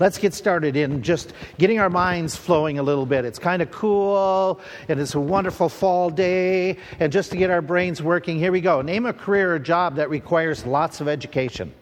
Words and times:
Let's 0.00 0.18
get 0.18 0.34
started 0.34 0.76
in 0.76 1.02
just 1.02 1.32
getting 1.58 1.78
our 1.78 1.90
minds 1.90 2.34
flowing 2.36 2.78
a 2.78 2.82
little 2.82 3.06
bit. 3.06 3.24
It's 3.24 3.38
kind 3.38 3.62
of 3.62 3.70
cool, 3.70 4.60
and 4.88 4.98
it's 5.00 5.14
a 5.14 5.20
wonderful 5.20 5.68
fall 5.68 6.10
day, 6.10 6.78
and 7.00 7.12
just 7.12 7.30
to 7.30 7.36
get 7.36 7.50
our 7.50 7.62
brains 7.62 8.02
working, 8.02 8.38
here 8.38 8.52
we 8.52 8.60
go. 8.60 8.82
Name 8.82 9.06
a 9.06 9.12
career 9.12 9.54
or 9.54 9.58
job 9.58 9.96
that 9.96 10.10
requires 10.10 10.66
lots 10.66 11.00
of 11.00 11.08
education. 11.08 11.72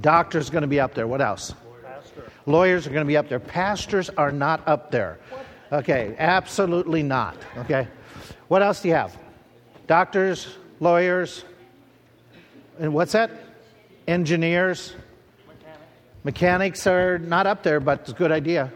Doctor's 0.00 0.50
going 0.50 0.62
to 0.62 0.68
be 0.68 0.80
up 0.80 0.94
there. 0.94 1.06
What 1.06 1.20
else? 1.20 1.54
Pastor. 1.84 2.30
Lawyers 2.46 2.86
are 2.86 2.90
going 2.90 3.04
to 3.04 3.08
be 3.08 3.16
up 3.16 3.28
there. 3.28 3.40
Pastors 3.40 4.10
are 4.10 4.32
not 4.32 4.66
up 4.66 4.90
there. 4.90 5.18
Okay, 5.70 6.14
absolutely 6.18 7.02
not. 7.02 7.36
Okay. 7.58 7.88
What 8.48 8.62
else 8.62 8.82
do 8.82 8.88
you 8.88 8.94
have? 8.94 9.16
Doctors, 9.86 10.56
lawyers, 10.80 11.44
and 12.78 12.92
what's 12.92 13.12
that? 13.12 13.30
Engineers. 14.06 14.94
Mechanics. 16.24 16.86
Are 16.86 17.18
not 17.18 17.46
up 17.46 17.62
there, 17.62 17.80
but 17.80 18.00
it's 18.00 18.10
a 18.10 18.14
good 18.14 18.32
idea. 18.32 18.72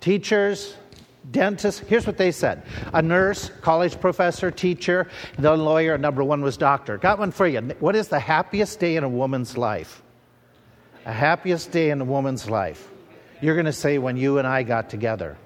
Teachers, 0.00 0.76
dentists. 1.30 1.80
Here's 1.80 2.06
what 2.06 2.16
they 2.16 2.32
said 2.32 2.62
a 2.92 3.02
nurse, 3.02 3.50
college 3.60 4.00
professor, 4.00 4.50
teacher, 4.50 5.08
the 5.38 5.56
lawyer, 5.56 5.96
number 5.98 6.24
one 6.24 6.42
was 6.42 6.56
doctor. 6.56 6.98
Got 6.98 7.18
one 7.18 7.30
for 7.30 7.46
you. 7.46 7.60
What 7.78 7.96
is 7.96 8.08
the 8.08 8.18
happiest 8.18 8.80
day 8.80 8.96
in 8.96 9.04
a 9.04 9.08
woman's 9.08 9.56
life? 9.56 10.02
A 11.04 11.12
happiest 11.12 11.72
day 11.72 11.90
in 11.90 12.00
a 12.00 12.04
woman's 12.04 12.48
life. 12.48 12.88
You're 13.40 13.54
going 13.54 13.66
to 13.66 13.72
say 13.72 13.98
when 13.98 14.16
you 14.16 14.38
and 14.38 14.46
I 14.46 14.62
got 14.62 14.88
together. 14.88 15.36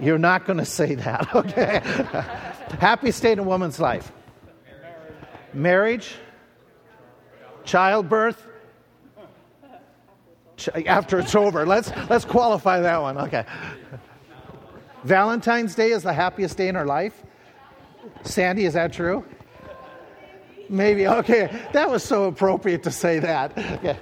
You're 0.00 0.18
not 0.18 0.46
going 0.46 0.58
to 0.58 0.64
say 0.64 0.94
that, 0.94 1.28
okay? 1.34 1.80
Happy 2.78 3.10
day 3.10 3.32
in 3.32 3.38
a 3.38 3.42
woman's 3.42 3.80
life. 3.80 4.10
Marriage, 5.52 6.14
childbirth, 7.64 8.46
after 10.86 11.18
it's 11.18 11.34
over. 11.34 11.66
Let's, 11.66 11.92
let's 12.08 12.24
qualify 12.24 12.80
that 12.80 13.00
one. 13.00 13.18
Okay. 13.18 13.44
Valentine's 15.04 15.74
Day 15.74 15.92
is 15.92 16.02
the 16.02 16.12
happiest 16.12 16.56
day 16.56 16.68
in 16.68 16.76
our 16.76 16.86
life. 16.86 17.22
Sandy, 18.22 18.64
is 18.64 18.74
that 18.74 18.92
true? 18.92 19.24
Maybe. 20.68 21.06
Okay. 21.06 21.50
That 21.72 21.90
was 21.90 22.04
so 22.04 22.24
appropriate 22.24 22.82
to 22.84 22.90
say 22.90 23.18
that. 23.18 23.56
Okay. 23.56 23.98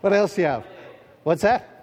What 0.00 0.12
else 0.12 0.36
do 0.36 0.42
you 0.42 0.46
have? 0.46 0.64
What's 1.24 1.42
that? 1.42 1.74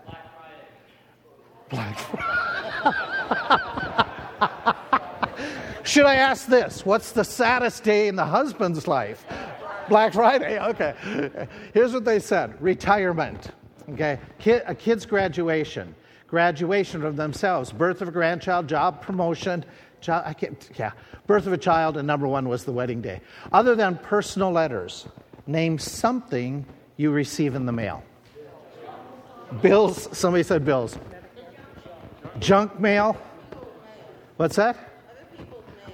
Black 1.69 1.99
Friday. 1.99 2.25
Should 5.83 6.05
I 6.05 6.15
ask 6.15 6.47
this? 6.47 6.85
What's 6.85 7.11
the 7.11 7.23
saddest 7.23 7.83
day 7.83 8.07
in 8.07 8.15
the 8.15 8.25
husband's 8.25 8.87
life? 8.87 9.25
Black 9.89 10.13
Friday. 10.13 10.59
Okay. 10.59 11.47
Here's 11.73 11.93
what 11.93 12.05
they 12.05 12.19
said 12.19 12.59
retirement. 12.61 13.51
Okay. 13.89 14.19
Kid, 14.39 14.63
a 14.65 14.75
kid's 14.75 15.05
graduation 15.05 15.95
graduation 16.27 17.03
of 17.03 17.15
themselves, 17.15 17.71
birth 17.71 18.01
of 18.01 18.07
a 18.07 18.11
grandchild, 18.11 18.67
job 18.67 19.01
promotion, 19.01 19.63
child, 20.01 20.23
I 20.25 20.33
can't, 20.33 20.69
yeah, 20.77 20.91
birth 21.27 21.47
of 21.47 21.53
a 21.53 21.57
child, 21.57 21.97
and 21.97 22.05
number 22.05 22.27
one 22.27 22.49
was 22.49 22.65
the 22.65 22.71
wedding 22.71 23.01
day. 23.01 23.21
Other 23.51 23.75
than 23.75 23.97
personal 23.97 24.51
letters, 24.51 25.07
name 25.47 25.77
something 25.77 26.65
you 26.97 27.11
receive 27.11 27.55
in 27.55 27.65
the 27.65 27.71
mail. 27.71 28.03
Bills, 29.61 30.09
somebody 30.11 30.43
said 30.43 30.65
bills. 30.65 30.97
Junk 32.39 32.79
mail. 32.79 33.15
What's 34.37 34.57
that? 34.57 34.77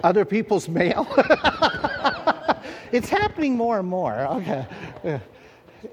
Other 0.04 0.26
people's 0.26 0.68
mail. 0.68 1.06
it's 2.92 3.10
happening 3.10 3.56
more 3.56 3.78
and 3.78 3.88
more. 3.88 4.14
Okay. 4.22 5.20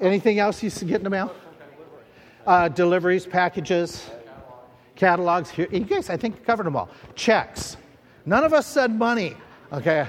Anything 0.00 0.38
else 0.38 0.62
you 0.62 0.70
get 0.70 0.96
in 0.96 1.04
the 1.04 1.10
mail? 1.10 1.34
Uh, 2.46 2.68
deliveries, 2.68 3.26
packages 3.26 4.10
catalogs 4.98 5.48
here. 5.48 5.68
You 5.70 5.80
guys, 5.80 6.10
I 6.10 6.16
think, 6.16 6.44
covered 6.44 6.66
them 6.66 6.76
all. 6.76 6.90
Checks. 7.14 7.76
None 8.26 8.44
of 8.44 8.52
us 8.52 8.66
said 8.66 8.90
money, 8.90 9.36
okay? 9.72 10.06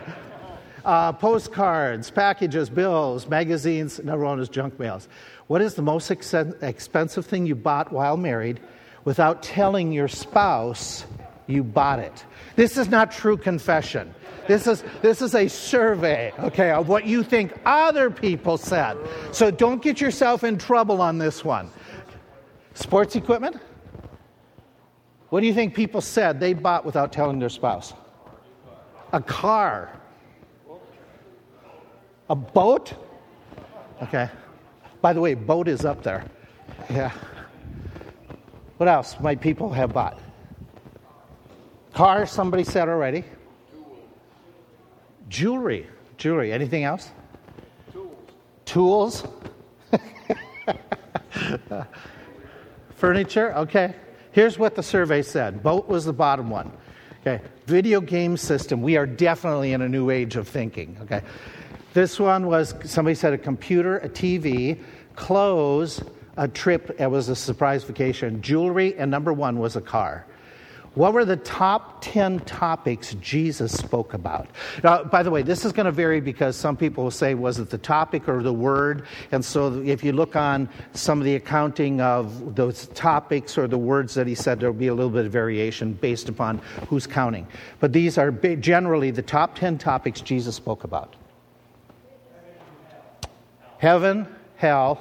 Uh, 0.84 1.14
postcards, 1.14 2.09
packages, 2.09 2.70
bills, 2.70 3.28
magazines, 3.28 4.00
number 4.03 4.26
one 4.26 4.40
is 4.40 4.50
junk 4.50 4.80
mails. 4.80 5.08
What 5.48 5.62
is 5.62 5.76
the 5.76 5.81
most 5.81 6.09
ex- 6.09 6.34
expensive 6.34 7.26
thing 7.26 7.46
you 7.46 7.56
bought 7.56 7.94
while 7.94 8.18
married 8.18 8.59
without 9.06 9.44
telling 9.44 9.92
your 9.92 10.08
spouse 10.08 11.06
you 11.48 11.64
bought 11.64 12.00
it? 12.00 12.26
This 12.56 12.78
is 12.78 12.90
not 12.90 13.12
true 13.12 13.38
confession. 13.38 14.14
This 14.48 14.66
is, 14.66 14.84
this 15.03 15.22
is 15.22 15.36
a 15.36 15.48
survey, 15.48 16.34
okay, 16.40 16.72
of 16.72 16.90
what 16.90 17.06
you 17.06 17.22
think 17.24 17.53
other 17.66 18.09
people 18.09 18.58
said. 18.58 18.98
So 19.32 19.52
don't 19.52 19.82
get 19.82 20.02
yourself 20.02 20.44
in 20.44 20.58
trouble 20.58 21.02
on 21.02 21.20
this 21.20 21.46
one. 21.46 21.70
Sports 22.79 23.17
equipment? 23.17 23.57
What 25.29 25.41
do 25.41 25.47
you 25.47 25.53
think 25.53 25.75
people 25.75 26.00
said 26.00 26.40
they 26.40 26.53
bought 26.53 26.85
without 26.85 27.12
telling 27.12 27.38
their 27.38 27.50
spouse? 27.50 27.94
A 29.12 29.22
car. 29.22 29.91
A 32.29 32.35
boat? 32.35 32.94
Okay. 34.01 34.29
By 35.01 35.12
the 35.12 35.19
way, 35.19 35.34
boat 35.34 35.67
is 35.67 35.84
up 35.84 36.03
there. 36.03 36.23
Yeah. 36.90 37.12
What 38.78 38.88
else 38.88 39.19
might 39.19 39.41
people 39.41 39.69
have 39.73 39.91
bought? 39.91 40.17
Car, 41.94 42.25
somebody 42.25 42.63
said 42.63 42.88
already. 42.88 43.25
Jewelry. 45.28 45.85
Jewelry. 46.16 46.53
Anything 46.53 46.85
else? 46.85 47.11
Tools. 47.91 48.16
Tools? 48.63 49.23
Furniture? 53.00 53.56
Okay. 53.56 53.96
Here's 54.32 54.60
what 54.60 54.76
the 54.76 54.84
survey 54.84 55.22
said 55.22 55.64
boat 55.64 55.88
was 55.88 56.06
the 56.06 56.14
bottom 56.14 56.50
one. 56.50 56.72
Okay, 57.22 57.42
video 57.66 58.00
game 58.00 58.38
system. 58.38 58.82
We 58.82 58.96
are 58.98 59.06
definitely 59.06 59.74
in 59.74 59.82
a 59.82 59.90
new 59.90 60.10
age 60.10 60.36
of 60.36 60.48
thinking. 60.48 60.98
Okay, 61.02 61.22
this 61.94 62.20
one 62.20 62.48
was 62.48 62.76
somebody 62.86 63.16
said 63.16 63.34
a 63.34 63.38
computer, 63.38 63.98
a 63.98 64.09
TV, 64.09 64.80
clothes, 65.16 66.02
a 66.38 66.48
trip. 66.48 66.96
It 67.00 67.08
was 67.08 67.30
a 67.30 67.36
surprise 67.36 67.84
vacation, 67.84 68.42
jewelry, 68.42 68.96
and 68.98 69.09
number 69.09 69.34
one 69.34 69.59
was 69.59 69.76
a 69.76 69.82
car. 69.82 70.26
What 70.96 71.14
were 71.14 71.24
the 71.24 71.38
top 71.38 72.02
10 72.02 72.40
topics 72.42 73.14
Jesus 73.16 73.72
spoke 73.72 74.14
about? 74.14 74.48
Now, 74.84 75.04
by 75.04 75.24
the 75.24 75.30
way, 75.30 75.44
this 75.44 75.64
is 75.64 75.72
going 75.72 75.86
to 75.86 75.92
vary 75.92 76.20
because 76.20 76.56
some 76.56 76.76
people 76.76 77.04
will 77.04 77.12
say, 77.12 77.36
was 77.36 77.60
it 77.60 77.70
the 77.70 77.78
topic 77.78 78.28
or 78.28 78.42
the 78.42 78.54
word? 78.54 79.06
And 79.32 79.46
so 79.46 79.82
if 79.82 80.04
you 80.04 80.12
look 80.12 80.36
on 80.36 80.68
some 80.94 81.20
of 81.20 81.26
the 81.26 81.36
accounting 81.36 82.02
of 82.02 82.56
those 82.56 82.88
topics 82.88 83.58
or 83.58 83.68
the 83.68 83.78
words 83.78 84.14
that 84.16 84.26
he 84.28 84.36
said, 84.36 84.60
there'll 84.60 84.74
be 84.74 84.88
a 84.88 84.94
little 84.94 85.12
bit 85.12 85.26
of 85.26 85.32
variation 85.32 85.94
based 85.94 86.28
upon 86.28 86.58
who's 86.88 87.06
counting. 87.06 87.48
But 87.80 87.94
these 87.94 88.18
are 88.18 88.32
generally 88.32 89.12
the 89.12 89.22
top 89.22 89.58
10 89.58 89.78
topics 89.78 90.22
Jesus 90.22 90.56
spoke 90.56 90.84
about 90.84 91.16
heaven, 93.78 94.28
hell. 94.58 95.00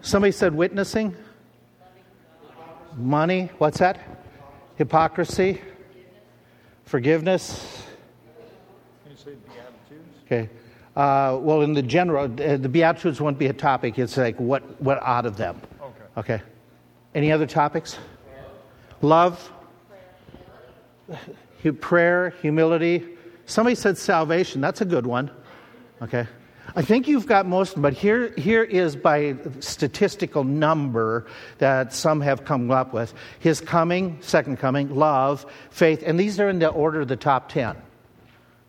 Somebody 0.00 0.32
said 0.32 0.54
witnessing. 0.54 1.14
Money, 2.96 3.50
what's 3.58 3.78
that? 3.78 4.00
hypocrisy, 4.80 5.60
forgiveness. 6.86 7.84
Can 9.02 9.12
you 9.12 9.18
say 9.18 9.32
Beatitudes? 9.46 10.16
Okay. 10.24 10.48
Uh, 10.96 11.36
well, 11.38 11.60
in 11.60 11.74
the 11.74 11.82
general, 11.82 12.24
uh, 12.24 12.56
the 12.56 12.68
Beatitudes 12.68 13.20
won't 13.20 13.38
be 13.38 13.48
a 13.48 13.52
topic. 13.52 13.98
It's 13.98 14.16
like 14.16 14.40
what, 14.40 14.62
what 14.80 14.98
out 15.02 15.26
of 15.26 15.36
them. 15.36 15.60
Okay. 15.82 16.34
Okay. 16.34 16.42
Any 17.14 17.30
other 17.30 17.46
topics? 17.46 17.98
Love, 19.02 19.52
prayer, 21.82 22.30
humility. 22.40 23.06
Somebody 23.44 23.74
said 23.74 23.98
salvation. 23.98 24.62
That's 24.62 24.80
a 24.80 24.86
good 24.86 25.06
one. 25.06 25.30
Okay. 26.00 26.26
I 26.76 26.82
think 26.82 27.08
you've 27.08 27.26
got 27.26 27.46
most 27.46 27.80
but 27.80 27.92
here, 27.92 28.32
here 28.36 28.62
is 28.62 28.96
by 28.96 29.36
statistical 29.60 30.44
number 30.44 31.26
that 31.58 31.92
some 31.92 32.20
have 32.20 32.44
come 32.44 32.70
up 32.70 32.92
with 32.92 33.14
His 33.38 33.60
coming, 33.60 34.18
second 34.20 34.58
coming, 34.58 34.94
love, 34.94 35.46
faith, 35.70 36.02
and 36.04 36.18
these 36.18 36.38
are 36.38 36.48
in 36.48 36.58
the 36.58 36.68
order 36.68 37.00
of 37.00 37.08
the 37.08 37.16
top 37.16 37.48
10. 37.48 37.76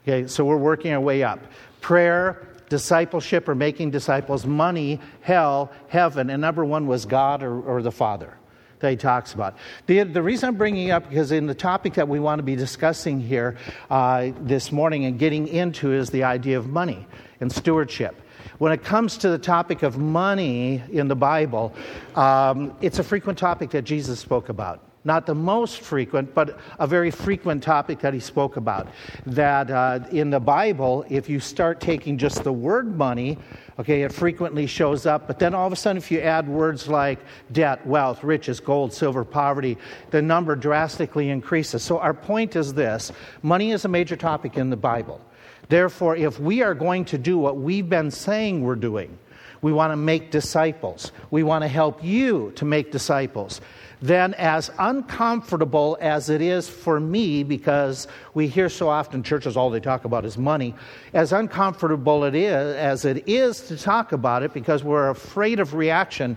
Okay, 0.03 0.27
so 0.27 0.43
we're 0.43 0.57
working 0.57 0.93
our 0.93 0.99
way 0.99 1.23
up. 1.23 1.39
Prayer, 1.79 2.47
discipleship 2.69 3.47
or 3.47 3.53
making 3.55 3.91
disciples, 3.91 4.45
money, 4.45 4.99
hell, 5.21 5.71
heaven, 5.87 6.29
and 6.29 6.41
number 6.41 6.65
one 6.65 6.87
was 6.87 7.05
God 7.05 7.43
or, 7.43 7.61
or 7.61 7.81
the 7.81 7.91
Father 7.91 8.37
that 8.81 8.91
he 8.91 8.97
talks 8.97 9.33
about. 9.33 9.57
The, 9.87 10.03
the 10.03 10.21
reason 10.21 10.49
I'm 10.49 10.55
bringing 10.55 10.89
it 10.89 10.91
up, 10.91 11.09
because 11.09 11.31
in 11.31 11.47
the 11.47 11.55
topic 11.55 11.93
that 11.93 12.07
we 12.07 12.19
want 12.19 12.39
to 12.39 12.43
be 12.43 12.55
discussing 12.55 13.19
here 13.19 13.57
uh, 13.89 14.31
this 14.41 14.71
morning 14.71 15.05
and 15.05 15.17
getting 15.17 15.47
into 15.47 15.93
is 15.93 16.09
the 16.09 16.23
idea 16.23 16.57
of 16.57 16.67
money 16.67 17.07
and 17.39 17.51
stewardship. 17.51 18.21
When 18.57 18.71
it 18.71 18.83
comes 18.83 19.17
to 19.19 19.29
the 19.29 19.39
topic 19.39 19.81
of 19.81 19.97
money 19.97 20.83
in 20.91 21.07
the 21.07 21.15
Bible, 21.15 21.73
um, 22.15 22.75
it's 22.81 22.99
a 22.99 23.03
frequent 23.03 23.39
topic 23.39 23.71
that 23.71 23.83
Jesus 23.83 24.19
spoke 24.19 24.49
about. 24.49 24.90
Not 25.03 25.25
the 25.25 25.35
most 25.35 25.81
frequent, 25.81 26.33
but 26.33 26.59
a 26.79 26.85
very 26.85 27.11
frequent 27.11 27.63
topic 27.63 27.99
that 27.99 28.13
he 28.13 28.19
spoke 28.19 28.57
about. 28.57 28.87
That 29.25 29.71
uh, 29.71 29.99
in 30.11 30.29
the 30.29 30.39
Bible, 30.39 31.05
if 31.09 31.29
you 31.29 31.39
start 31.39 31.79
taking 31.79 32.17
just 32.17 32.43
the 32.43 32.53
word 32.53 32.97
money, 32.97 33.37
okay, 33.79 34.03
it 34.03 34.13
frequently 34.13 34.67
shows 34.67 35.05
up, 35.05 35.27
but 35.27 35.39
then 35.39 35.55
all 35.55 35.65
of 35.65 35.73
a 35.73 35.75
sudden, 35.75 35.97
if 35.97 36.11
you 36.11 36.19
add 36.19 36.47
words 36.47 36.87
like 36.87 37.19
debt, 37.51 37.85
wealth, 37.85 38.23
riches, 38.23 38.59
gold, 38.59 38.93
silver, 38.93 39.25
poverty, 39.25 39.77
the 40.11 40.21
number 40.21 40.55
drastically 40.55 41.29
increases. 41.29 41.81
So, 41.81 41.97
our 41.97 42.13
point 42.13 42.55
is 42.55 42.73
this 42.73 43.11
money 43.41 43.71
is 43.71 43.85
a 43.85 43.87
major 43.87 44.15
topic 44.15 44.57
in 44.57 44.69
the 44.69 44.77
Bible. 44.77 45.21
Therefore, 45.69 46.15
if 46.15 46.39
we 46.39 46.61
are 46.61 46.73
going 46.73 47.05
to 47.05 47.17
do 47.17 47.37
what 47.37 47.57
we've 47.57 47.87
been 47.87 48.11
saying 48.11 48.61
we're 48.61 48.75
doing, 48.75 49.17
we 49.61 49.71
want 49.71 49.91
to 49.91 49.97
make 49.97 50.31
disciples. 50.31 51.11
We 51.29 51.43
want 51.43 51.63
to 51.63 51.67
help 51.67 52.03
you 52.03 52.51
to 52.55 52.65
make 52.65 52.91
disciples 52.91 53.61
then 54.01 54.33
as 54.33 54.71
uncomfortable 54.79 55.95
as 56.01 56.29
it 56.29 56.41
is 56.41 56.67
for 56.67 56.99
me, 56.99 57.43
because 57.43 58.07
we 58.33 58.47
hear 58.47 58.67
so 58.67 58.89
often 58.89 59.21
churches 59.21 59.55
all 59.55 59.69
they 59.69 59.79
talk 59.79 60.05
about 60.05 60.25
is 60.25 60.37
money, 60.37 60.73
as 61.13 61.31
uncomfortable 61.31 62.23
it 62.23 62.33
is 62.33 62.75
as 62.75 63.05
it 63.05 63.27
is 63.27 63.61
to 63.61 63.77
talk 63.77 64.11
about 64.11 64.41
it 64.41 64.53
because 64.53 64.83
we're 64.83 65.09
afraid 65.09 65.59
of 65.59 65.75
reaction, 65.75 66.35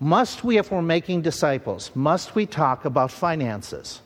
must 0.00 0.42
we, 0.42 0.58
if 0.58 0.72
we're 0.72 0.82
making 0.82 1.22
disciples, 1.22 1.90
must 1.94 2.34
we 2.34 2.46
talk 2.46 2.84
about 2.86 3.10
finances 3.10 4.00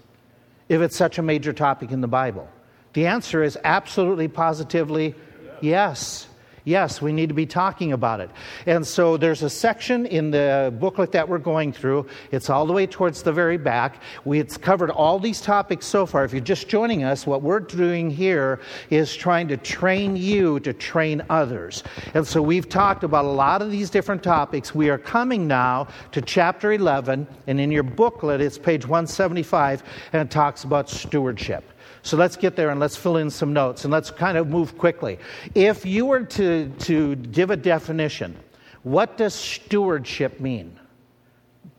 if 0.68 0.80
it's 0.80 0.96
such 0.96 1.16
a 1.18 1.22
major 1.22 1.52
topic 1.52 1.92
in 1.92 2.00
the 2.00 2.08
Bible? 2.08 2.48
The 2.94 3.06
answer 3.06 3.42
is 3.42 3.56
absolutely, 3.62 4.26
positively 4.26 5.14
yes. 5.60 6.26
Yes, 6.66 7.00
we 7.00 7.12
need 7.12 7.28
to 7.28 7.34
be 7.34 7.46
talking 7.46 7.92
about 7.92 8.18
it. 8.18 8.28
And 8.66 8.84
so 8.84 9.16
there's 9.16 9.44
a 9.44 9.48
section 9.48 10.04
in 10.04 10.32
the 10.32 10.74
booklet 10.80 11.12
that 11.12 11.28
we're 11.28 11.38
going 11.38 11.72
through. 11.72 12.08
It's 12.32 12.50
all 12.50 12.66
the 12.66 12.72
way 12.72 12.88
towards 12.88 13.22
the 13.22 13.32
very 13.32 13.56
back. 13.56 14.02
We, 14.24 14.40
it's 14.40 14.56
covered 14.56 14.90
all 14.90 15.20
these 15.20 15.40
topics 15.40 15.86
so 15.86 16.06
far. 16.06 16.24
If 16.24 16.32
you're 16.32 16.40
just 16.40 16.66
joining 16.66 17.04
us, 17.04 17.24
what 17.24 17.42
we're 17.42 17.60
doing 17.60 18.10
here 18.10 18.58
is 18.90 19.14
trying 19.14 19.46
to 19.46 19.56
train 19.56 20.16
you 20.16 20.58
to 20.58 20.72
train 20.72 21.22
others. 21.30 21.84
And 22.14 22.26
so 22.26 22.42
we've 22.42 22.68
talked 22.68 23.04
about 23.04 23.26
a 23.26 23.28
lot 23.28 23.62
of 23.62 23.70
these 23.70 23.88
different 23.88 24.24
topics. 24.24 24.74
We 24.74 24.90
are 24.90 24.98
coming 24.98 25.46
now 25.46 25.86
to 26.10 26.20
chapter 26.20 26.72
11, 26.72 27.28
and 27.46 27.60
in 27.60 27.70
your 27.70 27.84
booklet, 27.84 28.40
it's 28.40 28.58
page 28.58 28.84
175, 28.84 29.84
and 30.12 30.28
it 30.28 30.32
talks 30.32 30.64
about 30.64 30.90
stewardship. 30.90 31.62
So 32.06 32.16
let's 32.16 32.36
get 32.36 32.54
there 32.54 32.70
and 32.70 32.78
let's 32.78 32.94
fill 32.94 33.16
in 33.16 33.30
some 33.30 33.52
notes 33.52 33.82
and 33.82 33.92
let's 33.92 34.12
kind 34.12 34.38
of 34.38 34.46
move 34.46 34.78
quickly. 34.78 35.18
If 35.56 35.84
you 35.84 36.06
were 36.06 36.22
to, 36.22 36.68
to 36.68 37.16
give 37.16 37.50
a 37.50 37.56
definition, 37.56 38.36
what 38.84 39.16
does 39.16 39.34
stewardship 39.34 40.38
mean? 40.38 40.78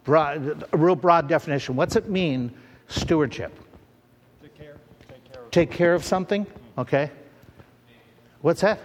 Broad, 0.04 0.66
a 0.74 0.78
real 0.78 0.96
broad 0.96 1.30
definition. 1.30 1.78
What's 1.78 1.96
it 1.96 2.10
mean, 2.10 2.54
stewardship? 2.90 3.58
Take 4.42 4.58
care. 4.58 4.76
Take 5.08 5.32
care 5.32 5.42
of. 5.42 5.52
Take 5.52 5.72
care 5.72 5.94
of 5.94 6.04
something? 6.04 6.46
Mm-hmm. 6.46 6.80
Okay. 6.82 7.12
What's 8.42 8.60
that? 8.60 8.82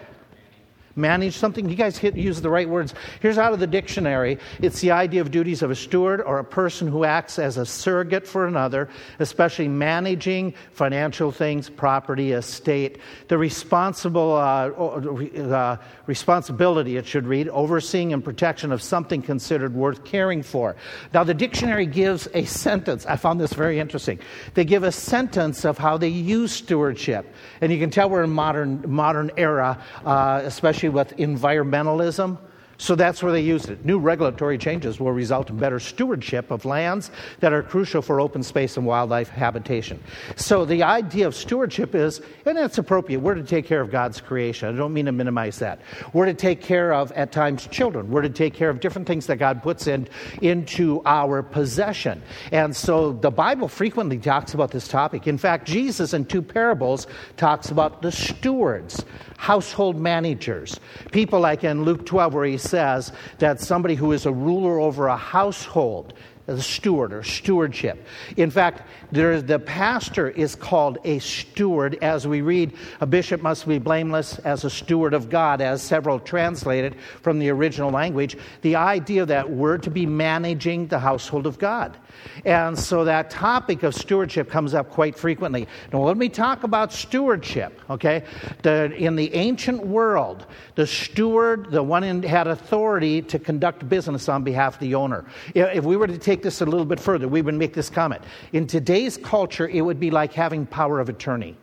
Manage 0.96 1.36
something. 1.36 1.68
You 1.68 1.76
guys 1.76 1.96
hit, 1.98 2.16
use 2.16 2.40
the 2.40 2.50
right 2.50 2.68
words. 2.68 2.94
Here's 3.20 3.38
out 3.38 3.52
of 3.52 3.60
the 3.60 3.66
dictionary 3.66 4.38
it's 4.60 4.80
the 4.80 4.90
idea 4.90 5.20
of 5.20 5.30
duties 5.30 5.62
of 5.62 5.70
a 5.70 5.74
steward 5.74 6.20
or 6.20 6.38
a 6.38 6.44
person 6.44 6.88
who 6.88 7.04
acts 7.04 7.38
as 7.38 7.56
a 7.56 7.66
surrogate 7.66 8.26
for 8.26 8.46
another, 8.46 8.88
especially 9.18 9.68
managing 9.68 10.54
financial 10.72 11.30
things, 11.30 11.68
property, 11.68 12.32
estate. 12.32 12.98
The 13.28 13.38
responsible 13.38 14.32
uh, 14.32 14.68
uh, 14.68 15.76
responsibility, 16.06 16.96
it 16.96 17.06
should 17.06 17.26
read, 17.26 17.48
overseeing 17.48 18.12
and 18.12 18.24
protection 18.24 18.72
of 18.72 18.82
something 18.82 19.22
considered 19.22 19.74
worth 19.74 20.04
caring 20.04 20.42
for. 20.42 20.76
Now, 21.14 21.24
the 21.24 21.34
dictionary 21.34 21.86
gives 21.86 22.28
a 22.34 22.44
sentence. 22.44 23.06
I 23.06 23.16
found 23.16 23.40
this 23.40 23.52
very 23.52 23.78
interesting. 23.78 24.18
They 24.54 24.64
give 24.64 24.82
a 24.82 24.92
sentence 24.92 25.64
of 25.64 25.78
how 25.78 25.96
they 25.96 26.08
use 26.08 26.52
stewardship. 26.52 27.32
And 27.60 27.72
you 27.72 27.78
can 27.78 27.90
tell 27.90 28.10
we're 28.10 28.24
in 28.24 28.30
modern, 28.30 28.82
modern 28.86 29.30
era, 29.36 29.82
uh, 30.04 30.42
especially 30.44 30.81
especially 30.82 30.88
with 30.88 31.17
environmentalism. 31.17 32.38
So 32.82 32.96
that's 32.96 33.23
where 33.23 33.31
they 33.31 33.43
used 33.43 33.70
it. 33.70 33.84
New 33.84 34.00
regulatory 34.00 34.58
changes 34.58 34.99
will 34.99 35.12
result 35.12 35.50
in 35.50 35.56
better 35.56 35.79
stewardship 35.79 36.50
of 36.50 36.64
lands 36.64 37.12
that 37.38 37.52
are 37.52 37.62
crucial 37.62 38.02
for 38.02 38.20
open 38.20 38.43
space 38.43 38.76
and 38.76 38.84
wildlife 38.84 39.29
habitation. 39.29 40.02
So 40.34 40.64
the 40.64 40.82
idea 40.82 41.29
of 41.29 41.37
stewardship 41.37 41.94
is, 41.94 42.20
and 42.44 42.58
it's 42.58 42.79
appropriate, 42.79 43.20
we're 43.20 43.37
to 43.37 43.44
take 43.44 43.67
care 43.67 43.81
of 43.81 43.93
God's 43.93 44.20
creation. 44.20 44.69
I 44.69 44.76
don't 44.76 44.93
mean 44.93 45.06
to 45.06 45.12
minimize 45.12 45.61
that. 45.61 45.81
We're 46.12 46.26
to 46.26 46.34
take 46.34 46.61
care 46.61 46.93
of, 46.93 47.12
at 47.12 47.31
times, 47.31 47.69
children. 47.69 48.11
We're 48.11 48.23
to 48.23 48.29
take 48.29 48.52
care 48.52 48.69
of 48.69 48.81
different 48.81 49.06
things 49.06 49.26
that 49.26 49.37
God 49.37 49.62
puts 49.62 49.87
in, 49.87 50.08
into 50.40 51.02
our 51.06 51.44
possession. 51.44 52.20
And 52.50 52.75
so 52.75 53.12
the 53.12 53.31
Bible 53.31 53.69
frequently 53.69 54.19
talks 54.19 54.55
about 54.55 54.73
this 54.73 54.88
topic. 54.88 55.29
In 55.29 55.38
fact, 55.38 55.69
Jesus 55.69 56.14
in 56.14 56.25
two 56.25 56.43
parables 56.43 57.06
talks 57.37 57.70
about 57.70 58.02
the 58.02 58.11
stewards 58.11 59.05
household 59.43 59.99
managers. 59.99 60.79
People 61.11 61.40
like 61.40 61.64
in 61.64 61.82
Luke 61.82 62.06
12, 62.06 62.32
where 62.32 62.44
he 62.44 62.56
says 62.72 63.12
that 63.38 63.60
somebody 63.60 63.94
who 63.94 64.12
is 64.12 64.24
a 64.24 64.32
ruler 64.32 64.80
over 64.80 65.06
a 65.06 65.16
household, 65.16 66.14
the 66.46 66.60
steward 66.60 67.12
or 67.12 67.22
stewardship. 67.22 68.04
In 68.36 68.50
fact, 68.50 68.82
the 69.12 69.62
pastor 69.64 70.28
is 70.28 70.54
called 70.54 70.98
a 71.04 71.18
steward. 71.20 71.98
As 72.02 72.26
we 72.26 72.40
read, 72.40 72.74
a 73.00 73.06
bishop 73.06 73.42
must 73.42 73.66
be 73.68 73.78
blameless 73.78 74.38
as 74.40 74.64
a 74.64 74.70
steward 74.70 75.14
of 75.14 75.30
God, 75.30 75.60
as 75.60 75.82
several 75.82 76.18
translated 76.18 76.96
from 77.20 77.38
the 77.38 77.50
original 77.50 77.90
language. 77.90 78.36
The 78.62 78.76
idea 78.76 79.26
that 79.26 79.50
we're 79.50 79.78
to 79.78 79.90
be 79.90 80.06
managing 80.06 80.86
the 80.88 80.98
household 80.98 81.46
of 81.46 81.58
God. 81.58 81.96
And 82.44 82.78
so 82.78 83.04
that 83.04 83.30
topic 83.30 83.82
of 83.82 83.94
stewardship 83.94 84.50
comes 84.50 84.74
up 84.74 84.90
quite 84.90 85.16
frequently. 85.16 85.68
Now, 85.92 86.00
let 86.00 86.16
me 86.16 86.28
talk 86.28 86.64
about 86.64 86.92
stewardship, 86.92 87.80
okay? 87.90 88.24
The, 88.62 88.94
in 88.96 89.16
the 89.16 89.34
ancient 89.34 89.86
world, 89.86 90.46
the 90.74 90.86
steward, 90.86 91.70
the 91.70 91.82
one 91.82 92.02
who 92.02 92.26
had 92.26 92.46
authority 92.46 93.22
to 93.22 93.38
conduct 93.38 93.88
business 93.88 94.28
on 94.28 94.44
behalf 94.44 94.74
of 94.74 94.80
the 94.80 94.94
owner. 94.94 95.24
If 95.54 95.84
we 95.84 95.96
were 95.96 96.06
to 96.06 96.18
take 96.18 96.31
this 96.40 96.62
a 96.62 96.64
little 96.64 96.87
bit 96.87 97.00
further, 97.00 97.29
we 97.29 97.43
would 97.43 97.55
make 97.55 97.75
this 97.75 97.90
comment. 97.90 98.23
In 98.55 98.67
today's 98.67 99.19
culture, 99.19 99.69
it 99.69 99.82
would 99.82 100.00
be 100.00 100.11
like 100.11 100.32
having 100.32 100.64
power 100.64 101.00
of 101.00 101.11
attorney 101.11 101.56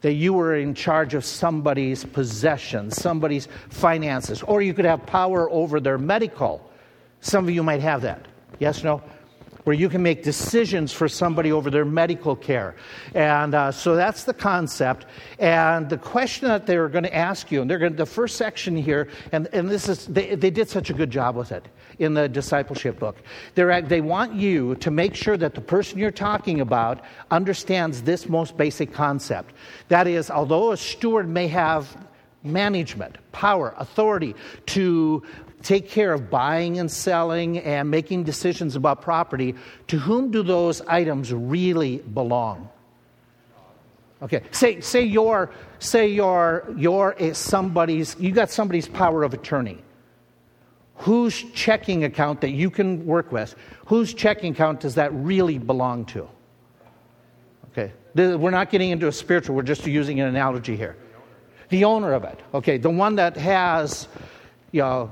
that 0.00 0.14
you 0.14 0.32
were 0.32 0.56
in 0.56 0.74
charge 0.74 1.12
of 1.12 1.24
somebody's 1.24 2.04
possessions, 2.04 2.96
somebody's 2.96 3.48
finances, 3.68 4.42
or 4.44 4.62
you 4.62 4.72
could 4.72 4.86
have 4.86 5.04
power 5.04 5.50
over 5.50 5.78
their 5.78 5.98
medical. 5.98 6.70
Some 7.20 7.44
of 7.44 7.50
you 7.50 7.62
might 7.62 7.82
have 7.82 8.00
that. 8.02 8.26
Yes, 8.58 8.82
no? 8.82 9.02
where 9.64 9.76
you 9.76 9.88
can 9.88 10.02
make 10.02 10.22
decisions 10.22 10.92
for 10.92 11.08
somebody 11.08 11.52
over 11.52 11.70
their 11.70 11.84
medical 11.84 12.34
care. 12.34 12.74
And 13.14 13.54
uh, 13.54 13.70
so 13.72 13.94
that's 13.94 14.24
the 14.24 14.34
concept. 14.34 15.06
And 15.38 15.88
the 15.88 15.98
question 15.98 16.48
that 16.48 16.66
they're 16.66 16.88
going 16.88 17.04
to 17.04 17.14
ask 17.14 17.50
you, 17.50 17.60
and 17.60 17.70
they're 17.70 17.78
going 17.78 17.92
to, 17.92 17.96
the 17.96 18.06
first 18.06 18.36
section 18.36 18.76
here, 18.76 19.08
and, 19.32 19.48
and 19.52 19.68
this 19.68 19.88
is, 19.88 20.06
they, 20.06 20.34
they 20.34 20.50
did 20.50 20.68
such 20.68 20.90
a 20.90 20.94
good 20.94 21.10
job 21.10 21.36
with 21.36 21.52
it 21.52 21.68
in 22.00 22.14
the 22.14 22.28
discipleship 22.28 22.98
book. 22.98 23.16
They 23.54 24.00
want 24.00 24.34
you 24.34 24.74
to 24.76 24.90
make 24.90 25.14
sure 25.14 25.36
that 25.36 25.54
the 25.54 25.60
person 25.60 25.98
you're 25.98 26.10
talking 26.10 26.60
about 26.60 27.04
understands 27.30 28.02
this 28.02 28.28
most 28.28 28.56
basic 28.56 28.92
concept. 28.92 29.54
That 29.88 30.06
is, 30.06 30.30
although 30.30 30.72
a 30.72 30.76
steward 30.76 31.28
may 31.28 31.46
have 31.48 31.96
management, 32.42 33.18
power, 33.32 33.74
authority 33.76 34.34
to 34.66 35.22
take 35.62 35.90
care 35.90 36.14
of 36.14 36.30
buying 36.30 36.78
and 36.78 36.90
selling 36.90 37.58
and 37.58 37.90
making 37.90 38.24
decisions 38.24 38.76
about 38.76 39.02
property, 39.02 39.54
to 39.88 39.98
whom 39.98 40.30
do 40.30 40.42
those 40.42 40.80
items 40.82 41.34
really 41.34 41.98
belong? 41.98 42.66
Okay, 44.22 44.42
say, 44.52 44.80
say 44.80 45.02
you're, 45.02 45.50
say 45.78 46.08
you're, 46.08 46.66
you're 46.76 47.14
somebody's, 47.34 48.16
you 48.18 48.32
got 48.32 48.50
somebody's 48.50 48.88
power 48.88 49.22
of 49.22 49.34
attorney. 49.34 49.78
Whose 51.00 51.42
checking 51.52 52.04
account 52.04 52.40
that 52.42 52.50
you 52.50 52.70
can 52.70 53.06
work 53.06 53.32
with, 53.32 53.54
whose 53.86 54.12
checking 54.12 54.52
account 54.52 54.80
does 54.80 54.96
that 54.96 55.12
really 55.14 55.58
belong 55.58 56.04
to? 56.06 56.28
Okay, 57.72 57.92
we're 58.14 58.50
not 58.50 58.70
getting 58.70 58.90
into 58.90 59.08
a 59.08 59.12
spiritual, 59.12 59.56
we're 59.56 59.62
just 59.62 59.86
using 59.86 60.20
an 60.20 60.26
analogy 60.26 60.76
here. 60.76 60.96
The 61.70 61.84
owner 61.84 62.12
of 62.12 62.24
it, 62.24 62.40
okay, 62.52 62.78
the 62.78 62.90
one 62.90 63.16
that 63.16 63.36
has 63.36 64.08
you 64.72 64.82
know, 64.82 65.10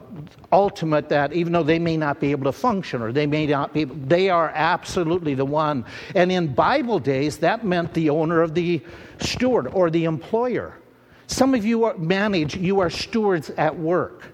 ultimate 0.52 1.08
that 1.08 1.32
even 1.32 1.52
though 1.52 1.62
they 1.62 1.78
may 1.78 1.96
not 1.96 2.20
be 2.20 2.30
able 2.30 2.44
to 2.44 2.52
function 2.52 3.02
or 3.02 3.12
they 3.12 3.26
may 3.26 3.46
not 3.46 3.72
be, 3.72 3.84
they 3.84 4.30
are 4.30 4.52
absolutely 4.54 5.34
the 5.34 5.44
one. 5.44 5.84
And 6.14 6.30
in 6.30 6.54
Bible 6.54 6.98
days, 6.98 7.38
that 7.38 7.64
meant 7.64 7.94
the 7.94 8.10
owner 8.10 8.40
of 8.40 8.54
the 8.54 8.80
steward 9.20 9.68
or 9.68 9.90
the 9.90 10.04
employer. 10.04 10.78
Some 11.26 11.54
of 11.54 11.64
you 11.64 11.92
manage, 11.98 12.56
you 12.56 12.80
are 12.80 12.90
stewards 12.90 13.50
at 13.50 13.76
work. 13.76 14.32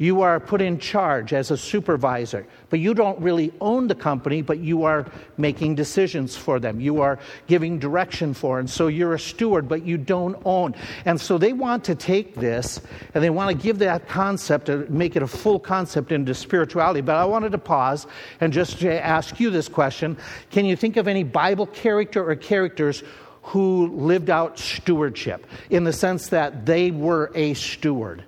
You 0.00 0.22
are 0.22 0.40
put 0.40 0.62
in 0.62 0.78
charge 0.78 1.34
as 1.34 1.50
a 1.50 1.58
supervisor, 1.58 2.46
but 2.70 2.80
you 2.80 2.94
don't 2.94 3.20
really 3.20 3.52
own 3.60 3.86
the 3.86 3.94
company, 3.94 4.40
but 4.40 4.58
you 4.58 4.84
are 4.84 5.04
making 5.36 5.74
decisions 5.74 6.34
for 6.34 6.58
them. 6.58 6.80
You 6.80 7.02
are 7.02 7.18
giving 7.48 7.78
direction 7.78 8.32
for, 8.32 8.58
and 8.58 8.70
so 8.70 8.86
you're 8.86 9.12
a 9.12 9.20
steward, 9.20 9.68
but 9.68 9.84
you 9.84 9.98
don't 9.98 10.40
own. 10.46 10.74
And 11.04 11.20
so 11.20 11.36
they 11.36 11.52
want 11.52 11.84
to 11.84 11.94
take 11.94 12.34
this 12.34 12.80
and 13.12 13.22
they 13.22 13.28
want 13.28 13.54
to 13.54 13.62
give 13.62 13.78
that 13.80 14.08
concept, 14.08 14.70
and 14.70 14.88
make 14.88 15.16
it 15.16 15.22
a 15.22 15.26
full 15.26 15.58
concept 15.58 16.12
into 16.12 16.32
spirituality. 16.32 17.02
But 17.02 17.16
I 17.16 17.26
wanted 17.26 17.52
to 17.52 17.58
pause 17.58 18.06
and 18.40 18.54
just 18.54 18.82
ask 18.82 19.38
you 19.38 19.50
this 19.50 19.68
question 19.68 20.16
Can 20.50 20.64
you 20.64 20.76
think 20.76 20.96
of 20.96 21.08
any 21.08 21.24
Bible 21.24 21.66
character 21.66 22.26
or 22.26 22.34
characters? 22.36 23.02
Who 23.44 23.88
lived 23.88 24.28
out 24.28 24.58
stewardship 24.58 25.46
in 25.70 25.84
the 25.84 25.94
sense 25.94 26.28
that 26.28 26.66
they 26.66 26.90
were 26.90 27.32
a 27.34 27.54
steward. 27.54 28.22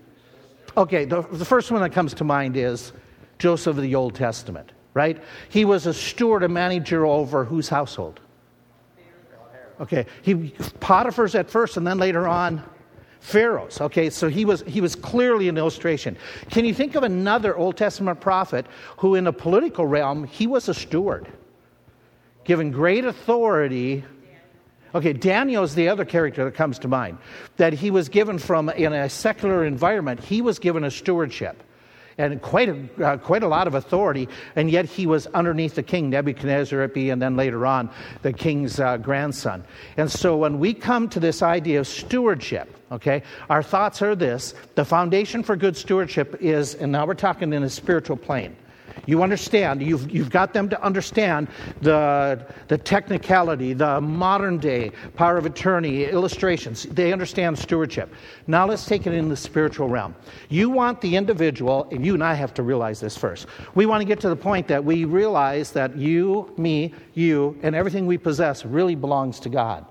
Okay, 0.77 1.05
the, 1.05 1.23
the 1.23 1.45
first 1.45 1.71
one 1.71 1.83
that 1.83 1.91
comes 1.91 2.15
to 2.15 2.25
mind 2.25 2.57
is 2.57 2.93
Joseph 3.39 3.77
of 3.77 3.83
the 3.83 3.95
Old 3.95 4.15
Testament, 4.15 4.73
right? 4.95 5.23
He 5.49 5.65
was 5.65 5.87
a 5.87 5.95
steward, 5.95 6.43
a 6.43 6.49
manager 6.49 7.05
over 7.05 7.45
whose 7.45 7.69
household? 7.69 8.21
Okay, 9.81 10.07
he 10.23 10.51
Potiphar's 10.81 11.35
at 11.35 11.51
first, 11.51 11.77
and 11.77 11.87
then 11.87 11.99
later 11.99 12.29
on, 12.29 12.63
Pharaoh's. 13.21 13.81
Okay, 13.81 14.11
so 14.11 14.29
he 14.29 14.45
was 14.45 14.63
he 14.63 14.81
was 14.81 14.95
clearly 14.95 15.49
an 15.49 15.59
illustration. 15.59 16.17
Can 16.51 16.65
you 16.65 16.75
think 16.75 16.95
of 16.95 17.03
another 17.03 17.57
Old 17.57 17.77
Testament 17.77 18.21
prophet 18.21 18.67
who, 18.99 19.15
in 19.15 19.27
a 19.27 19.33
political 19.33 19.87
realm, 19.87 20.25
he 20.25 20.47
was 20.47 20.69
a 20.69 20.75
steward, 20.75 21.29
given 22.45 22.71
great 22.71 23.05
authority 23.05 24.05
Okay, 24.95 25.13
Daniel 25.13 25.65
is 25.65 25.75
the 25.75 25.89
other 25.89 26.05
character 26.05 26.45
that 26.45 26.55
comes 26.55 26.79
to 26.81 26.89
mind. 26.89 27.19
That 27.57 27.73
he 27.73 27.91
was 27.91 28.09
given 28.09 28.39
from, 28.39 28.69
in 28.69 28.93
a 28.93 29.09
secular 29.09 29.65
environment, 29.65 30.23
he 30.23 30.43
was 30.43 30.59
given 30.59 30.85
a 30.85 30.91
stewardship 30.91 31.63
and 32.19 32.41
quite 32.43 32.69
a, 32.69 33.05
uh, 33.05 33.17
quite 33.17 33.43
a 33.43 33.49
lot 33.49 33.67
of 33.67 33.75
authority, 33.75 34.29
and 34.57 34.71
yet 34.71 34.85
he 34.85 35.07
was 35.07 35.27
underneath 35.29 35.75
the 35.75 35.83
king, 35.83 36.11
Nebuchadnezzar, 36.11 36.83
and 36.83 37.23
then 37.23 37.37
later 37.37 37.67
on, 37.67 37.91
the 38.23 38.33
king's 38.33 38.79
uh, 38.81 38.99
grandson. 38.99 39.65
And 39.97 40.11
so 40.11 40.37
when 40.37 40.59
we 40.59 40.75
come 40.75 41.09
to 41.11 41.21
this 41.21 41.43
idea 41.43 41.81
of 41.81 41.87
stewardship, 41.87 42.69
okay, 42.91 43.23
our 43.49 43.63
thoughts 43.63 44.03
are 44.03 44.15
this 44.15 44.55
the 44.75 44.85
foundation 44.85 45.43
for 45.43 45.57
good 45.57 45.77
stewardship 45.77 46.37
is, 46.41 46.75
and 46.75 46.93
now 46.93 47.07
we're 47.07 47.15
talking 47.15 47.53
in 47.53 47.63
a 47.63 47.71
spiritual 47.71 48.17
plane. 48.17 48.57
You 49.07 49.23
understand, 49.23 49.83
you've, 49.83 50.11
you've 50.11 50.31
got 50.31 50.53
them 50.53 50.69
to 50.69 50.81
understand 50.83 51.49
the, 51.81 52.47
the 52.69 52.79
technicality, 52.79 53.73
the 53.73 54.01
modern 54.01 54.59
day 54.59 54.93
power 55.17 55.37
of 55.37 55.47
attorney, 55.47 56.05
illustrations. 56.05 56.85
They 56.85 57.13
understand 57.13 57.59
stewardship. 57.59 58.13
Now 58.47 58.67
let's 58.67 58.87
take 58.87 59.07
it 59.07 59.15
in 59.15 59.29
the 59.29 59.37
spiritual 59.37 59.89
realm. 59.89 60.15
You 60.49 60.71
want 60.71 61.01
the 61.01 61.17
individual, 61.17 61.89
and 61.91 62.05
you 62.07 62.15
and 62.15 62.23
I 62.23 62.35
have 62.35 62.55
to 62.55 62.63
realize 62.63 63.01
this 63.01 63.17
first. 63.17 63.47
We 63.75 63.87
want 63.87 64.03
to 64.03 64.05
get 64.05 64.21
to 64.21 64.29
the 64.29 64.37
point 64.37 64.69
that 64.69 64.85
we 64.85 65.05
realize 65.05 65.73
that 65.73 65.97
you, 65.97 66.53
me, 66.57 66.95
you, 67.15 67.59
and 67.63 67.75
everything 67.75 68.07
we 68.07 68.19
possess 68.19 68.65
really 68.65 68.95
belongs 68.95 69.41
to 69.41 69.49
God. 69.49 69.85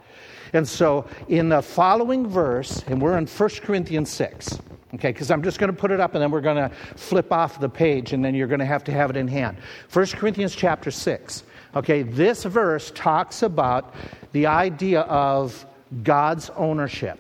And 0.53 0.67
so 0.67 1.05
in 1.27 1.49
the 1.49 1.61
following 1.61 2.27
verse, 2.27 2.83
and 2.87 3.01
we're 3.01 3.17
in 3.17 3.25
1 3.25 3.49
Corinthians 3.61 4.09
6. 4.09 4.59
Okay, 4.93 5.09
because 5.09 5.31
I'm 5.31 5.41
just 5.41 5.57
going 5.57 5.73
to 5.73 5.77
put 5.77 5.91
it 5.91 6.01
up 6.01 6.15
and 6.15 6.21
then 6.21 6.31
we're 6.31 6.41
going 6.41 6.57
to 6.57 6.75
flip 6.97 7.31
off 7.31 7.59
the 7.59 7.69
page 7.69 8.11
and 8.11 8.23
then 8.23 8.35
you're 8.35 8.47
going 8.47 8.59
to 8.59 8.65
have 8.65 8.83
to 8.85 8.91
have 8.91 9.09
it 9.09 9.15
in 9.15 9.27
hand. 9.27 9.57
1 9.91 10.05
Corinthians 10.07 10.53
chapter 10.53 10.91
6. 10.91 11.43
Okay, 11.75 12.03
this 12.03 12.43
verse 12.43 12.91
talks 12.93 13.43
about 13.43 13.95
the 14.33 14.45
idea 14.47 15.01
of 15.01 15.65
God's 16.03 16.49
ownership. 16.51 17.19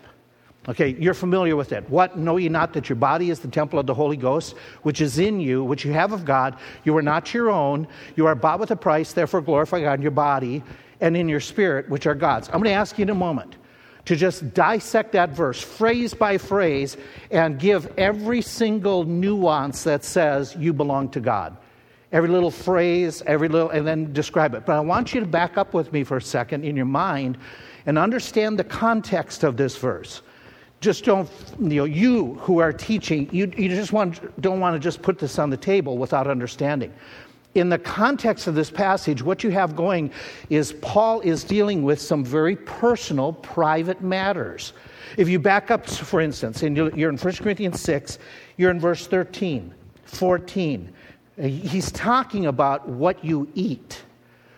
Okay, 0.67 0.89
you're 0.99 1.13
familiar 1.13 1.55
with 1.55 1.71
it. 1.71 1.89
What 1.89 2.17
know 2.17 2.37
ye 2.37 2.49
not 2.49 2.73
that 2.73 2.89
your 2.89 2.97
body 2.97 3.29
is 3.29 3.39
the 3.39 3.47
temple 3.47 3.79
of 3.79 3.87
the 3.87 3.93
Holy 3.93 4.17
Ghost, 4.17 4.55
which 4.83 5.01
is 5.01 5.17
in 5.17 5.39
you, 5.39 5.63
which 5.63 5.85
you 5.85 5.93
have 5.93 6.11
of 6.11 6.25
God? 6.25 6.57
You 6.83 6.95
are 6.97 7.01
not 7.01 7.33
your 7.33 7.49
own. 7.49 7.87
You 8.15 8.27
are 8.27 8.35
bought 8.35 8.59
with 8.59 8.71
a 8.71 8.75
price, 8.75 9.13
therefore 9.13 9.41
glorify 9.41 9.81
God 9.81 9.93
in 9.93 10.01
your 10.01 10.11
body 10.11 10.61
and 10.99 11.17
in 11.17 11.27
your 11.27 11.39
spirit, 11.39 11.89
which 11.89 12.05
are 12.05 12.13
God's. 12.13 12.47
I'm 12.49 12.55
going 12.55 12.65
to 12.65 12.71
ask 12.71 12.99
you 12.99 13.03
in 13.03 13.09
a 13.09 13.15
moment 13.15 13.55
to 14.05 14.15
just 14.15 14.53
dissect 14.53 15.11
that 15.11 15.29
verse 15.29 15.61
phrase 15.61 16.13
by 16.13 16.37
phrase 16.37 16.97
and 17.29 17.59
give 17.59 17.91
every 17.97 18.41
single 18.41 19.03
nuance 19.03 19.83
that 19.83 20.03
says 20.03 20.55
you 20.57 20.73
belong 20.73 21.09
to 21.09 21.19
God. 21.19 21.55
Every 22.11 22.29
little 22.29 22.51
phrase, 22.51 23.23
every 23.25 23.47
little, 23.47 23.69
and 23.69 23.87
then 23.87 24.11
describe 24.11 24.53
it. 24.53 24.65
But 24.65 24.73
I 24.73 24.79
want 24.81 25.13
you 25.13 25.21
to 25.21 25.25
back 25.25 25.57
up 25.57 25.73
with 25.73 25.93
me 25.93 26.03
for 26.03 26.17
a 26.17 26.21
second 26.21 26.65
in 26.65 26.75
your 26.75 26.85
mind 26.85 27.37
and 27.85 27.97
understand 27.97 28.59
the 28.59 28.63
context 28.63 29.43
of 29.43 29.55
this 29.55 29.77
verse. 29.77 30.21
Just 30.81 31.05
don't, 31.05 31.29
you 31.59 31.67
know, 31.67 31.85
you 31.85 32.33
who 32.35 32.57
are 32.57 32.73
teaching, 32.73 33.29
you, 33.31 33.51
you 33.55 33.69
just 33.69 33.93
want, 33.93 34.41
don't 34.41 34.59
want 34.59 34.75
to 34.75 34.79
just 34.79 35.01
put 35.01 35.19
this 35.19 35.37
on 35.39 35.49
the 35.49 35.57
table 35.57 35.97
without 35.97 36.27
understanding 36.27 36.91
in 37.53 37.69
the 37.69 37.77
context 37.77 38.47
of 38.47 38.55
this 38.55 38.71
passage, 38.71 39.21
what 39.21 39.43
you 39.43 39.49
have 39.51 39.75
going 39.75 40.11
is 40.49 40.73
Paul 40.81 41.19
is 41.21 41.43
dealing 41.43 41.83
with 41.83 41.99
some 41.99 42.23
very 42.23 42.55
personal, 42.55 43.33
private 43.33 44.01
matters. 44.01 44.73
If 45.17 45.27
you 45.27 45.39
back 45.39 45.69
up, 45.69 45.87
for 45.87 46.21
instance, 46.21 46.63
and 46.63 46.77
you're 46.77 47.09
in 47.09 47.17
1 47.17 47.33
Corinthians 47.35 47.81
6, 47.81 48.19
you're 48.57 48.71
in 48.71 48.79
verse 48.79 49.07
13, 49.07 49.73
14. 50.05 50.93
He's 51.41 51.91
talking 51.91 52.45
about 52.45 52.87
what 52.87 53.23
you 53.23 53.49
eat, 53.53 54.03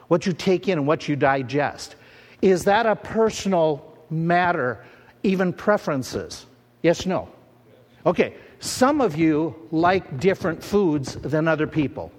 what 0.10 0.26
you 0.26 0.34
take 0.34 0.68
in, 0.68 0.78
and 0.78 0.88
what 0.88 1.08
you 1.08 1.16
digest. 1.16 1.96
Is 2.42 2.64
that 2.66 2.86
a 2.86 2.96
personal 2.96 3.98
matter, 4.12 4.86
even 5.24 5.52
preferences? 5.54 6.46
Yes, 6.84 7.06
no? 7.06 7.30
Okay, 8.06 8.36
some 8.60 9.02
of 9.02 9.16
you 9.16 9.56
like 9.72 10.20
different 10.20 10.62
foods 10.64 11.16
than 11.16 11.48
other 11.48 11.66
people. 11.66 12.12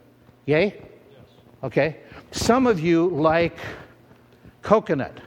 Yay? 0.46 0.66
Yes. 0.66 1.20
Okay. 1.62 1.96
Some 2.30 2.66
of 2.66 2.80
you 2.80 3.08
like 3.08 3.56
coconut. 4.62 5.18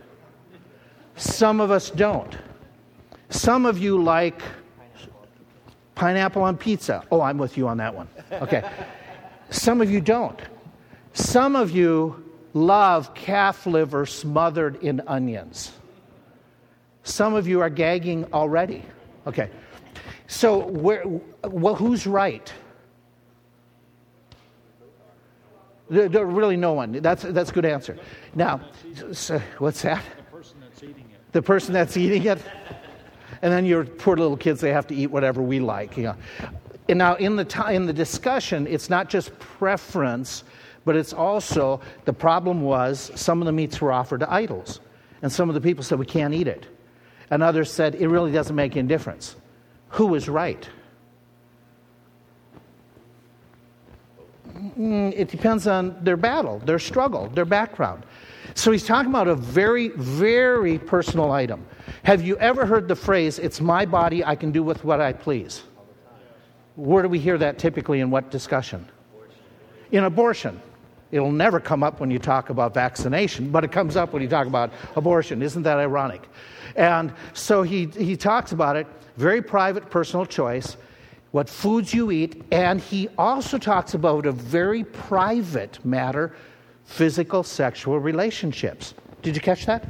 Some 1.16 1.60
of 1.60 1.72
us 1.72 1.90
don't. 1.90 2.36
Some 3.30 3.66
of 3.66 3.78
you 3.78 4.02
like 4.02 4.42
pineapple 5.96 6.44
on 6.44 6.58
pizza. 6.58 7.04
Oh, 7.12 7.22
I'm 7.22 7.38
with 7.38 7.58
you 7.58 7.68
on 7.68 7.78
that 7.78 7.94
one. 7.94 8.08
Okay. 8.32 8.70
Some 9.50 9.82
of 9.82 9.90
you 9.90 10.02
don't. 10.02 10.40
Some 11.14 11.56
of 11.56 11.72
you 11.72 12.24
love 12.54 13.14
calf 13.14 13.66
liver 13.66 14.06
smothered 14.06 14.84
in 14.84 15.02
onions. 15.08 15.72
Some 17.04 17.34
of 17.34 17.48
you 17.48 17.62
are 17.62 17.70
gagging 17.70 18.26
already. 18.34 18.84
Okay. 19.26 19.50
So, 20.28 20.58
where, 20.68 21.04
well, 21.44 21.76
who's 21.76 22.06
right? 22.06 22.52
There, 25.89 26.10
there, 26.10 26.25
really 26.25 26.58
no 26.58 26.74
one. 26.74 26.91
That's, 26.91 27.24
that's 27.24 27.50
a 27.50 27.53
good 27.53 27.65
answer. 27.65 27.98
Now, 28.36 28.62
so, 29.12 29.39
what's 29.60 29.82
that? 29.84 30.03
The 30.17 30.24
person 30.32 30.60
that's 30.62 30.84
eating 30.84 31.06
it. 31.12 31.32
The 31.32 31.41
person 31.41 31.74
that's 31.74 31.98
eating 31.98 32.25
it? 32.25 32.41
And 33.41 33.53
then 33.53 33.65
your 33.65 33.86
poor 33.86 34.17
little 34.17 34.38
kids, 34.38 34.62
they 34.62 34.74
have 34.74 34.88
to 34.88 34.96
eat 34.96 35.08
whatever 35.08 35.41
we 35.41 35.60
like. 35.60 35.96
You 35.96 36.03
know. 36.03 36.15
And 36.89 36.98
now, 36.98 37.15
in 37.15 37.36
the, 37.36 37.46
t- 37.46 37.75
in 37.75 37.86
the 37.86 37.94
discussion, 37.94 38.67
it's 38.67 38.89
not 38.89 39.10
just 39.10 39.38
preference, 39.39 40.44
but 40.86 40.96
it's 40.96 41.13
also 41.13 41.82
the 42.06 42.13
problem 42.13 42.62
was 42.62 43.12
some 43.15 43.41
of 43.41 43.46
the 43.46 43.51
meats 43.51 43.79
were 43.82 43.91
offered 43.91 44.22
to 44.22 44.32
idols. 44.32 44.79
And 45.22 45.32
some 45.32 45.50
of 45.50 45.56
the 45.56 45.62
people 45.62 45.84
said, 45.84 46.00
we 46.00 46.06
can't 46.06 46.34
eat 46.34 46.48
it. 46.48 46.65
And 47.29 47.44
others 47.44 47.72
said, 47.72 47.96
it 47.96 48.08
really 48.08 48.32
doesn't 48.32 48.56
make 48.56 48.77
any 48.77 48.88
difference. 48.88 49.36
Who 49.89 50.08
was 50.08 50.29
right? 50.29 50.67
Mm, 54.58 55.14
it 55.16 55.30
depends 55.30 55.68
on 55.68 55.98
their 56.04 56.18
battle, 56.18 56.60
their 56.60 56.80
struggle, 56.80 57.28
their 57.30 57.46
background. 57.46 58.04
So 58.56 58.72
he's 58.72 58.86
talking 58.86 59.10
about 59.12 59.28
a 59.28 59.36
very, 59.36 59.90
very 59.90 60.80
personal 60.80 61.32
item. 61.32 61.66
Have 62.04 62.26
you 62.26 62.38
ever 62.38 62.66
heard 62.66 62.88
the 62.88 62.96
phrase, 62.96 63.40
it's 63.40 63.62
my 63.62 63.86
body, 63.86 64.24
I 64.24 64.36
can 64.36 64.52
do 64.52 64.64
with 64.64 64.84
what 64.84 65.00
I 65.00 65.14
please? 65.14 65.64
Where 66.76 67.04
do 67.04 67.10
we 67.10 67.20
hear 67.20 67.38
that 67.38 67.60
typically 67.60 68.00
in 68.00 68.10
what 68.10 68.32
discussion? 68.32 68.88
In 69.92 70.04
abortion. 70.06 70.62
It'll 71.12 71.32
never 71.32 71.60
come 71.60 71.84
up 71.84 72.00
when 72.00 72.12
you 72.12 72.20
talk 72.20 72.50
about 72.50 72.74
vaccination, 72.74 73.50
but 73.50 73.64
it 73.64 73.72
comes 73.72 73.96
up 73.96 74.12
when 74.12 74.22
you 74.22 74.28
talk 74.28 74.48
about 74.48 74.72
abortion. 74.96 75.42
Isn't 75.42 75.64
that 75.64 75.78
ironic? 75.78 76.28
And 76.76 77.14
so 77.34 77.64
he, 77.64 77.86
he 77.86 78.18
talks 78.18 78.52
about 78.52 78.76
it, 78.76 78.88
very 79.16 79.42
private, 79.42 79.90
personal 79.90 80.26
choice 80.26 80.76
what 81.31 81.50
foods 81.50 81.93
you 81.93 82.12
eat, 82.12 82.43
and 82.51 82.79
he 82.79 83.10
also 83.17 83.57
talks 83.57 83.93
about 83.93 84.25
a 84.25 84.31
very 84.31 84.84
private 84.84 85.84
matter 85.86 86.36
physical 86.86 87.43
sexual 87.43 88.00
relationships. 88.00 88.93
Did 89.22 89.36
you 89.36 89.41
catch 89.41 89.65
that? 89.65 89.86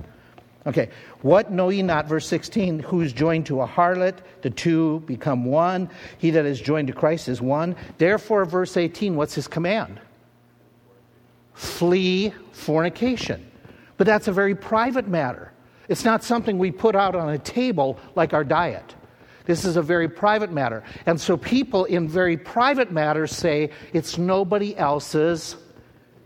Okay. 0.66 0.90
What 1.22 1.52
know 1.52 1.70
ye 1.70 1.82
not, 1.82 2.08
verse 2.08 2.28
16, 2.28 2.80
who 2.80 3.02
is 3.02 3.14
joined 3.14 3.46
to 3.48 3.62
a 3.62 3.68
harlot, 3.68 4.18
the 4.42 4.50
two 4.50 5.00
become 5.06 5.46
one. 5.46 5.90
He 6.18 6.30
that 6.32 6.46
is 6.46 6.60
joined 6.60 6.88
to 6.88 6.94
Christ 6.94 7.30
is 7.30 7.42
one. 7.42 7.76
Therefore, 7.98 8.44
verse 8.46 8.76
18, 8.76 9.16
what's 9.16 9.34
his 9.34 9.48
command? 9.48 10.00
Flee 11.54 12.34
fornication. 12.52 13.50
But 13.96 14.06
that's 14.06 14.28
a 14.28 14.32
very 14.32 14.54
private 14.56 15.08
matter. 15.08 15.52
It's 15.88 16.04
not 16.04 16.24
something 16.24 16.58
we 16.58 16.72
put 16.72 16.96
out 16.96 17.16
on 17.16 17.30
a 17.30 17.40
table 17.40 17.98
like 18.16 18.34
our 18.34 18.44
diet. 18.44 18.94
This 19.48 19.64
is 19.64 19.78
a 19.78 19.82
very 19.82 20.10
private 20.10 20.52
matter. 20.52 20.84
And 21.06 21.20
so 21.20 21.38
people 21.38 21.86
in 21.86 22.08
very 22.08 22.38
private 22.38 22.92
matters 22.92 23.32
say 23.32 23.72
it's 23.94 24.18
nobody 24.18 24.78
else's 24.78 25.56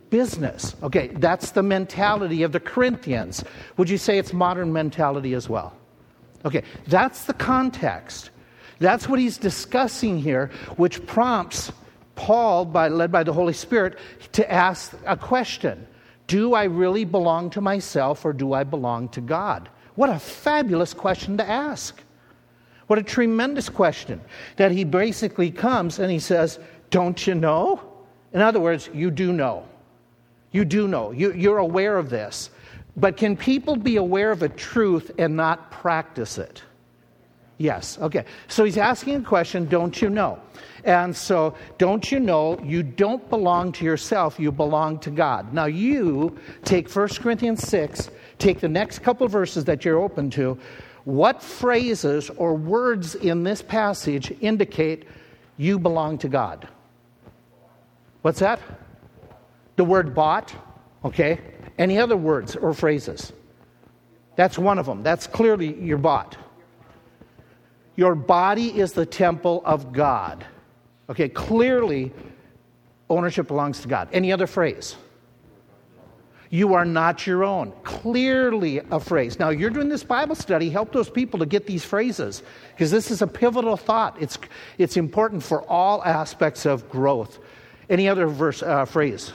business. 0.09 0.75
Okay, 0.83 1.07
that's 1.07 1.51
the 1.51 1.63
mentality 1.63 2.43
of 2.43 2.51
the 2.51 2.59
Corinthians. 2.59 3.43
Would 3.77 3.89
you 3.89 3.97
say 3.97 4.17
it's 4.17 4.33
modern 4.33 4.73
mentality 4.73 5.33
as 5.35 5.47
well? 5.47 5.73
Okay, 6.45 6.63
that's 6.87 7.25
the 7.25 7.33
context. 7.33 8.31
That's 8.79 9.07
what 9.07 9.19
he's 9.19 9.37
discussing 9.37 10.17
here, 10.17 10.49
which 10.75 11.05
prompts 11.05 11.71
Paul, 12.15 12.65
by, 12.65 12.87
led 12.87 13.11
by 13.11 13.23
the 13.23 13.33
Holy 13.33 13.53
Spirit, 13.53 13.99
to 14.33 14.51
ask 14.51 14.93
a 15.05 15.15
question 15.15 15.87
Do 16.25 16.55
I 16.55 16.63
really 16.63 17.05
belong 17.05 17.51
to 17.51 17.61
myself 17.61 18.25
or 18.25 18.33
do 18.33 18.53
I 18.53 18.63
belong 18.63 19.09
to 19.09 19.21
God? 19.21 19.69
What 19.95 20.09
a 20.09 20.17
fabulous 20.17 20.93
question 20.93 21.37
to 21.37 21.47
ask. 21.47 22.01
What 22.91 22.99
a 22.99 23.03
tremendous 23.03 23.69
question 23.69 24.19
that 24.57 24.73
he 24.73 24.83
basically 24.83 25.49
comes 25.49 25.99
and 25.99 26.11
he 26.11 26.19
says, 26.19 26.59
Don't 26.89 27.25
you 27.25 27.35
know? 27.35 27.79
In 28.33 28.41
other 28.41 28.59
words, 28.59 28.89
you 28.93 29.09
do 29.09 29.31
know. 29.31 29.65
You 30.51 30.65
do 30.65 30.89
know. 30.89 31.11
You, 31.11 31.31
you're 31.31 31.59
aware 31.59 31.97
of 31.97 32.09
this. 32.09 32.49
But 32.97 33.15
can 33.15 33.37
people 33.37 33.77
be 33.77 33.95
aware 33.95 34.29
of 34.29 34.43
a 34.43 34.49
truth 34.49 35.09
and 35.17 35.37
not 35.37 35.71
practice 35.71 36.37
it? 36.37 36.63
Yes. 37.59 37.97
Okay. 37.97 38.25
So 38.49 38.65
he's 38.65 38.77
asking 38.77 39.15
a 39.15 39.21
question, 39.21 39.69
don't 39.69 40.01
you 40.01 40.09
know? 40.09 40.41
And 40.83 41.15
so, 41.15 41.55
don't 41.77 42.11
you 42.11 42.19
know 42.19 42.59
you 42.61 42.83
don't 42.83 43.29
belong 43.29 43.71
to 43.71 43.85
yourself, 43.85 44.37
you 44.37 44.51
belong 44.51 44.99
to 44.99 45.11
God. 45.11 45.53
Now, 45.53 45.65
you 45.65 46.37
take 46.65 46.93
1 46.93 47.07
Corinthians 47.07 47.65
6, 47.65 48.09
take 48.37 48.59
the 48.59 48.67
next 48.67 48.99
couple 48.99 49.29
verses 49.29 49.63
that 49.63 49.85
you're 49.85 50.01
open 50.01 50.29
to. 50.31 50.59
What 51.03 51.41
phrases 51.41 52.29
or 52.29 52.53
words 52.53 53.15
in 53.15 53.43
this 53.43 53.61
passage 53.61 54.33
indicate 54.41 55.05
you 55.57 55.79
belong 55.79 56.17
to 56.19 56.29
God? 56.29 56.67
What's 58.21 58.39
that? 58.39 58.59
The 59.77 59.83
word 59.83 60.13
bought, 60.13 60.53
okay? 61.03 61.39
Any 61.77 61.97
other 61.97 62.17
words 62.17 62.55
or 62.55 62.73
phrases? 62.73 63.33
That's 64.35 64.57
one 64.57 64.77
of 64.77 64.85
them. 64.85 65.01
That's 65.01 65.27
clearly 65.27 65.73
you're 65.81 65.97
bought. 65.97 66.37
Your 67.95 68.15
body 68.15 68.79
is 68.79 68.93
the 68.93 69.05
temple 69.05 69.61
of 69.65 69.91
God. 69.91 70.45
Okay, 71.09 71.29
clearly, 71.29 72.11
ownership 73.09 73.47
belongs 73.47 73.81
to 73.81 73.87
God. 73.87 74.07
Any 74.13 74.31
other 74.31 74.47
phrase? 74.47 74.95
You 76.53 76.73
are 76.73 76.83
not 76.83 77.25
your 77.25 77.45
own. 77.45 77.71
Clearly, 77.83 78.81
a 78.91 78.99
phrase. 78.99 79.39
Now, 79.39 79.51
you're 79.51 79.69
doing 79.69 79.87
this 79.87 80.03
Bible 80.03 80.35
study. 80.35 80.69
Help 80.69 80.91
those 80.91 81.09
people 81.09 81.39
to 81.39 81.45
get 81.45 81.65
these 81.65 81.85
phrases 81.85 82.43
because 82.73 82.91
this 82.91 83.09
is 83.09 83.21
a 83.21 83.27
pivotal 83.27 83.77
thought. 83.77 84.21
It's, 84.21 84.37
it's 84.77 84.97
important 84.97 85.43
for 85.43 85.63
all 85.63 86.03
aspects 86.03 86.65
of 86.65 86.89
growth. 86.89 87.39
Any 87.89 88.09
other 88.09 88.27
verse, 88.27 88.61
uh, 88.61 88.83
phrase? 88.83 89.31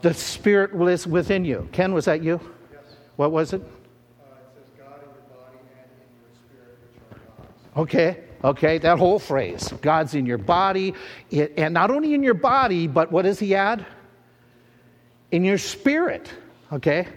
The 0.00 0.14
Spirit 0.14 0.74
lives 0.74 1.06
within 1.06 1.44
you. 1.44 1.68
Ken, 1.72 1.92
was 1.92 2.06
that 2.06 2.22
you? 2.22 2.40
Yes. 2.72 2.80
What 3.16 3.30
was 3.30 3.52
it? 3.52 3.60
It 3.60 3.62
says, 3.66 3.68
God 4.78 5.02
in 5.02 5.08
your 5.10 5.18
body. 7.74 7.76
Okay, 7.76 8.20
okay, 8.42 8.78
that 8.78 8.98
whole 8.98 9.18
phrase 9.18 9.70
God's 9.82 10.14
in 10.14 10.24
your 10.24 10.38
body, 10.38 10.94
it, 11.30 11.52
and 11.58 11.74
not 11.74 11.90
only 11.90 12.14
in 12.14 12.22
your 12.22 12.34
body, 12.34 12.86
but 12.86 13.12
what 13.12 13.22
does 13.22 13.38
he 13.38 13.54
add? 13.54 13.84
In 15.30 15.44
your 15.44 15.58
spirit, 15.58 16.30
okay? 16.72 17.08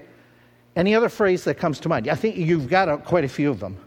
Any 0.75 0.95
other 0.95 1.09
phrase 1.09 1.43
that 1.45 1.55
comes 1.55 1.79
to 1.81 1.89
mind? 1.89 2.07
I 2.07 2.15
think 2.15 2.37
you've 2.37 2.69
got 2.69 2.89
a, 2.89 2.97
quite 2.97 3.23
a 3.23 3.29
few 3.29 3.49
of 3.49 3.59
them. 3.59 3.77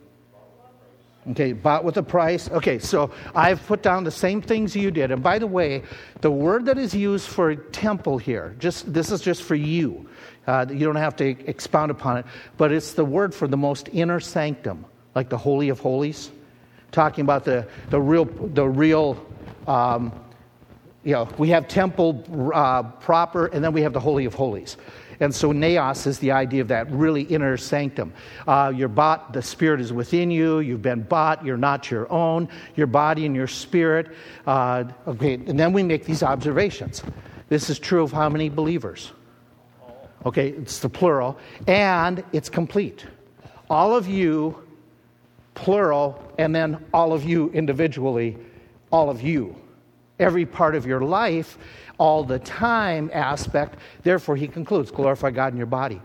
Okay, 1.31 1.55
bought 1.55 1.85
with 1.85 1.97
a 1.97 2.03
price. 2.03 2.51
Okay, 2.51 2.79
so 2.79 3.11
I've 3.35 3.67
put 3.67 3.83
down 3.83 4.05
the 4.05 4.11
same 4.11 4.43
things 4.43 4.77
you 4.77 4.91
did. 4.91 5.11
And 5.11 5.23
by 5.23 5.39
the 5.39 5.47
way, 5.47 5.83
the 6.21 6.31
word 6.31 6.67
that 6.67 6.77
is 6.77 6.95
used 6.95 7.29
for 7.29 7.55
temple 7.55 8.19
here, 8.19 8.55
just 8.59 8.93
this 8.93 9.11
is 9.11 9.23
just 9.23 9.43
for 9.43 9.55
you. 9.55 10.07
Uh, 10.47 10.67
you 10.69 10.85
don't 10.85 10.97
have 10.97 11.17
to 11.17 11.29
expound 11.49 11.91
upon 11.91 12.19
it, 12.19 12.27
but 12.59 12.73
it's 12.73 12.93
the 12.93 13.05
word 13.05 13.35
for 13.35 13.49
the 13.49 13.57
most 13.57 13.89
inner 13.93 14.21
sanctum, 14.21 14.85
like 15.15 15.31
the 15.31 15.39
holy 15.39 15.71
of 15.71 15.81
holies 15.81 16.31
talking 16.95 17.23
about 17.23 17.45
the, 17.45 17.67
the 17.91 18.01
real, 18.01 18.25
the 18.25 18.67
real 18.67 19.27
um, 19.67 20.13
you 21.05 21.13
know, 21.13 21.29
we 21.39 21.51
have 21.51 21.69
temple 21.69 22.25
uh, 22.55 22.83
proper, 22.83 23.47
and 23.47 23.63
then 23.63 23.73
we 23.73 23.83
have 23.83 23.93
the 23.93 24.01
Holy 24.01 24.25
of 24.25 24.35
Holies. 24.35 24.77
And 25.21 25.35
so 25.35 25.53
naos 25.53 26.07
is 26.07 26.19
the 26.19 26.33
idea 26.33 26.61
of 26.61 26.69
that 26.69 26.91
really 26.91 27.23
inner 27.23 27.57
sanctum. 27.57 28.13
Uh, 28.49 28.73
you're 28.75 28.89
bought, 28.89 29.33
the 29.33 29.43
Spirit 29.43 29.81
is 29.81 29.93
within 29.93 30.31
you, 30.31 30.59
you've 30.61 30.83
been 30.83 31.03
bought, 31.03 31.45
you're 31.45 31.57
not 31.57 31.91
your 31.91 32.11
own, 32.11 32.49
your 32.75 32.87
body 32.87 33.27
and 33.27 33.37
your 33.37 33.47
spirit. 33.47 34.09
Uh, 34.47 34.85
okay, 35.07 35.35
and 35.35 35.59
then 35.59 35.73
we 35.73 35.83
make 35.83 36.05
these 36.05 36.23
observations. 36.23 37.03
This 37.49 37.71
is 37.71 37.79
true 37.79 38.03
of 38.03 38.11
how 38.11 38.29
many 38.29 38.49
believers? 38.49 39.13
Okay, 40.27 40.49
it's 40.49 40.79
the 40.79 40.89
plural, 40.89 41.39
and 41.67 42.25
it's 42.33 42.49
complete. 42.49 43.05
All 43.69 43.95
of 43.95 44.09
you 44.09 44.67
plural, 45.55 46.21
and 46.39 46.55
then 46.55 46.85
all 46.93 47.13
of 47.13 47.25
you 47.25 47.51
individually, 47.51 48.37
all 48.91 49.11
of 49.11 49.23
you. 49.23 49.55
Every 50.19 50.47
part 50.47 50.75
of 50.75 50.87
your 50.87 51.01
life, 51.01 51.59
all 51.99 52.25
the 52.25 52.39
time 52.39 53.11
aspect. 53.13 53.79
Therefore, 54.03 54.37
he 54.37 54.49
concludes 54.49 54.91
glorify 54.91 55.31
God 55.31 55.53
in 55.53 55.57
your 55.57 55.67
body. 55.67 56.01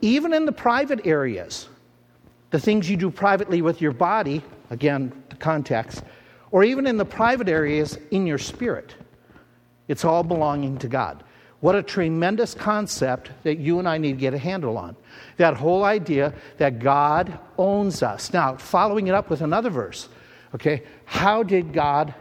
Even 0.00 0.32
in 0.32 0.46
the 0.46 0.52
private 0.52 1.06
areas, 1.06 1.68
the 2.50 2.58
things 2.58 2.88
you 2.88 2.96
do 2.96 3.10
privately 3.10 3.62
with 3.62 3.80
your 3.80 3.92
body, 3.92 4.42
again, 4.70 5.12
the 5.28 5.36
context, 5.36 6.02
or 6.50 6.64
even 6.64 6.86
in 6.86 6.96
the 6.96 7.04
private 7.04 7.48
areas 7.48 7.98
in 8.10 8.26
your 8.26 8.38
spirit, 8.38 8.94
it's 9.88 10.04
all 10.04 10.22
belonging 10.22 10.78
to 10.78 10.88
God. 10.88 11.22
What 11.60 11.74
a 11.74 11.82
tremendous 11.82 12.54
concept 12.54 13.30
that 13.42 13.58
you 13.58 13.78
and 13.78 13.88
I 13.88 13.98
need 13.98 14.12
to 14.12 14.18
get 14.18 14.32
a 14.32 14.38
handle 14.38 14.78
on. 14.78 14.96
That 15.36 15.54
whole 15.54 15.84
idea 15.84 16.32
that 16.56 16.78
God 16.78 17.38
owns 17.58 18.02
us. 18.02 18.32
Now, 18.32 18.56
following 18.56 19.08
it 19.08 19.14
up 19.14 19.28
with 19.28 19.42
another 19.42 19.68
verse, 19.68 20.08
okay, 20.54 20.82
how 21.04 21.42
did 21.42 21.74
God 21.74 22.14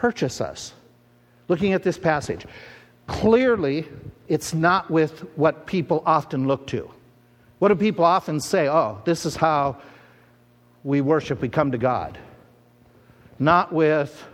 purchase 0.00 0.40
us? 0.40 0.72
Looking 1.48 1.74
at 1.74 1.82
this 1.82 1.98
passage, 1.98 2.46
clearly 3.06 3.86
it's 4.28 4.54
not 4.54 4.90
with 4.90 5.20
what 5.36 5.66
people 5.66 6.02
often 6.06 6.46
look 6.46 6.66
to. 6.68 6.90
What 7.58 7.68
do 7.68 7.74
people 7.74 8.06
often 8.06 8.40
say? 8.40 8.68
Oh, 8.68 9.02
this 9.04 9.26
is 9.26 9.36
how 9.36 9.76
we 10.84 11.02
worship, 11.02 11.42
we 11.42 11.50
come 11.50 11.72
to 11.72 11.78
God. 11.78 12.18
Not 13.38 13.72
with, 13.74 14.24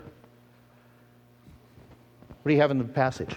what 2.43 2.49
do 2.49 2.55
you 2.55 2.61
have 2.61 2.71
in 2.71 2.79
the 2.79 2.85
passage? 2.85 3.35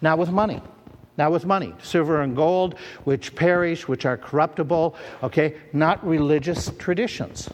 Not 0.00 0.16
with 0.16 0.30
money. 0.30 0.62
Not 1.18 1.32
with 1.32 1.44
money. 1.44 1.74
Silver 1.82 2.22
and 2.22 2.34
gold, 2.34 2.76
which 3.04 3.34
perish, 3.34 3.86
which 3.88 4.06
are 4.06 4.16
corruptible. 4.16 4.94
Okay? 5.22 5.56
Not 5.74 6.06
religious 6.06 6.70
traditions. 6.78 7.50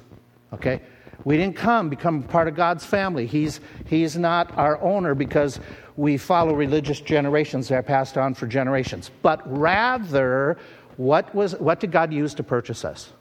Okay? 0.53 0.83
We 1.25 1.37
didn't 1.37 1.57
come, 1.57 1.89
become 1.89 2.23
part 2.23 2.49
of 2.49 2.55
God's 2.55 2.85
family. 2.85 3.27
He's, 3.27 3.61
he's 3.87 4.17
not 4.17 4.57
our 4.59 4.81
owner 4.81 5.15
because 5.15 5.61
we 5.97 6.17
follow 6.17 6.55
religious 6.55 7.01
generations 7.01 7.69
that 7.69 7.77
are 7.77 7.83
passed 7.83 8.19
on 8.19 8.35
for 8.35 8.47
generations. 8.47 9.11
But 9.23 9.41
rather, 9.47 10.59
what, 10.97 11.35
was, 11.35 11.55
what 11.57 11.81
did 11.81 11.93
God 11.93 12.13
use 12.13 12.35
to 12.35 12.43
purchase 12.43 12.85
us? 12.85 13.13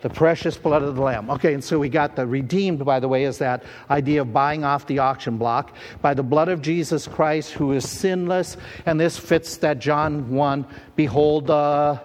The 0.00 0.10
precious 0.10 0.56
blood 0.56 0.82
of 0.82 0.94
the 0.94 1.02
Lamb. 1.02 1.30
Okay, 1.30 1.54
and 1.54 1.62
so 1.62 1.78
we 1.78 1.88
got 1.88 2.14
the 2.14 2.26
redeemed, 2.26 2.84
by 2.84 3.00
the 3.00 3.08
way, 3.08 3.24
is 3.24 3.38
that 3.38 3.64
idea 3.90 4.22
of 4.22 4.32
buying 4.32 4.64
off 4.64 4.86
the 4.86 5.00
auction 5.00 5.38
block 5.38 5.74
by 6.00 6.14
the 6.14 6.22
blood 6.22 6.48
of 6.48 6.62
Jesus 6.62 7.08
Christ, 7.08 7.52
who 7.52 7.72
is 7.72 7.88
sinless. 7.88 8.56
And 8.86 9.00
this 9.00 9.18
fits 9.18 9.56
that 9.58 9.80
John 9.80 10.30
1 10.30 10.66
Behold 10.94 11.48
the 11.48 12.00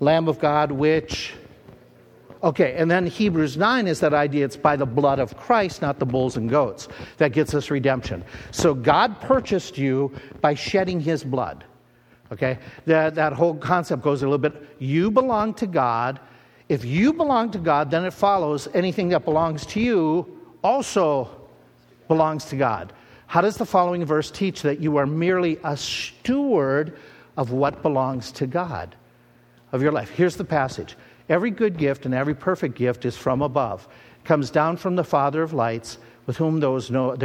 Lamb 0.00 0.28
of 0.28 0.38
God, 0.38 0.72
which. 0.72 1.34
Okay, 2.42 2.74
and 2.76 2.90
then 2.90 3.06
Hebrews 3.06 3.56
9 3.56 3.88
is 3.88 3.98
that 4.00 4.14
idea 4.14 4.44
it's 4.44 4.56
by 4.56 4.76
the 4.76 4.86
blood 4.86 5.18
of 5.18 5.36
Christ, 5.36 5.82
not 5.82 5.98
the 5.98 6.06
bulls 6.06 6.36
and 6.36 6.48
goats, 6.48 6.86
that 7.16 7.32
gets 7.32 7.52
us 7.52 7.70
redemption. 7.70 8.24
So 8.52 8.74
God 8.74 9.20
purchased 9.20 9.76
you 9.76 10.12
by 10.40 10.54
shedding 10.54 11.00
his 11.00 11.24
blood. 11.24 11.64
Okay, 12.30 12.58
that, 12.84 13.14
that 13.14 13.32
whole 13.32 13.54
concept 13.54 14.02
goes 14.02 14.22
a 14.22 14.26
little 14.26 14.38
bit. 14.38 14.76
You 14.78 15.10
belong 15.10 15.54
to 15.54 15.66
God 15.66 16.20
if 16.68 16.84
you 16.84 17.12
belong 17.14 17.50
to 17.52 17.58
God, 17.58 17.90
then 17.90 18.04
it 18.04 18.12
follows 18.12 18.68
anything 18.74 19.08
that 19.10 19.24
belongs 19.24 19.64
to 19.66 19.80
you 19.80 20.38
also 20.62 21.30
belongs 22.08 22.44
to 22.46 22.56
God. 22.56 22.92
How 23.26 23.40
does 23.40 23.56
the 23.56 23.64
following 23.64 24.04
verse 24.04 24.30
teach 24.30 24.62
that 24.62 24.80
you 24.80 24.96
are 24.96 25.06
merely 25.06 25.58
a 25.64 25.76
steward 25.76 26.98
of 27.36 27.52
what 27.52 27.82
belongs 27.82 28.32
to 28.32 28.46
God 28.46 28.94
of 29.72 29.82
your 29.82 29.92
life? 29.92 30.10
Here's 30.10 30.36
the 30.36 30.44
passage 30.44 30.96
Every 31.28 31.50
good 31.50 31.76
gift 31.76 32.06
and 32.06 32.14
every 32.14 32.34
perfect 32.34 32.74
gift 32.74 33.04
is 33.04 33.16
from 33.16 33.42
above, 33.42 33.86
it 34.18 34.26
comes 34.26 34.50
down 34.50 34.76
from 34.76 34.96
the 34.96 35.04
Father 35.04 35.42
of 35.42 35.52
lights, 35.52 35.98
with 36.26 36.36
whom 36.36 36.60
there 36.60 36.74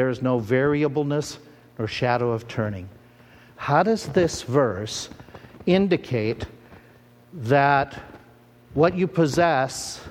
is 0.10 0.22
no, 0.22 0.40
variableness 0.40 1.40
nor 1.78 1.88
shadow 1.88 2.32
of 2.32 2.48
turning. 2.48 2.88
How 3.56 3.84
does 3.84 4.08
this 4.08 4.42
verse 4.42 5.10
indicate 5.66 6.46
that 7.34 8.00
what 8.74 8.96
you 8.96 9.08
possess 9.08 10.02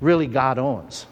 really 0.00 0.26
God 0.26 0.58
owns. 0.58 1.06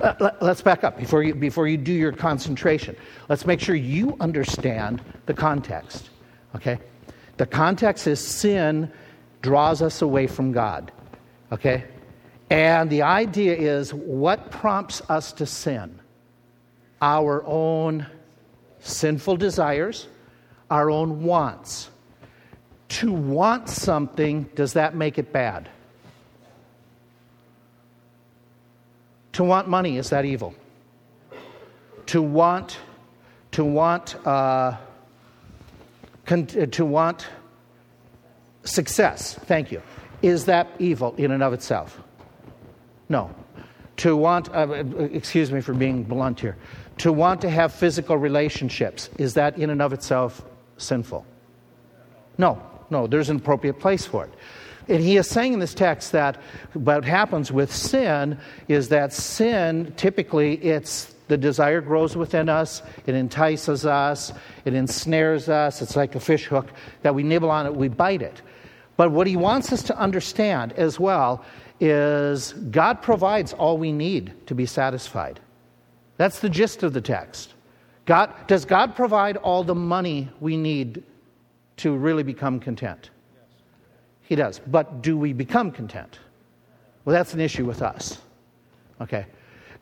Uh, 0.00 0.14
let, 0.20 0.42
us 0.42 0.62
back 0.62 0.84
up 0.84 0.96
before 0.96 1.22
you, 1.24 1.34
before 1.34 1.66
you 1.66 1.76
do 1.76 1.92
your 1.92 2.12
concentration. 2.12 2.94
Let's 3.28 3.44
make 3.44 3.60
sure 3.60 3.74
you 3.74 4.16
understand 4.20 5.02
the 5.26 5.34
context. 5.34 6.10
Okay? 6.54 6.78
The 7.36 7.46
context 7.46 8.06
is 8.06 8.24
sin 8.24 8.92
draws 9.42 9.82
us 9.82 10.02
away 10.02 10.26
from 10.26 10.52
God. 10.52 10.92
Okay? 11.52 11.84
And 12.50 12.88
the 12.90 13.02
idea 13.02 13.54
is 13.54 13.92
what 13.92 14.50
prompts 14.50 15.02
us 15.08 15.32
to 15.32 15.46
sin? 15.46 16.00
Our 17.00 17.44
own 17.46 18.06
sinful 18.80 19.36
desires, 19.36 20.08
our 20.70 20.90
own 20.90 21.22
wants. 21.22 21.90
To 22.88 23.12
want 23.12 23.68
something, 23.68 24.48
does 24.54 24.72
that 24.72 24.94
make 24.94 25.18
it 25.18 25.32
bad? 25.32 25.68
To 29.32 29.44
want 29.44 29.68
money, 29.68 29.98
is 29.98 30.10
that 30.10 30.24
evil? 30.24 30.54
To 32.06 32.22
want, 32.22 32.78
to 33.52 33.62
want, 33.62 34.16
uh, 34.26 34.76
con- 36.24 36.46
to 36.46 36.84
want 36.84 37.26
success, 38.68 39.34
thank 39.46 39.72
you, 39.72 39.82
is 40.22 40.46
that 40.46 40.68
evil 40.78 41.14
in 41.16 41.30
and 41.30 41.42
of 41.42 41.52
itself? 41.52 42.00
No. 43.08 43.34
To 43.98 44.16
want, 44.16 44.48
uh, 44.54 44.84
excuse 45.12 45.50
me 45.50 45.60
for 45.60 45.74
being 45.74 46.04
blunt 46.04 46.40
here, 46.40 46.56
to 46.98 47.12
want 47.12 47.40
to 47.40 47.50
have 47.50 47.72
physical 47.72 48.16
relationships, 48.16 49.10
is 49.18 49.34
that 49.34 49.58
in 49.58 49.70
and 49.70 49.82
of 49.82 49.92
itself 49.92 50.44
sinful? 50.76 51.24
No, 52.36 52.62
no, 52.90 53.06
there's 53.06 53.30
an 53.30 53.36
appropriate 53.36 53.80
place 53.80 54.06
for 54.06 54.24
it. 54.24 54.30
And 54.88 55.02
he 55.02 55.16
is 55.16 55.28
saying 55.28 55.52
in 55.52 55.58
this 55.58 55.74
text 55.74 56.12
that 56.12 56.36
what 56.72 57.04
happens 57.04 57.52
with 57.52 57.74
sin 57.74 58.38
is 58.68 58.88
that 58.88 59.12
sin, 59.12 59.92
typically, 59.96 60.54
it's 60.54 61.14
the 61.28 61.36
desire 61.36 61.82
grows 61.82 62.16
within 62.16 62.48
us, 62.48 62.82
it 63.06 63.14
entices 63.14 63.84
us, 63.84 64.32
it 64.64 64.72
ensnares 64.72 65.48
us, 65.48 65.82
it's 65.82 65.94
like 65.94 66.14
a 66.14 66.20
fish 66.20 66.46
hook 66.46 66.68
that 67.02 67.14
we 67.14 67.22
nibble 67.22 67.50
on 67.50 67.66
it, 67.66 67.74
we 67.74 67.88
bite 67.88 68.22
it. 68.22 68.40
But 68.98 69.12
what 69.12 69.28
he 69.28 69.36
wants 69.36 69.72
us 69.72 69.84
to 69.84 69.96
understand 69.96 70.72
as 70.72 70.98
well 70.98 71.44
is 71.78 72.52
God 72.52 73.00
provides 73.00 73.52
all 73.52 73.78
we 73.78 73.92
need 73.92 74.34
to 74.48 74.56
be 74.56 74.66
satisfied. 74.66 75.38
That's 76.16 76.40
the 76.40 76.48
gist 76.48 76.82
of 76.82 76.92
the 76.92 77.00
text. 77.00 77.54
God, 78.06 78.34
does 78.48 78.64
God 78.64 78.96
provide 78.96 79.36
all 79.36 79.62
the 79.62 79.74
money 79.74 80.28
we 80.40 80.56
need 80.56 81.04
to 81.76 81.96
really 81.96 82.24
become 82.24 82.58
content? 82.58 83.10
He 84.22 84.34
does. 84.34 84.58
But 84.66 85.00
do 85.00 85.16
we 85.16 85.32
become 85.32 85.70
content? 85.70 86.18
Well, 87.04 87.14
that's 87.14 87.34
an 87.34 87.40
issue 87.40 87.66
with 87.66 87.82
us. 87.82 88.18
Okay. 89.00 89.26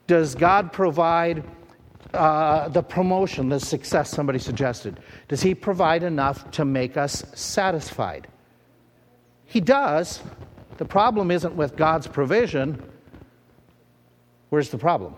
Does 0.06 0.34
God 0.34 0.74
provide 0.74 1.42
uh, 2.12 2.68
the 2.68 2.82
promotion, 2.82 3.48
the 3.48 3.60
success 3.60 4.10
somebody 4.10 4.38
suggested? 4.38 5.00
Does 5.28 5.40
He 5.40 5.54
provide 5.54 6.02
enough 6.02 6.50
to 6.50 6.66
make 6.66 6.98
us 6.98 7.24
satisfied? 7.32 8.28
He 9.46 9.60
does. 9.60 10.20
The 10.76 10.84
problem 10.84 11.30
isn't 11.30 11.56
with 11.56 11.76
God's 11.76 12.06
provision. 12.06 12.82
Where's 14.50 14.70
the 14.70 14.78
problem? 14.78 15.14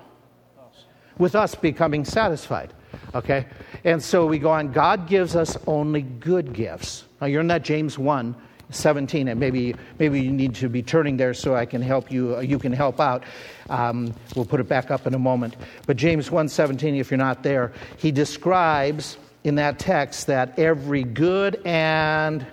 With 1.18 1.34
us 1.34 1.54
becoming 1.54 2.04
satisfied. 2.04 2.72
Okay? 3.14 3.46
And 3.84 4.02
so 4.02 4.26
we 4.26 4.38
go 4.38 4.50
on. 4.50 4.72
God 4.72 5.08
gives 5.08 5.34
us 5.34 5.56
only 5.66 6.02
good 6.02 6.52
gifts. 6.52 7.04
Now, 7.20 7.26
you're 7.26 7.40
in 7.40 7.48
that 7.48 7.62
James 7.62 7.98
1 7.98 8.34
17, 8.70 9.28
and 9.28 9.40
maybe, 9.40 9.74
maybe 9.98 10.20
you 10.20 10.30
need 10.30 10.54
to 10.54 10.68
be 10.68 10.82
turning 10.82 11.16
there 11.16 11.32
so 11.32 11.54
I 11.54 11.64
can 11.64 11.80
help 11.80 12.12
you, 12.12 12.36
uh, 12.36 12.40
you 12.40 12.58
can 12.58 12.72
help 12.72 13.00
out. 13.00 13.24
Um, 13.70 14.14
we'll 14.36 14.44
put 14.44 14.60
it 14.60 14.68
back 14.68 14.90
up 14.90 15.06
in 15.06 15.14
a 15.14 15.18
moment. 15.18 15.56
But 15.86 15.96
James 15.96 16.28
1.17, 16.28 17.00
if 17.00 17.10
you're 17.10 17.16
not 17.16 17.42
there, 17.42 17.72
he 17.96 18.12
describes 18.12 19.16
in 19.44 19.54
that 19.54 19.78
text 19.78 20.26
that 20.26 20.58
every 20.58 21.02
good 21.02 21.62
and 21.64 22.46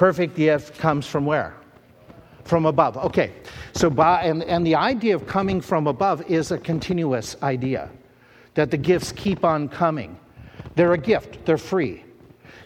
perfect 0.00 0.34
gift 0.34 0.78
comes 0.78 1.06
from 1.06 1.26
where? 1.26 1.54
From 2.44 2.64
above. 2.64 2.96
Okay. 2.96 3.34
So, 3.74 3.90
by, 3.90 4.22
and, 4.22 4.42
and 4.44 4.66
the 4.66 4.74
idea 4.74 5.14
of 5.14 5.26
coming 5.26 5.60
from 5.60 5.86
above 5.86 6.22
is 6.22 6.50
a 6.50 6.56
continuous 6.56 7.36
idea 7.42 7.90
that 8.54 8.70
the 8.70 8.78
gifts 8.78 9.12
keep 9.12 9.44
on 9.44 9.68
coming. 9.68 10.18
They're 10.74 10.94
a 10.94 10.98
gift, 10.98 11.44
they're 11.44 11.58
free. 11.58 12.02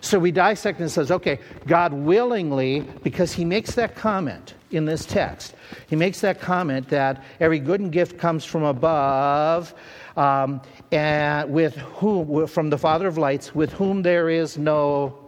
So 0.00 0.16
we 0.16 0.30
dissect 0.30 0.78
and 0.78 0.88
says, 0.88 1.10
okay, 1.10 1.40
God 1.66 1.92
willingly, 1.92 2.82
because 3.02 3.32
he 3.32 3.44
makes 3.44 3.74
that 3.74 3.96
comment 3.96 4.54
in 4.70 4.84
this 4.84 5.04
text, 5.04 5.56
he 5.88 5.96
makes 5.96 6.20
that 6.20 6.40
comment 6.40 6.88
that 6.90 7.24
every 7.40 7.58
good 7.58 7.80
and 7.80 7.90
gift 7.90 8.16
comes 8.16 8.44
from 8.44 8.62
above, 8.62 9.74
um, 10.16 10.60
and 10.92 11.50
with 11.50 11.74
whom, 11.98 12.46
from 12.46 12.70
the 12.70 12.78
Father 12.78 13.08
of 13.08 13.18
lights, 13.18 13.56
with 13.56 13.72
whom 13.72 14.02
there 14.02 14.28
is 14.28 14.56
no 14.56 15.23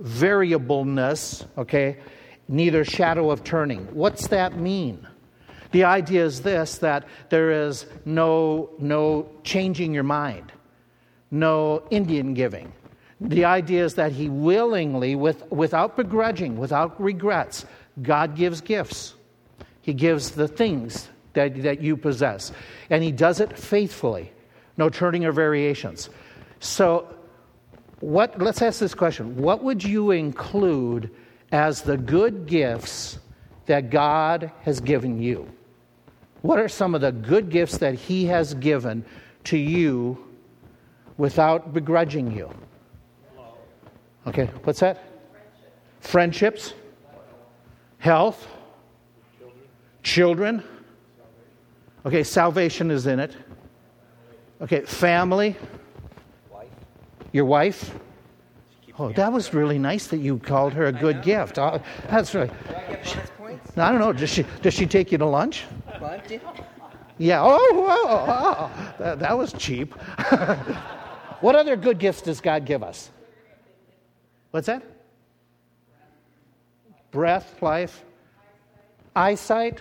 variableness, 0.00 1.44
okay, 1.56 1.98
neither 2.48 2.84
shadow 2.84 3.30
of 3.30 3.44
turning. 3.44 3.86
What's 3.94 4.28
that 4.28 4.58
mean? 4.58 5.06
The 5.72 5.84
idea 5.84 6.24
is 6.24 6.42
this 6.42 6.78
that 6.78 7.06
there 7.28 7.50
is 7.50 7.86
no, 8.04 8.70
no 8.78 9.30
changing 9.44 9.94
your 9.94 10.02
mind, 10.02 10.52
no 11.30 11.84
Indian 11.90 12.34
giving, 12.34 12.72
the 13.20 13.44
idea 13.44 13.84
is 13.84 13.94
that 13.94 14.12
he 14.12 14.30
willingly, 14.30 15.14
with, 15.14 15.50
without 15.52 15.96
begrudging, 15.96 16.56
without 16.56 17.00
regrets, 17.00 17.66
God 18.00 18.34
gives 18.34 18.62
gifts. 18.62 19.14
He 19.82 19.92
gives 19.92 20.30
the 20.30 20.48
things 20.48 21.08
that, 21.34 21.62
that 21.62 21.82
you 21.82 21.96
possess. 21.98 22.50
And 22.88 23.04
he 23.04 23.12
does 23.12 23.40
it 23.40 23.58
faithfully, 23.58 24.32
no 24.78 24.88
turning 24.88 25.26
or 25.26 25.32
variations. 25.32 26.08
So, 26.60 27.14
what, 28.00 28.40
let's 28.40 28.62
ask 28.62 28.80
this 28.80 28.94
question 28.94 29.36
What 29.36 29.62
would 29.62 29.84
you 29.84 30.10
include 30.10 31.10
as 31.52 31.82
the 31.82 31.96
good 31.96 32.46
gifts 32.46 33.18
that 33.66 33.90
God 33.90 34.50
has 34.62 34.80
given 34.80 35.20
you? 35.22 35.48
What 36.42 36.58
are 36.58 36.68
some 36.68 36.94
of 36.94 37.02
the 37.02 37.12
good 37.12 37.50
gifts 37.50 37.78
that 37.78 37.94
He 37.94 38.24
has 38.26 38.54
given 38.54 39.04
to 39.44 39.56
you 39.58 40.26
without 41.18 41.74
begrudging 41.74 42.34
you? 42.34 42.50
Okay, 44.26 44.46
what's 44.64 44.80
that? 44.80 45.04
Friendships, 46.00 46.72
health, 47.98 48.48
children. 50.02 50.62
Okay, 52.06 52.22
salvation 52.22 52.90
is 52.90 53.06
in 53.06 53.20
it. 53.20 53.36
Okay, 54.62 54.80
family. 54.82 55.56
Your 57.32 57.44
wife. 57.44 57.94
Oh, 58.98 59.12
that 59.12 59.32
was 59.32 59.54
really 59.54 59.78
nice 59.78 60.08
that 60.08 60.18
you 60.18 60.38
called 60.38 60.72
her 60.74 60.86
a 60.86 60.92
good 60.92 61.22
gift. 61.22 61.58
Oh, 61.58 61.80
that's 62.08 62.34
right. 62.34 62.50
I 63.76 63.90
don't 63.90 64.00
know. 64.00 64.12
Does 64.12 64.30
she 64.30 64.44
does 64.62 64.74
she 64.74 64.86
take 64.86 65.12
you 65.12 65.18
to 65.18 65.26
lunch? 65.26 65.64
Yeah. 67.18 67.42
Oh, 67.42 67.58
oh, 67.72 68.06
oh, 68.08 68.26
oh. 68.28 68.94
That, 68.98 69.18
that 69.20 69.38
was 69.38 69.52
cheap. 69.52 69.94
what 71.40 71.54
other 71.54 71.76
good 71.76 71.98
gifts 71.98 72.22
does 72.22 72.40
God 72.40 72.64
give 72.64 72.82
us? 72.82 73.10
What's 74.50 74.66
that? 74.66 74.82
Breath, 77.10 77.62
life, 77.62 78.04
eyesight. 79.14 79.80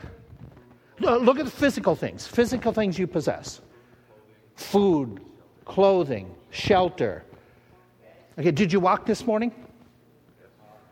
Look 1.00 1.40
at 1.40 1.46
the 1.46 1.52
physical 1.52 1.96
things, 1.96 2.28
physical 2.28 2.74
things 2.74 3.00
you 3.00 3.08
possess 3.08 3.62
food, 4.56 5.22
clothing, 5.64 6.36
shelter. 6.50 7.24
Okay, 8.38 8.52
did 8.52 8.72
you 8.72 8.80
walk 8.80 9.06
this 9.06 9.26
morning? 9.26 9.52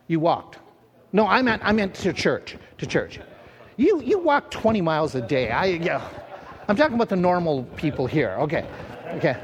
You 0.08 0.20
walked. 0.20 0.60
No, 1.14 1.28
I 1.28 1.42
meant 1.42 1.62
I 1.64 1.72
meant 1.72 1.94
to 1.96 2.14
church. 2.14 2.58
To 2.78 2.86
church. 2.86 3.20
You 3.78 4.02
you 4.02 4.20
walk 4.20 4.52
20 4.52 4.82
miles 4.82 5.16
a 5.16 5.22
day. 5.22 5.52
I 5.52 5.66
yeah. 5.66 6.08
I'm 6.68 6.76
talking 6.76 6.96
about 6.96 7.10
the 7.10 7.16
normal 7.16 7.64
people 7.76 8.08
here. 8.08 8.36
Okay. 8.40 8.68
Okay. 9.16 9.38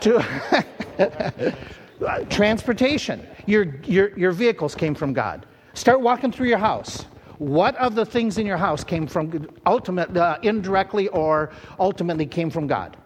To 0.00 1.54
transportation. 2.30 3.26
Your, 3.46 3.76
your, 3.84 4.18
your 4.18 4.32
vehicles 4.32 4.74
came 4.74 4.94
from 4.94 5.12
God. 5.12 5.46
Start 5.74 6.00
walking 6.00 6.32
through 6.32 6.48
your 6.48 6.58
house. 6.58 7.06
What 7.38 7.76
of 7.76 7.94
the 7.94 8.04
things 8.04 8.38
in 8.38 8.46
your 8.46 8.56
house 8.56 8.84
came 8.84 9.06
from 9.06 9.48
ultimate, 9.64 10.14
uh, 10.16 10.38
indirectly 10.42 11.08
or 11.08 11.52
ultimately 11.78 12.26
came 12.26 12.50
from 12.50 12.66
God? 12.66 12.96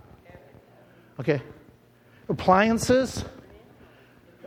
Okay. 1.21 1.43
Appliances. 2.29 3.25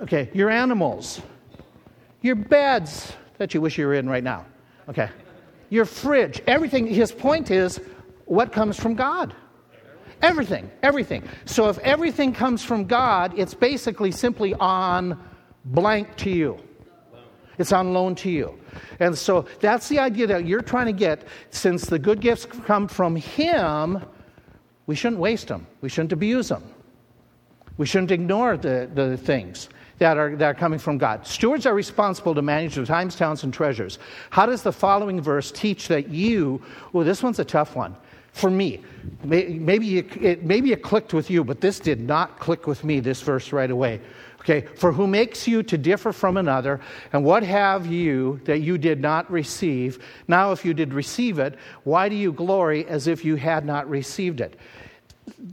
Okay. 0.02 0.30
Your 0.34 0.50
animals. 0.50 1.22
Your 2.22 2.36
beds 2.36 3.14
that 3.38 3.54
you 3.54 3.62
wish 3.62 3.78
you 3.78 3.88
were 3.88 3.94
in 3.94 4.10
right 4.10 4.24
now. 4.24 4.46
Okay. 4.90 5.10
Your 5.70 5.86
fridge. 5.86 6.42
Everything. 6.48 6.88
His 6.88 7.12
point 7.12 7.52
is 7.52 7.80
what 8.26 8.52
comes 8.52 8.78
from 8.78 8.96
God. 8.96 9.36
Everything, 10.22 10.70
everything. 10.82 11.24
So 11.46 11.70
if 11.70 11.78
everything 11.80 12.34
comes 12.34 12.64
from 12.64 12.86
God, 12.86 13.38
it's 13.38 13.54
basically 13.54 14.12
simply 14.12 14.56
on 14.56 15.22
blank 15.66 16.16
to 16.18 16.32
you. 16.32 16.58
It's 17.60 17.72
on 17.72 17.94
loan 17.94 18.16
to 18.16 18.30
you. 18.30 18.58
And 19.00 19.16
so 19.18 19.46
that's 19.60 19.90
the 19.90 20.00
idea 20.00 20.28
that 20.28 20.46
you're 20.46 20.62
trying 20.62 20.88
to 20.88 20.94
get. 20.94 21.28
Since 21.52 21.86
the 21.86 22.00
good 22.00 22.20
gifts 22.20 22.46
come 22.46 22.88
from 22.88 23.16
Him, 23.16 24.04
we 24.88 24.96
shouldn't 24.96 25.22
waste 25.22 25.48
them. 25.48 25.68
We 25.82 25.90
shouldn't 25.90 26.14
abuse 26.14 26.50
them. 26.50 26.64
We 27.78 27.86
shouldn't 27.86 28.12
ignore 28.12 28.58
the, 28.58 28.90
the 28.92 29.18
things 29.18 29.70
that 30.00 30.18
are, 30.18 30.36
that 30.36 30.46
are 30.46 30.54
coming 30.54 30.80
from 30.80 30.98
God. 30.98 31.26
Stewards 31.26 31.66
are 31.66 31.74
responsible 31.74 32.36
to 32.36 32.42
manage 32.42 32.76
their 32.76 32.86
times, 32.86 33.16
talents, 33.16 33.44
and 33.44 33.54
treasures. 33.54 34.00
How 34.30 34.46
does 34.46 34.64
the 34.64 34.72
following 34.72 35.22
verse 35.22 35.52
teach 35.52 35.88
that 35.88 36.10
you, 36.10 36.62
well, 36.94 37.06
this 37.06 37.24
one's 37.24 37.40
a 37.40 37.46
tough 37.46 37.76
one 37.76 37.96
for 38.38 38.52
me. 38.52 38.82
Maybe 39.24 39.98
it, 39.98 40.44
maybe 40.44 40.72
it 40.72 40.84
clicked 40.84 41.14
with 41.14 41.30
you, 41.30 41.44
but 41.44 41.60
this 41.60 41.80
did 41.80 42.00
not 42.00 42.40
click 42.40 42.68
with 42.68 42.84
me, 42.84 43.00
this 43.00 43.22
verse 43.22 43.52
right 43.52 43.72
away. 43.72 44.00
Okay, 44.42 44.66
for 44.76 44.94
who 44.94 45.08
makes 45.08 45.48
you 45.48 45.62
to 45.64 45.78
differ 45.78 46.14
from 46.14 46.38
another, 46.38 46.80
and 47.12 47.26
what 47.26 47.44
have 47.44 47.88
you 47.88 48.40
that 48.46 48.60
you 48.60 48.78
did 48.78 49.02
not 49.02 49.30
receive? 49.30 50.06
Now, 50.28 50.52
if 50.52 50.64
you 50.64 50.74
did 50.74 50.94
receive 50.94 51.40
it, 51.40 51.58
why 51.84 52.08
do 52.08 52.16
you 52.16 52.32
glory 52.32 52.86
as 52.88 53.08
if 53.08 53.26
you 53.26 53.36
had 53.36 53.66
not 53.66 53.90
received 53.90 54.40
it? 54.40 54.58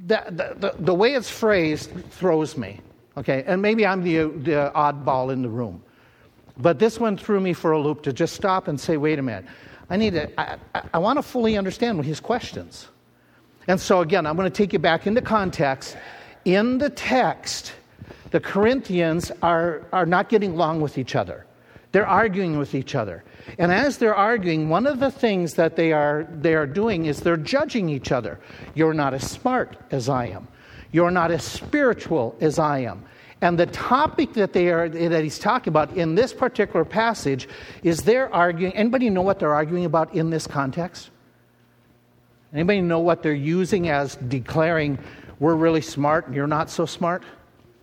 The, 0.06 0.22
the, 0.28 0.54
the, 0.58 0.74
the 0.78 0.94
way 0.94 1.14
it's 1.14 1.30
phrased 1.30 1.90
throws 2.10 2.56
me. 2.56 2.80
Okay, 3.16 3.44
and 3.46 3.62
maybe 3.62 3.86
I'm 3.86 4.02
the, 4.02 4.28
the 4.42 4.72
oddball 4.74 5.32
in 5.32 5.42
the 5.42 5.48
room. 5.48 5.82
But 6.56 6.78
this 6.78 6.98
one 6.98 7.16
threw 7.16 7.40
me 7.40 7.52
for 7.52 7.72
a 7.72 7.80
loop 7.80 8.02
to 8.02 8.12
just 8.12 8.34
stop 8.34 8.68
and 8.68 8.80
say, 8.80 8.96
wait 8.96 9.18
a 9.18 9.22
minute. 9.22 9.44
I 9.90 9.96
need 9.96 10.14
to, 10.14 10.40
I, 10.40 10.56
I, 10.74 10.82
I 10.94 10.98
want 10.98 11.18
to 11.18 11.22
fully 11.22 11.56
understand 11.56 12.04
his 12.04 12.20
questions. 12.20 12.88
And 13.68 13.80
so, 13.80 14.00
again, 14.00 14.26
I'm 14.26 14.36
going 14.36 14.50
to 14.50 14.56
take 14.56 14.72
you 14.72 14.78
back 14.78 15.06
into 15.06 15.20
context. 15.20 15.96
In 16.44 16.78
the 16.78 16.90
text, 16.90 17.72
the 18.30 18.40
Corinthians 18.40 19.32
are, 19.42 19.86
are 19.92 20.06
not 20.06 20.28
getting 20.28 20.52
along 20.52 20.80
with 20.80 20.98
each 20.98 21.14
other. 21.14 21.46
They're 21.92 22.06
arguing 22.06 22.58
with 22.58 22.74
each 22.74 22.96
other. 22.96 23.22
And 23.58 23.70
as 23.70 23.98
they're 23.98 24.16
arguing, 24.16 24.68
one 24.68 24.86
of 24.86 24.98
the 24.98 25.10
things 25.10 25.54
that 25.54 25.76
they 25.76 25.92
are, 25.92 26.26
they 26.40 26.54
are 26.54 26.66
doing 26.66 27.06
is 27.06 27.20
they're 27.20 27.36
judging 27.36 27.88
each 27.88 28.10
other. 28.10 28.40
You're 28.74 28.94
not 28.94 29.14
as 29.14 29.30
smart 29.30 29.76
as 29.92 30.08
I 30.08 30.26
am. 30.26 30.48
You're 30.94 31.10
not 31.10 31.32
as 31.32 31.42
spiritual 31.42 32.36
as 32.40 32.60
I 32.60 32.78
am. 32.78 33.04
And 33.40 33.58
the 33.58 33.66
topic 33.66 34.32
that, 34.34 34.52
they 34.52 34.68
are, 34.68 34.88
that 34.88 35.24
he's 35.24 35.40
talking 35.40 35.72
about 35.72 35.96
in 35.96 36.14
this 36.14 36.32
particular 36.32 36.84
passage 36.84 37.48
is 37.82 37.98
they're 37.98 38.32
arguing. 38.32 38.72
Anybody 38.76 39.10
know 39.10 39.20
what 39.20 39.40
they're 39.40 39.54
arguing 39.54 39.86
about 39.86 40.14
in 40.14 40.30
this 40.30 40.46
context? 40.46 41.10
Anybody 42.52 42.80
know 42.80 43.00
what 43.00 43.24
they're 43.24 43.34
using 43.34 43.88
as 43.88 44.14
declaring, 44.14 44.96
we're 45.40 45.56
really 45.56 45.80
smart 45.80 46.28
and 46.28 46.36
you're 46.36 46.46
not 46.46 46.70
so 46.70 46.86
smart? 46.86 47.24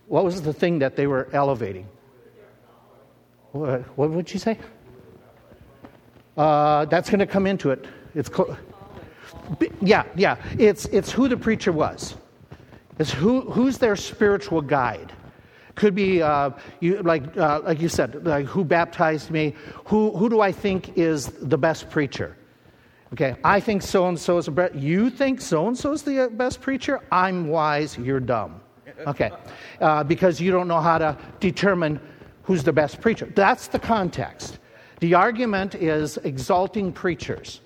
What 0.08 0.24
was 0.24 0.41
the 0.41 0.54
thing 0.54 0.80
that 0.80 0.95
they 0.95 1.06
were 1.06 1.28
elevating? 1.34 1.89
What, 3.52 3.82
what 3.97 4.10
would 4.12 4.32
you 4.32 4.39
say? 4.39 4.58
Uh, 6.38 6.86
that's 6.86 7.10
going 7.10 7.19
to 7.19 7.28
come 7.28 7.45
into 7.45 7.71
it. 7.71 7.86
It's 8.15 8.30
clo- 8.30 8.56
yeah, 9.82 10.06
yeah. 10.15 10.38
It's 10.58 10.86
it's 10.86 11.12
who 11.12 11.28
the 11.28 11.36
preacher 11.36 11.74
was. 11.74 12.15
It's 12.99 13.12
who 13.12 13.41
who's 13.51 13.77
their 13.77 13.95
spiritual 13.95 14.62
guide. 14.62 15.12
Could 15.75 15.95
be 15.95 16.21
uh, 16.21 16.51
you, 16.80 17.01
like 17.01 17.38
uh, 17.38 17.62
like 17.63 17.82
you 17.82 17.89
said, 17.89 18.25
like 18.25 18.45
who 18.45 18.63
baptized 18.63 19.32
me. 19.32 19.56
Who 19.86 20.12
who 20.17 20.30
do 20.30 20.41
I 20.41 20.51
think 20.51 20.97
is 20.97 21.27
the 21.27 21.58
best 21.58 21.89
preacher? 21.89 22.38
Okay, 23.13 23.36
I 23.43 23.60
think 23.60 23.82
so 23.82 24.08
and 24.08 24.19
so 24.19 24.38
is 24.38 24.47
a 24.47 24.51
best. 24.51 24.75
You 24.75 25.10
think 25.10 25.41
so 25.41 25.67
and 25.67 25.77
so 25.77 25.91
is 25.91 26.04
the 26.04 26.30
best 26.34 26.62
preacher? 26.62 27.01
I'm 27.12 27.47
wise. 27.47 27.97
You're 27.97 28.19
dumb. 28.19 28.62
Okay. 29.08 29.32
Uh, 29.80 30.04
because 30.04 30.39
you 30.39 30.51
don't 30.51 30.67
know 30.67 30.80
how 30.80 30.97
to 30.97 31.17
determine 31.39 31.99
who's 32.43 32.63
the 32.63 32.73
best 32.73 33.01
preacher. 33.01 33.25
That's 33.36 33.67
the 33.67 33.80
context. 33.80 34.60
The 34.99 35.15
argument 35.15 35.75
is 35.75 36.17
exalting 36.17 36.93
preachers, 36.93 37.62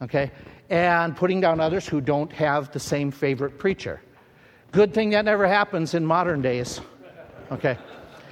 okay, 0.00 0.32
and 0.68 1.16
putting 1.16 1.40
down 1.40 1.60
others 1.60 1.86
who 1.86 2.00
don't 2.00 2.32
have 2.32 2.72
the 2.72 2.80
same 2.80 3.10
favorite 3.10 3.58
preacher. 3.58 4.02
Good 4.72 4.94
thing 4.94 5.10
that 5.10 5.26
never 5.26 5.46
happens 5.46 5.92
in 5.94 6.04
modern 6.04 6.40
days, 6.40 6.80
okay. 7.50 7.76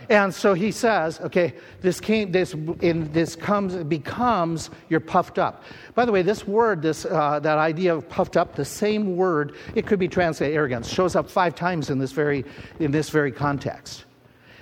And 0.08 0.34
so 0.34 0.54
he 0.54 0.72
says, 0.72 1.20
okay, 1.20 1.54
this, 1.82 2.00
came, 2.00 2.32
this, 2.32 2.52
in, 2.80 3.12
this 3.12 3.36
comes, 3.36 3.76
becomes, 3.84 4.70
you're 4.88 4.98
puffed 4.98 5.38
up. 5.38 5.62
By 5.94 6.04
the 6.04 6.10
way, 6.10 6.22
this 6.22 6.48
word, 6.48 6.82
this, 6.82 7.04
uh, 7.04 7.38
that 7.38 7.58
idea 7.58 7.94
of 7.94 8.08
puffed 8.08 8.36
up, 8.36 8.56
the 8.56 8.64
same 8.64 9.16
word, 9.16 9.54
it 9.76 9.86
could 9.86 10.00
be 10.00 10.08
translated 10.08 10.56
arrogance, 10.56 10.88
shows 10.88 11.14
up 11.14 11.30
five 11.30 11.54
times 11.54 11.90
in 11.90 12.00
this 12.00 12.10
very, 12.10 12.44
in 12.80 12.90
this 12.90 13.08
very 13.08 13.30
context, 13.30 14.04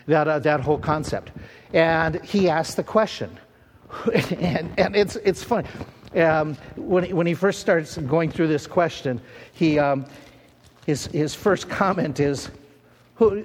that, 0.06 0.28
uh, 0.28 0.38
that 0.40 0.60
whole 0.60 0.78
concept. 0.78 1.30
And 1.72 2.22
he 2.22 2.50
asks 2.50 2.74
the 2.74 2.84
question, 2.84 3.38
and, 4.12 4.70
and 4.76 4.94
it's, 4.94 5.16
it's 5.16 5.42
funny. 5.42 5.68
Um, 6.14 6.56
when, 6.76 7.04
he, 7.04 7.12
when 7.14 7.26
he 7.26 7.34
first 7.34 7.60
starts 7.60 7.96
going 7.96 8.30
through 8.30 8.48
this 8.48 8.66
question, 8.66 9.18
he, 9.52 9.78
um, 9.78 10.04
his, 10.88 11.06
his 11.08 11.34
first 11.34 11.68
comment 11.68 12.18
is, 12.18 12.50
who, 13.16 13.44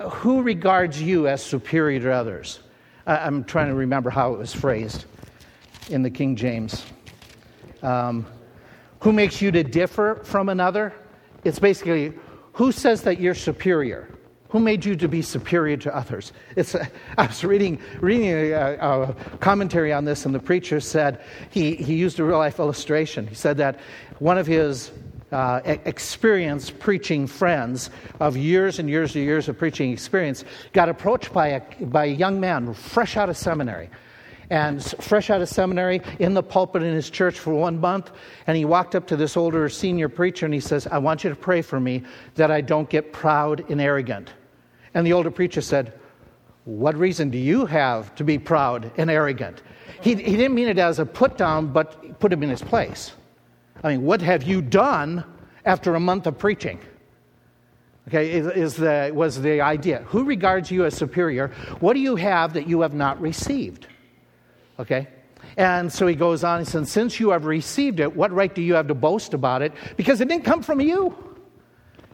who 0.00 0.42
regards 0.42 1.00
you 1.00 1.28
as 1.28 1.40
superior 1.40 2.00
to 2.00 2.12
others? 2.12 2.58
I'm 3.06 3.44
trying 3.44 3.68
to 3.68 3.74
remember 3.74 4.10
how 4.10 4.34
it 4.34 4.38
was 4.38 4.52
phrased 4.52 5.04
in 5.88 6.02
the 6.02 6.10
King 6.10 6.34
James. 6.34 6.84
Um, 7.80 8.26
who 8.98 9.12
makes 9.12 9.40
you 9.40 9.52
to 9.52 9.62
differ 9.62 10.20
from 10.24 10.48
another? 10.48 10.92
It's 11.44 11.60
basically 11.60 12.12
who 12.54 12.72
says 12.72 13.02
that 13.02 13.20
you're 13.20 13.36
superior? 13.36 14.08
Who 14.48 14.58
made 14.58 14.84
you 14.84 14.96
to 14.96 15.06
be 15.06 15.22
superior 15.22 15.76
to 15.76 15.94
others? 15.94 16.32
It's, 16.56 16.74
I 17.18 17.26
was 17.26 17.44
reading, 17.44 17.80
reading 18.00 18.32
a, 18.32 18.52
a, 18.52 19.14
commentary 19.38 19.92
on 19.92 20.04
this, 20.04 20.26
and 20.26 20.34
the 20.34 20.40
preacher 20.40 20.80
said 20.80 21.20
he, 21.50 21.76
he 21.76 21.94
used 21.94 22.18
a 22.18 22.24
real 22.24 22.38
life 22.38 22.58
illustration. 22.58 23.28
He 23.28 23.36
said 23.36 23.58
that 23.58 23.78
one 24.18 24.38
of 24.38 24.48
his 24.48 24.90
uh, 25.32 25.60
experienced 25.64 26.78
preaching 26.78 27.26
friends 27.26 27.90
of 28.20 28.36
years 28.36 28.78
and 28.78 28.88
years 28.88 29.14
and 29.14 29.24
years 29.24 29.48
of 29.48 29.58
preaching 29.58 29.92
experience 29.92 30.44
got 30.72 30.88
approached 30.88 31.32
by 31.32 31.48
a, 31.48 31.60
by 31.86 32.06
a 32.06 32.14
young 32.14 32.40
man 32.40 32.72
fresh 32.72 33.16
out 33.16 33.28
of 33.28 33.36
seminary. 33.36 33.90
And 34.50 34.82
fresh 34.82 35.28
out 35.28 35.42
of 35.42 35.48
seminary 35.50 36.00
in 36.20 36.32
the 36.32 36.42
pulpit 36.42 36.82
in 36.82 36.94
his 36.94 37.10
church 37.10 37.38
for 37.38 37.52
one 37.52 37.78
month. 37.78 38.10
And 38.46 38.56
he 38.56 38.64
walked 38.64 38.94
up 38.94 39.06
to 39.08 39.16
this 39.16 39.36
older 39.36 39.68
senior 39.68 40.08
preacher 40.08 40.46
and 40.46 40.54
he 40.54 40.60
says, 40.60 40.86
I 40.86 40.96
want 40.96 41.22
you 41.22 41.28
to 41.28 41.36
pray 41.36 41.60
for 41.60 41.78
me 41.78 42.02
that 42.36 42.50
I 42.50 42.62
don't 42.62 42.88
get 42.88 43.12
proud 43.12 43.68
and 43.70 43.78
arrogant. 43.78 44.32
And 44.94 45.06
the 45.06 45.12
older 45.12 45.30
preacher 45.30 45.60
said, 45.60 45.92
What 46.64 46.96
reason 46.96 47.28
do 47.28 47.36
you 47.36 47.66
have 47.66 48.14
to 48.14 48.24
be 48.24 48.38
proud 48.38 48.90
and 48.96 49.10
arrogant? 49.10 49.60
He, 50.00 50.14
he 50.14 50.36
didn't 50.36 50.54
mean 50.54 50.68
it 50.68 50.78
as 50.78 50.98
a 50.98 51.04
put 51.04 51.36
down, 51.36 51.70
but 51.70 52.18
put 52.18 52.32
him 52.32 52.42
in 52.42 52.48
his 52.48 52.62
place. 52.62 53.12
I 53.82 53.92
mean, 53.92 54.02
what 54.02 54.20
have 54.22 54.42
you 54.42 54.62
done 54.62 55.24
after 55.64 55.94
a 55.94 56.00
month 56.00 56.26
of 56.26 56.38
preaching? 56.38 56.80
Okay, 58.08 58.30
is 58.30 58.74
the, 58.76 59.10
was 59.14 59.40
the 59.40 59.60
idea. 59.60 59.98
Who 60.06 60.24
regards 60.24 60.70
you 60.70 60.86
as 60.86 60.94
superior? 60.94 61.48
What 61.80 61.92
do 61.92 62.00
you 62.00 62.16
have 62.16 62.54
that 62.54 62.66
you 62.66 62.80
have 62.80 62.94
not 62.94 63.20
received? 63.20 63.86
Okay? 64.78 65.08
And 65.58 65.92
so 65.92 66.06
he 66.06 66.14
goes 66.14 66.42
on, 66.42 66.60
he 66.60 66.64
says, 66.64 66.90
Since 66.90 67.20
you 67.20 67.30
have 67.30 67.44
received 67.44 68.00
it, 68.00 68.16
what 68.16 68.32
right 68.32 68.54
do 68.54 68.62
you 68.62 68.74
have 68.74 68.88
to 68.88 68.94
boast 68.94 69.34
about 69.34 69.60
it? 69.60 69.72
Because 69.96 70.22
it 70.22 70.28
didn't 70.28 70.44
come 70.44 70.62
from 70.62 70.80
you. 70.80 71.14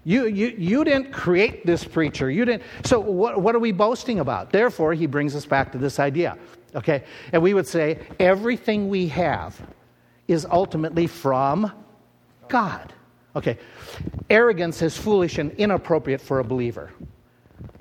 You, 0.02 0.26
you, 0.26 0.48
you 0.58 0.84
didn't 0.84 1.12
create 1.12 1.64
this 1.64 1.84
preacher. 1.84 2.30
You 2.30 2.44
didn't. 2.44 2.64
So, 2.84 2.98
what, 2.98 3.40
what 3.40 3.54
are 3.54 3.60
we 3.60 3.72
boasting 3.72 4.18
about? 4.18 4.50
Therefore, 4.50 4.94
he 4.94 5.06
brings 5.06 5.36
us 5.36 5.46
back 5.46 5.72
to 5.72 5.78
this 5.78 5.98
idea. 6.00 6.36
Okay? 6.74 7.04
And 7.32 7.40
we 7.40 7.54
would 7.54 7.66
say 7.66 8.00
everything 8.18 8.88
we 8.88 9.06
have 9.08 9.60
is 10.28 10.46
ultimately 10.50 11.06
from 11.06 11.70
God. 12.48 12.92
Okay, 13.36 13.58
arrogance 14.30 14.80
is 14.82 14.96
foolish 14.96 15.38
and 15.38 15.50
inappropriate 15.52 16.20
for 16.20 16.38
a 16.38 16.44
believer. 16.44 16.92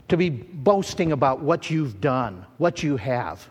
To 0.10 0.18
be 0.18 0.30
boasting 0.30 1.12
about 1.12 1.42
what 1.42 1.70
you've 1.70 2.02
done, 2.02 2.46
what 2.58 2.84
you 2.84 2.98
have, 2.98 3.48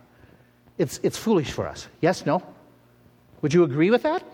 it's, 0.79 0.99
it's 1.03 1.17
foolish 1.17 1.53
for 1.53 1.69
us. 1.69 1.89
Yes, 2.01 2.27
no? 2.27 2.43
Would 3.41 3.55
you 3.55 3.65
agree 3.65 3.91
with 3.91 4.03
that? 4.03 4.25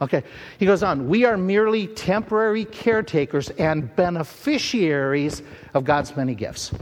Okay, 0.00 0.22
he 0.58 0.66
goes 0.66 0.84
on. 0.84 1.08
We 1.08 1.24
are 1.24 1.36
merely 1.36 1.88
temporary 1.88 2.64
caretakers 2.64 3.50
and 3.50 3.94
beneficiaries 3.96 5.42
of 5.74 5.84
God's 5.84 6.16
many 6.16 6.36
gifts. 6.36 6.72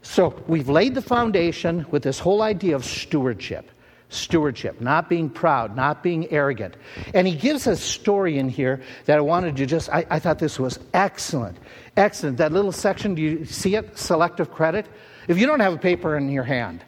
So 0.00 0.42
we've 0.46 0.68
laid 0.68 0.94
the 0.94 1.02
foundation 1.02 1.84
with 1.90 2.02
this 2.02 2.18
whole 2.18 2.42
idea 2.42 2.76
of 2.76 2.84
stewardship 2.84 3.70
stewardship, 4.14 4.80
not 4.80 5.08
being 5.08 5.28
proud, 5.28 5.76
not 5.76 6.02
being 6.02 6.30
arrogant. 6.30 6.76
And 7.12 7.26
he 7.26 7.34
gives 7.34 7.66
a 7.66 7.76
story 7.76 8.38
in 8.38 8.48
here 8.48 8.82
that 9.06 9.18
I 9.18 9.20
wanted 9.20 9.56
to 9.56 9.66
just, 9.66 9.90
I, 9.90 10.06
I 10.10 10.18
thought 10.18 10.38
this 10.38 10.58
was 10.58 10.78
excellent. 10.92 11.58
Excellent. 11.96 12.38
That 12.38 12.52
little 12.52 12.72
section, 12.72 13.14
do 13.14 13.22
you 13.22 13.44
see 13.44 13.74
it? 13.74 13.98
Selective 13.98 14.50
credit. 14.50 14.86
If 15.28 15.38
you 15.38 15.46
don't 15.46 15.60
have 15.60 15.74
a 15.74 15.78
paper 15.78 16.16
in 16.16 16.28
your 16.30 16.44
hand, 16.44 16.84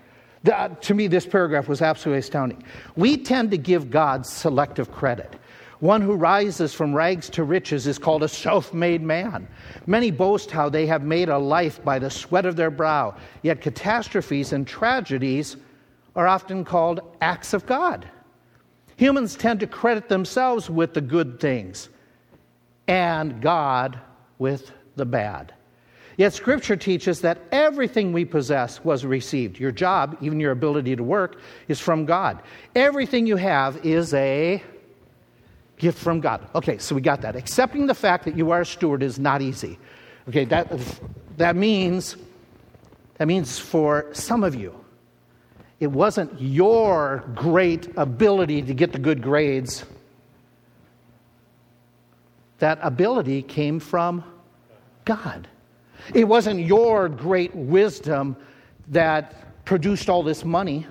uh, 0.51 0.69
to 0.69 0.95
me, 0.95 1.07
this 1.07 1.27
paragraph 1.27 1.69
was 1.69 1.83
absolutely 1.83 2.21
astounding. 2.21 2.63
We 2.95 3.17
tend 3.17 3.51
to 3.51 3.59
give 3.59 3.91
God 3.91 4.27
selective 4.27 4.93
credit. 4.93 5.35
One 5.81 6.01
who 6.01 6.15
rises 6.15 6.73
from 6.73 6.95
rags 6.95 7.29
to 7.31 7.45
riches 7.45 7.87
is 7.87 7.99
called 7.99 8.23
a 8.23 8.29
self 8.29 8.73
made 8.73 9.03
man. 9.03 9.47
Many 9.87 10.11
boast 10.11 10.51
how 10.51 10.69
they 10.71 10.87
have 10.87 11.03
made 11.03 11.29
a 11.29 11.39
life 11.39 11.85
by 11.85 11.99
the 11.99 12.11
sweat 12.11 12.47
of 12.47 12.57
their 12.57 12.71
brow, 12.71 13.15
yet 13.43 13.61
catastrophes 13.61 14.53
and 14.53 14.67
tragedies 14.67 15.57
are 16.17 16.27
often 16.27 16.65
called 16.65 17.01
acts 17.21 17.53
of 17.53 17.67
God. 17.67 18.09
Humans 18.97 19.37
tend 19.37 19.61
to 19.61 19.67
credit 19.67 20.09
themselves 20.09 20.71
with 20.71 20.95
the 20.95 21.01
good 21.01 21.39
things 21.39 21.89
and 22.89 23.41
God 23.41 24.01
with 24.39 24.73
the 24.97 25.05
bad. 25.05 25.53
Yet 26.17 26.33
Scripture 26.33 26.77
teaches 26.77 27.21
that 27.21 27.39
everything 27.53 28.13
we 28.13 28.25
possess 28.25 28.83
was 28.83 29.05
received. 29.05 29.59
Your 29.61 29.71
job, 29.71 30.17
even 30.23 30.41
your 30.41 30.53
ability 30.53 30.97
to 30.97 31.03
work, 31.03 31.39
is 31.69 31.79
from 31.79 32.07
God. 32.07 32.43
Everything 32.75 33.27
you 33.27 33.37
have 33.37 33.85
is 33.85 34.15
a 34.15 34.63
gift 35.77 35.99
from 35.99 36.21
God. 36.21 36.49
Okay, 36.55 36.79
so 36.79 36.95
we 36.95 37.03
got 37.03 37.21
that. 37.21 37.37
Accepting 37.37 37.87
the 37.87 37.95
fact 37.95 38.25
that 38.25 38.35
you 38.35 38.51
are 38.51 38.63
a 38.63 38.67
steward 38.67 39.03
is 39.03 39.19
not 39.19 39.43
easy. 39.43 39.79
Okay, 40.27 40.47
that, 40.47 40.73
that 41.37 41.55
means 41.55 42.17
that 43.19 43.29
means 43.29 43.59
for 43.59 44.07
some 44.13 44.45
of 44.45 44.55
you, 44.55 44.75
it 45.79 45.89
wasn't 45.89 46.41
your 46.41 47.25
great 47.35 47.89
ability 47.97 48.63
to 48.63 48.75
get 48.75 48.93
the 48.93 48.99
good 48.99 49.23
grades. 49.23 49.85
That 52.59 52.79
ability 52.83 53.43
came 53.43 53.79
from 53.79 54.25
God. 55.05 55.49
It 56.15 56.25
wasn't 56.25 56.61
your 56.61 57.09
great 57.09 57.55
wisdom 57.55 58.37
that 58.89 59.65
produced 59.65 60.09
all 60.09 60.23
this 60.23 60.45
money. 60.45 60.87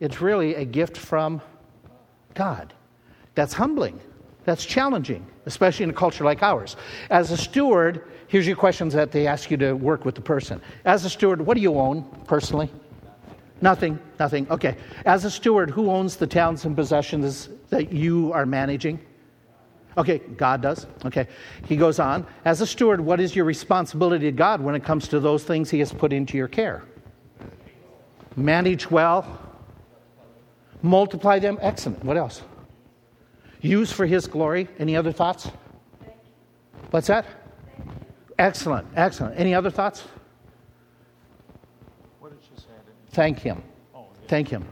It's 0.00 0.20
really 0.20 0.54
a 0.56 0.64
gift 0.64 0.96
from 0.96 1.40
God. 2.34 2.72
That's 3.34 3.52
humbling. 3.52 4.00
That's 4.44 4.64
challenging, 4.64 5.24
especially 5.46 5.84
in 5.84 5.90
a 5.90 5.94
culture 5.94 6.24
like 6.24 6.42
ours. 6.42 6.76
As 7.10 7.30
a 7.30 7.36
steward, 7.36 8.04
here's 8.26 8.46
your 8.46 8.56
questions 8.56 8.94
that 8.94 9.12
they 9.12 9.26
ask 9.26 9.50
you 9.50 9.56
to 9.58 9.74
work 9.74 10.04
with 10.04 10.14
the 10.14 10.20
person. 10.20 10.60
As 10.84 11.04
a 11.04 11.10
steward, 11.10 11.40
what 11.40 11.54
do 11.54 11.60
you 11.60 11.74
own 11.78 12.02
personally? 12.26 12.70
Nothing, 13.62 13.98
nothing. 14.18 14.50
Okay. 14.50 14.76
As 15.04 15.24
a 15.24 15.30
steward, 15.30 15.70
who 15.70 15.90
owns 15.90 16.16
the 16.16 16.26
towns 16.26 16.64
and 16.64 16.74
possessions 16.74 17.48
that 17.68 17.92
you 17.92 18.32
are 18.32 18.46
managing? 18.46 18.98
Okay, 19.98 20.18
God 20.18 20.62
does. 20.62 20.86
Okay. 21.04 21.28
He 21.66 21.76
goes 21.76 21.98
on. 21.98 22.26
As 22.44 22.60
a 22.60 22.66
steward, 22.66 23.00
what 23.00 23.20
is 23.20 23.36
your 23.36 23.44
responsibility 23.44 24.26
to 24.26 24.32
God 24.32 24.60
when 24.60 24.74
it 24.74 24.84
comes 24.84 25.08
to 25.08 25.20
those 25.20 25.44
things 25.44 25.68
He 25.68 25.78
has 25.80 25.92
put 25.92 26.12
into 26.12 26.38
your 26.38 26.48
care? 26.48 26.82
Manage 28.36 28.90
well, 28.90 29.38
multiply 30.82 31.38
them. 31.38 31.58
Excellent. 31.60 32.02
What 32.04 32.16
else? 32.16 32.42
Use 33.60 33.92
for 33.92 34.06
His 34.06 34.26
glory. 34.26 34.68
Any 34.78 34.96
other 34.96 35.12
thoughts? 35.12 35.50
What's 36.90 37.08
that? 37.08 37.26
Excellent, 38.38 38.86
excellent. 38.96 39.38
Any 39.38 39.54
other 39.54 39.70
thoughts? 39.70 40.04
Thank 43.10 43.38
Him. 43.40 43.62
Thank 44.28 44.48
Him. 44.48 44.66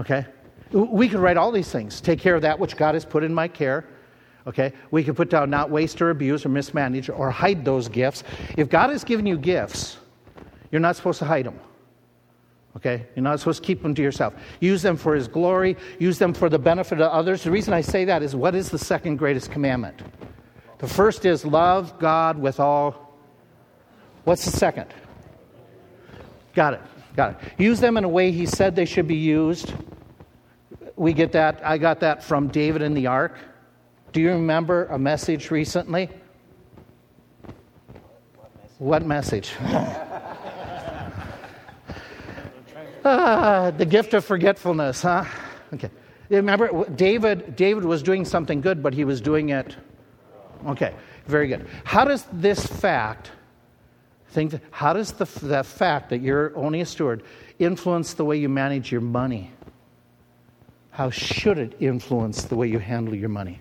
Okay? 0.00 0.26
We 0.72 1.08
could 1.08 1.20
write 1.20 1.36
all 1.36 1.52
these 1.52 1.70
things. 1.70 2.00
Take 2.00 2.18
care 2.18 2.34
of 2.34 2.42
that 2.42 2.58
which 2.58 2.76
God 2.76 2.94
has 2.94 3.04
put 3.04 3.22
in 3.22 3.32
my 3.32 3.48
care. 3.48 3.86
Okay? 4.46 4.72
We 4.90 5.04
could 5.04 5.16
put 5.16 5.30
down 5.30 5.50
not 5.50 5.70
waste 5.70 6.00
or 6.00 6.10
abuse 6.10 6.44
or 6.44 6.48
mismanage 6.48 7.08
or 7.08 7.30
hide 7.30 7.64
those 7.64 7.88
gifts. 7.88 8.24
If 8.56 8.68
God 8.68 8.90
has 8.90 9.04
given 9.04 9.26
you 9.26 9.38
gifts, 9.38 9.98
you're 10.70 10.80
not 10.80 10.96
supposed 10.96 11.18
to 11.20 11.24
hide 11.24 11.46
them. 11.46 11.58
Okay? 12.76 13.06
You're 13.14 13.22
not 13.22 13.38
supposed 13.40 13.62
to 13.62 13.66
keep 13.66 13.82
them 13.82 13.94
to 13.94 14.02
yourself. 14.02 14.34
Use 14.60 14.82
them 14.82 14.96
for 14.96 15.14
His 15.14 15.28
glory, 15.28 15.76
use 15.98 16.18
them 16.18 16.34
for 16.34 16.48
the 16.48 16.58
benefit 16.58 17.00
of 17.00 17.10
others. 17.10 17.42
The 17.42 17.50
reason 17.50 17.72
I 17.72 17.80
say 17.80 18.04
that 18.04 18.22
is 18.22 18.36
what 18.36 18.54
is 18.54 18.70
the 18.70 18.78
second 18.78 19.16
greatest 19.16 19.50
commandment? 19.50 20.02
The 20.78 20.86
first 20.86 21.24
is 21.24 21.44
love 21.44 21.98
God 21.98 22.38
with 22.38 22.60
all. 22.60 23.14
What's 24.24 24.44
the 24.44 24.50
second? 24.50 24.92
Got 26.54 26.74
it. 26.74 26.80
Got 27.16 27.30
it. 27.30 27.38
Use 27.58 27.80
them 27.80 27.96
in 27.96 28.04
a 28.04 28.08
way 28.08 28.30
he 28.30 28.46
said 28.46 28.76
they 28.76 28.84
should 28.84 29.08
be 29.08 29.16
used. 29.16 29.72
We 30.96 31.12
get 31.14 31.32
that. 31.32 31.60
I 31.64 31.78
got 31.78 32.00
that 32.00 32.22
from 32.22 32.48
David 32.48 32.82
in 32.82 32.94
the 32.94 33.06
Ark. 33.06 33.38
Do 34.12 34.20
you 34.20 34.30
remember 34.30 34.84
a 34.86 34.98
message 34.98 35.50
recently? 35.50 36.10
What 38.78 39.06
message? 39.06 39.54
ah, 43.04 43.72
the 43.76 43.86
gift 43.86 44.12
of 44.14 44.24
forgetfulness, 44.24 45.02
huh? 45.02 45.24
Okay. 45.72 45.90
Remember, 46.28 46.84
David, 46.90 47.56
David 47.56 47.84
was 47.84 48.02
doing 48.02 48.24
something 48.24 48.60
good, 48.60 48.82
but 48.82 48.92
he 48.92 49.04
was 49.04 49.20
doing 49.20 49.50
it. 49.50 49.76
Okay, 50.66 50.92
very 51.26 51.46
good. 51.48 51.66
How 51.84 52.04
does 52.04 52.26
this 52.32 52.66
fact 52.66 53.30
Think, 54.30 54.60
how 54.70 54.92
does 54.92 55.12
the, 55.12 55.24
the 55.42 55.64
fact 55.64 56.10
that 56.10 56.20
you're 56.20 56.56
only 56.56 56.80
a 56.80 56.86
steward 56.86 57.22
influence 57.58 58.14
the 58.14 58.24
way 58.24 58.36
you 58.36 58.48
manage 58.48 58.92
your 58.92 59.00
money? 59.00 59.50
How 60.90 61.10
should 61.10 61.58
it 61.58 61.76
influence 61.80 62.44
the 62.44 62.56
way 62.56 62.68
you 62.68 62.78
handle 62.78 63.14
your 63.14 63.28
money? 63.28 63.60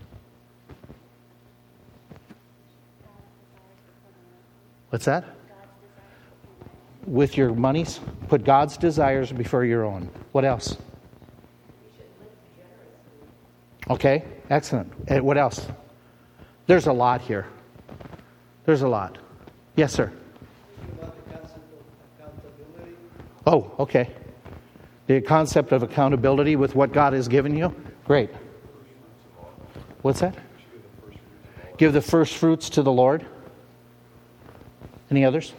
What's 4.89 5.06
that? 5.06 5.25
With 7.06 7.38
your 7.38 7.54
monies, 7.54 7.99
put 8.30 8.43
God's 8.43 8.78
desires 8.78 9.32
before 9.32 9.65
your 9.65 9.84
own. 9.84 10.10
What 10.32 10.45
else? 10.45 10.78
Okay, 13.89 14.23
excellent. 14.49 14.91
And 15.08 15.23
what 15.23 15.38
else? 15.38 15.67
There's 16.67 16.88
a 16.88 16.93
lot 16.93 17.21
here. 17.21 17.45
There's 18.65 18.82
a 18.82 18.88
lot. 18.88 19.17
Yes, 19.75 19.93
sir. 19.93 20.12
Oh, 23.45 23.71
okay. 23.79 24.10
The 25.08 25.21
concept 25.21 25.71
of 25.71 25.84
accountability 25.84 26.55
with 26.55 26.75
what 26.75 26.91
God 26.91 27.13
has 27.13 27.27
given 27.27 27.55
you? 27.55 27.75
Great. 28.05 28.31
What's 30.01 30.19
that? 30.19 30.36
Give 31.77 31.93
the 31.93 32.01
first 32.01 32.38
fruits 32.38 32.69
to 32.71 32.81
the 32.81 32.91
Lord. 32.91 33.25
Any 35.12 35.25
others? 35.25 35.53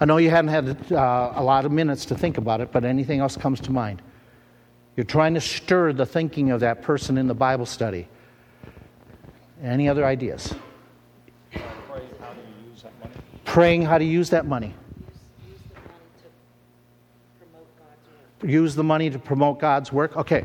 I 0.00 0.04
know 0.04 0.16
you 0.16 0.30
hadn't 0.30 0.50
had 0.50 0.92
uh, 0.92 1.32
a 1.36 1.42
lot 1.42 1.64
of 1.64 1.72
minutes 1.72 2.04
to 2.06 2.14
think 2.14 2.38
about 2.38 2.60
it, 2.60 2.72
but 2.72 2.84
anything 2.84 3.20
else 3.20 3.36
comes 3.36 3.60
to 3.60 3.72
mind? 3.72 4.02
You're 4.96 5.04
trying 5.04 5.34
to 5.34 5.40
stir 5.40 5.92
the 5.92 6.06
thinking 6.06 6.50
of 6.50 6.60
that 6.60 6.82
person 6.82 7.18
in 7.18 7.26
the 7.26 7.34
Bible 7.34 7.66
study. 7.66 8.08
Any 9.62 9.88
other 9.88 10.04
ideas? 10.04 10.54
Praying 13.44 13.82
how 13.82 13.98
to 13.98 14.04
use 14.04 14.30
that 14.30 14.46
money. 14.46 14.74
Use 18.42 18.74
the 18.74 18.84
money 18.84 19.10
to 19.10 19.18
promote 19.18 19.58
God's 19.58 19.92
work? 19.92 20.16
Okay, 20.16 20.44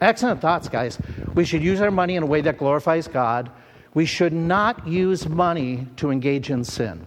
excellent 0.00 0.40
thoughts, 0.40 0.68
guys. 0.68 0.98
We 1.34 1.44
should 1.44 1.62
use 1.62 1.80
our 1.80 1.90
money 1.90 2.16
in 2.16 2.22
a 2.22 2.26
way 2.26 2.40
that 2.42 2.58
glorifies 2.58 3.08
God. 3.08 3.50
We 3.94 4.06
should 4.06 4.32
not 4.32 4.86
use 4.86 5.28
money 5.28 5.86
to 5.96 6.10
engage 6.10 6.50
in 6.50 6.64
sin. 6.64 7.06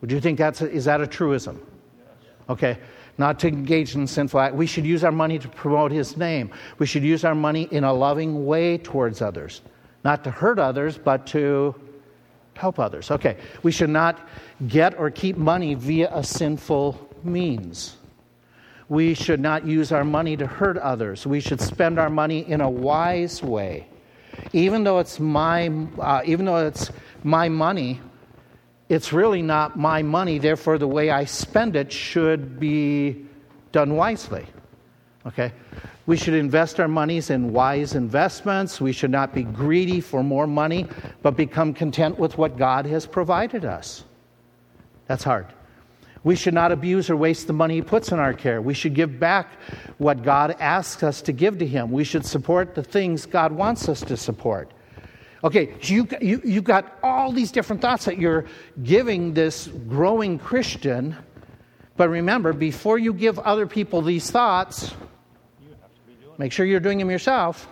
Would 0.00 0.10
you 0.10 0.20
think 0.20 0.38
that's 0.38 0.62
a, 0.62 0.70
is 0.70 0.86
that 0.86 1.00
a 1.00 1.06
truism? 1.06 1.60
Okay, 2.48 2.78
not 3.18 3.38
to 3.40 3.48
engage 3.48 3.94
in 3.94 4.06
sinful 4.06 4.40
act. 4.40 4.54
We 4.54 4.66
should 4.66 4.84
use 4.84 5.04
our 5.04 5.12
money 5.12 5.38
to 5.38 5.48
promote 5.48 5.92
His 5.92 6.16
name. 6.16 6.50
We 6.78 6.86
should 6.86 7.04
use 7.04 7.24
our 7.24 7.34
money 7.34 7.68
in 7.70 7.84
a 7.84 7.92
loving 7.92 8.46
way 8.46 8.78
towards 8.78 9.22
others, 9.22 9.62
not 10.04 10.24
to 10.24 10.30
hurt 10.30 10.58
others, 10.58 10.98
but 10.98 11.26
to 11.28 11.74
help 12.54 12.78
others. 12.78 13.10
Okay, 13.10 13.36
we 13.62 13.70
should 13.70 13.90
not 13.90 14.28
get 14.66 14.98
or 14.98 15.10
keep 15.10 15.36
money 15.36 15.74
via 15.74 16.10
a 16.12 16.24
sinful 16.24 17.08
means 17.22 17.96
we 18.90 19.14
should 19.14 19.38
not 19.38 19.64
use 19.64 19.92
our 19.92 20.04
money 20.04 20.36
to 20.36 20.46
hurt 20.46 20.76
others. 20.76 21.24
We 21.24 21.38
should 21.38 21.60
spend 21.60 21.98
our 21.98 22.10
money 22.10 22.40
in 22.40 22.60
a 22.60 22.68
wise 22.68 23.40
way. 23.40 23.86
Even 24.52 24.82
though 24.82 24.98
it's 24.98 25.20
my, 25.20 25.68
uh, 26.00 26.22
even 26.26 26.44
though 26.44 26.66
it's 26.66 26.90
my 27.22 27.48
money, 27.48 28.00
it's 28.88 29.12
really 29.12 29.42
not 29.42 29.78
my 29.78 30.02
money. 30.02 30.38
Therefore, 30.38 30.76
the 30.76 30.88
way 30.88 31.10
I 31.10 31.24
spend 31.24 31.76
it 31.76 31.92
should 31.92 32.58
be 32.58 33.24
done 33.70 33.94
wisely. 33.94 34.46
Okay? 35.24 35.52
We 36.06 36.16
should 36.16 36.34
invest 36.34 36.80
our 36.80 36.88
monies 36.88 37.30
in 37.30 37.52
wise 37.52 37.94
investments. 37.94 38.80
We 38.80 38.90
should 38.90 39.12
not 39.12 39.32
be 39.32 39.44
greedy 39.44 40.00
for 40.00 40.24
more 40.24 40.48
money, 40.48 40.88
but 41.22 41.36
become 41.36 41.74
content 41.74 42.18
with 42.18 42.36
what 42.38 42.56
God 42.56 42.86
has 42.86 43.06
provided 43.06 43.64
us. 43.64 44.02
That's 45.06 45.22
hard. 45.22 45.46
We 46.22 46.36
should 46.36 46.54
not 46.54 46.70
abuse 46.70 47.08
or 47.08 47.16
waste 47.16 47.46
the 47.46 47.52
money 47.52 47.76
He 47.76 47.82
puts 47.82 48.12
in 48.12 48.18
our 48.18 48.34
care. 48.34 48.60
We 48.60 48.74
should 48.74 48.94
give 48.94 49.18
back 49.18 49.52
what 49.98 50.22
God 50.22 50.56
asks 50.60 51.02
us 51.02 51.22
to 51.22 51.32
give 51.32 51.58
to 51.58 51.66
Him. 51.66 51.90
We 51.90 52.04
should 52.04 52.26
support 52.26 52.74
the 52.74 52.82
things 52.82 53.24
God 53.26 53.52
wants 53.52 53.88
us 53.88 54.00
to 54.02 54.16
support. 54.16 54.70
Okay, 55.42 55.74
so 55.80 55.94
you, 55.94 56.08
you, 56.20 56.42
you've 56.44 56.64
got 56.64 56.98
all 57.02 57.32
these 57.32 57.50
different 57.50 57.80
thoughts 57.80 58.04
that 58.04 58.18
you're 58.18 58.44
giving 58.82 59.32
this 59.32 59.68
growing 59.88 60.38
Christian. 60.38 61.16
But 61.96 62.10
remember, 62.10 62.52
before 62.52 62.98
you 62.98 63.14
give 63.14 63.38
other 63.38 63.66
people 63.66 64.02
these 64.02 64.30
thoughts, 64.30 64.92
make 66.36 66.52
sure 66.52 66.66
you're 66.66 66.80
doing 66.80 66.98
them 66.98 67.10
yourself. 67.10 67.66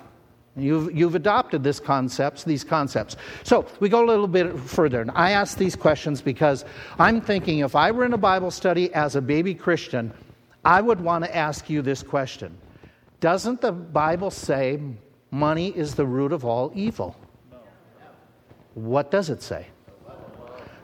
You've, 0.58 0.94
you've 0.94 1.14
adopted 1.14 1.62
this 1.62 1.80
concepts, 1.80 2.44
these 2.44 2.64
concepts. 2.64 3.16
So 3.44 3.66
we 3.80 3.88
go 3.88 4.04
a 4.04 4.06
little 4.06 4.28
bit 4.28 4.58
further. 4.58 5.00
And 5.00 5.10
I 5.14 5.30
ask 5.30 5.58
these 5.58 5.76
questions 5.76 6.20
because 6.20 6.64
I'm 6.98 7.20
thinking 7.20 7.60
if 7.60 7.76
I 7.76 7.90
were 7.90 8.04
in 8.04 8.12
a 8.12 8.18
Bible 8.18 8.50
study 8.50 8.92
as 8.94 9.16
a 9.16 9.20
baby 9.22 9.54
Christian, 9.54 10.12
I 10.64 10.80
would 10.80 11.00
want 11.00 11.24
to 11.24 11.34
ask 11.34 11.70
you 11.70 11.82
this 11.82 12.02
question 12.02 12.56
Doesn't 13.20 13.60
the 13.60 13.72
Bible 13.72 14.30
say 14.30 14.80
money 15.30 15.68
is 15.68 15.94
the 15.94 16.06
root 16.06 16.32
of 16.32 16.44
all 16.44 16.72
evil? 16.74 17.16
What 18.74 19.10
does 19.10 19.30
it 19.30 19.42
say? 19.42 19.66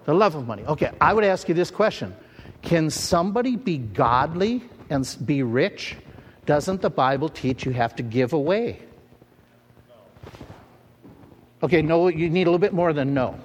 The 0.04 0.14
love 0.14 0.34
of 0.34 0.46
money. 0.46 0.64
Okay, 0.64 0.90
I 1.00 1.14
would 1.14 1.24
ask 1.24 1.48
you 1.48 1.54
this 1.54 1.70
question 1.70 2.14
Can 2.62 2.90
somebody 2.90 3.56
be 3.56 3.78
godly 3.78 4.62
and 4.90 5.16
be 5.24 5.42
rich? 5.42 5.96
Doesn't 6.46 6.82
the 6.82 6.90
Bible 6.90 7.28
teach 7.28 7.64
you 7.64 7.72
have 7.72 7.96
to 7.96 8.02
give 8.02 8.32
away? 8.32 8.80
Okay, 11.64 11.80
no, 11.80 12.08
you 12.08 12.28
need 12.28 12.42
a 12.42 12.50
little 12.50 12.58
bit 12.58 12.74
more 12.74 12.92
than 12.92 13.14
no. 13.14 13.38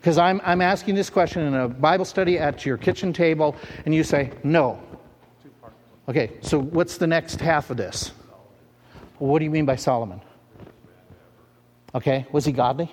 Because 0.00 0.16
I'm, 0.16 0.40
I'm 0.42 0.62
asking 0.62 0.94
this 0.94 1.10
question 1.10 1.42
in 1.42 1.52
a 1.52 1.68
Bible 1.68 2.06
study 2.06 2.38
at 2.38 2.64
your 2.64 2.78
kitchen 2.78 3.12
table, 3.12 3.54
and 3.84 3.94
you 3.94 4.02
say 4.02 4.32
no. 4.42 4.82
Okay, 6.08 6.38
so 6.40 6.58
what's 6.58 6.96
the 6.96 7.06
next 7.06 7.42
half 7.42 7.68
of 7.68 7.76
this? 7.76 8.12
What 9.18 9.40
do 9.40 9.44
you 9.44 9.50
mean 9.50 9.66
by 9.66 9.76
Solomon? 9.76 10.22
Okay, 11.94 12.26
was 12.32 12.46
he 12.46 12.52
godly? 12.52 12.90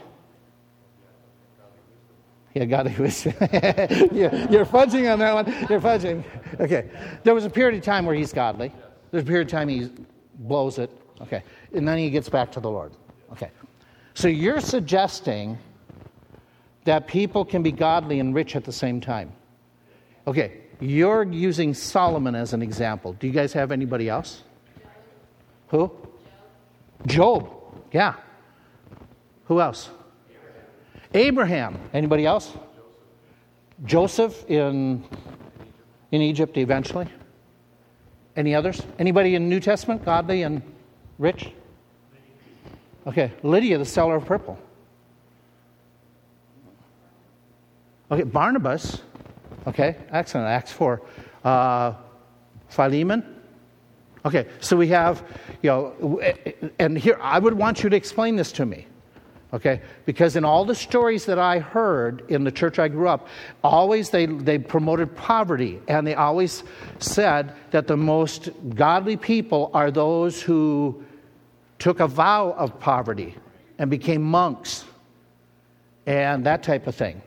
Yeah, 2.53 2.65
godly 2.65 2.95
wisdom. 2.99 3.33
yeah, 3.41 4.49
you're 4.51 4.65
fudging 4.65 5.09
on 5.09 5.19
that 5.19 5.33
one. 5.33 5.45
You're 5.69 5.79
fudging. 5.79 6.21
Okay, 6.59 6.89
there 7.23 7.33
was 7.33 7.45
a 7.45 7.49
period 7.49 7.77
of 7.77 7.85
time 7.85 8.05
where 8.05 8.15
he's 8.15 8.33
godly. 8.33 8.73
There's 9.11 9.23
a 9.23 9.27
period 9.27 9.47
of 9.47 9.51
time 9.51 9.69
he 9.69 9.89
blows 10.39 10.79
it. 10.79 10.91
Okay, 11.21 11.43
and 11.73 11.87
then 11.87 11.97
he 11.97 12.09
gets 12.09 12.27
back 12.27 12.51
to 12.51 12.59
the 12.59 12.69
Lord. 12.69 12.91
Okay, 13.31 13.51
so 14.15 14.27
you're 14.27 14.61
suggesting 14.61 15.59
that 16.85 17.05
people 17.07 17.45
can 17.45 17.61
be 17.61 17.71
godly 17.71 18.19
and 18.19 18.33
rich 18.33 18.55
at 18.55 18.63
the 18.63 18.71
same 18.71 18.99
time. 18.99 19.31
Okay, 20.25 20.61
you're 20.79 21.23
using 21.23 21.73
Solomon 21.73 22.33
as 22.33 22.53
an 22.53 22.61
example. 22.61 23.13
Do 23.13 23.27
you 23.27 23.33
guys 23.33 23.53
have 23.53 23.71
anybody 23.71 24.09
else? 24.09 24.41
Who? 25.67 25.91
Job. 27.05 27.51
Yeah. 27.91 28.15
Who 29.45 29.61
else? 29.61 29.89
Abraham. 31.13 31.77
Anybody 31.93 32.25
else? 32.25 32.51
Joseph 33.85 34.49
in 34.49 35.03
in 36.11 36.21
Egypt 36.21 36.57
eventually. 36.57 37.07
Any 38.35 38.55
others? 38.55 38.81
Anybody 38.97 39.35
in 39.35 39.49
New 39.49 39.59
Testament 39.59 40.05
godly 40.05 40.43
and 40.43 40.61
rich? 41.19 41.51
Okay, 43.07 43.31
Lydia, 43.43 43.77
the 43.77 43.85
seller 43.85 44.15
of 44.15 44.25
purple. 44.25 44.57
Okay, 48.11 48.23
Barnabas. 48.23 49.01
Okay, 49.67 49.95
excellent. 50.11 50.47
Acts 50.47 50.71
4. 50.71 51.01
Uh, 51.43 51.93
Philemon. 52.69 53.23
Okay, 54.25 54.47
so 54.59 54.75
we 54.75 54.87
have, 54.87 55.23
you 55.61 55.69
know, 55.69 56.19
and 56.79 56.97
here, 56.97 57.17
I 57.21 57.37
would 57.37 57.53
want 57.53 57.83
you 57.83 57.89
to 57.89 57.95
explain 57.95 58.35
this 58.35 58.51
to 58.53 58.65
me. 58.65 58.87
Okay, 59.53 59.81
because 60.05 60.35
in 60.35 60.43
all 60.43 60.65
the 60.65 60.75
stories 60.75 61.25
that 61.25 61.39
I 61.39 61.59
heard 61.59 62.25
in 62.29 62.43
the 62.43 62.51
church 62.51 62.79
I 62.79 62.87
grew 62.87 63.07
up, 63.07 63.27
always 63.63 64.09
they, 64.09 64.25
they 64.25 64.57
promoted 64.57 65.15
poverty, 65.15 65.79
and 65.87 66.05
they 66.05 66.15
always 66.15 66.63
said 66.99 67.53
that 67.71 67.87
the 67.87 67.95
most 67.95 68.49
godly 68.73 69.15
people 69.15 69.69
are 69.73 69.91
those 69.91 70.41
who 70.41 71.03
took 71.85 71.99
a 71.99 72.07
vow 72.07 72.49
of 72.57 72.79
poverty 72.79 73.35
and 73.77 73.91
became 73.91 74.19
monks 74.19 74.85
and 76.07 76.43
that 76.43 76.63
type 76.63 76.87
of 76.87 76.95
thing. 76.95 77.21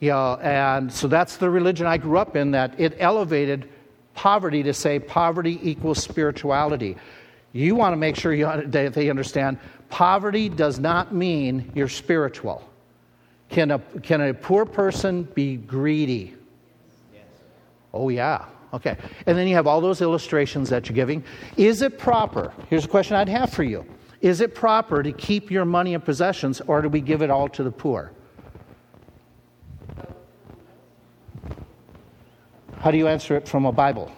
You 0.00 0.08
know, 0.08 0.36
and 0.36 0.90
so 0.90 1.06
that's 1.06 1.36
the 1.36 1.50
religion 1.50 1.86
I 1.86 1.98
grew 1.98 2.16
up 2.16 2.34
in, 2.34 2.52
that 2.52 2.80
it 2.80 2.96
elevated 2.98 3.68
poverty 4.14 4.62
to 4.62 4.72
say 4.72 4.98
poverty 4.98 5.60
equals 5.62 6.02
spirituality. 6.02 6.96
You 7.52 7.74
want 7.74 7.92
to 7.92 7.98
make 7.98 8.16
sure 8.16 8.32
you, 8.32 8.46
that 8.46 8.94
they 8.94 9.10
understand 9.10 9.58
poverty 9.90 10.48
does 10.48 10.78
not 10.78 11.14
mean 11.14 11.70
you're 11.74 11.86
spiritual. 11.86 12.66
Can 13.50 13.70
a, 13.70 13.78
can 14.02 14.22
a 14.22 14.32
poor 14.32 14.64
person 14.64 15.24
be 15.34 15.58
greedy? 15.58 16.34
Yes. 17.12 17.24
Oh, 17.92 18.08
yeah. 18.08 18.46
Okay. 18.74 18.96
And 19.26 19.38
then 19.38 19.46
you 19.46 19.54
have 19.54 19.68
all 19.68 19.80
those 19.80 20.02
illustrations 20.02 20.68
that 20.70 20.88
you're 20.88 20.96
giving. 20.96 21.22
Is 21.56 21.80
it 21.80 21.96
proper? 21.96 22.52
Here's 22.68 22.84
a 22.84 22.88
question 22.88 23.14
I'd 23.14 23.28
have 23.28 23.52
for 23.52 23.62
you 23.62 23.86
Is 24.20 24.40
it 24.40 24.54
proper 24.54 25.02
to 25.02 25.12
keep 25.12 25.50
your 25.50 25.64
money 25.64 25.94
and 25.94 26.04
possessions, 26.04 26.60
or 26.66 26.82
do 26.82 26.88
we 26.88 27.00
give 27.00 27.22
it 27.22 27.30
all 27.30 27.48
to 27.50 27.62
the 27.62 27.70
poor? 27.70 28.10
How 32.78 32.90
do 32.90 32.98
you 32.98 33.06
answer 33.06 33.36
it 33.36 33.48
from 33.48 33.64
a 33.64 33.72
Bible? 33.72 34.10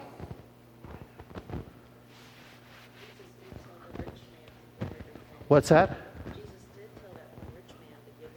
What's 5.47 5.69
that? 5.69 5.95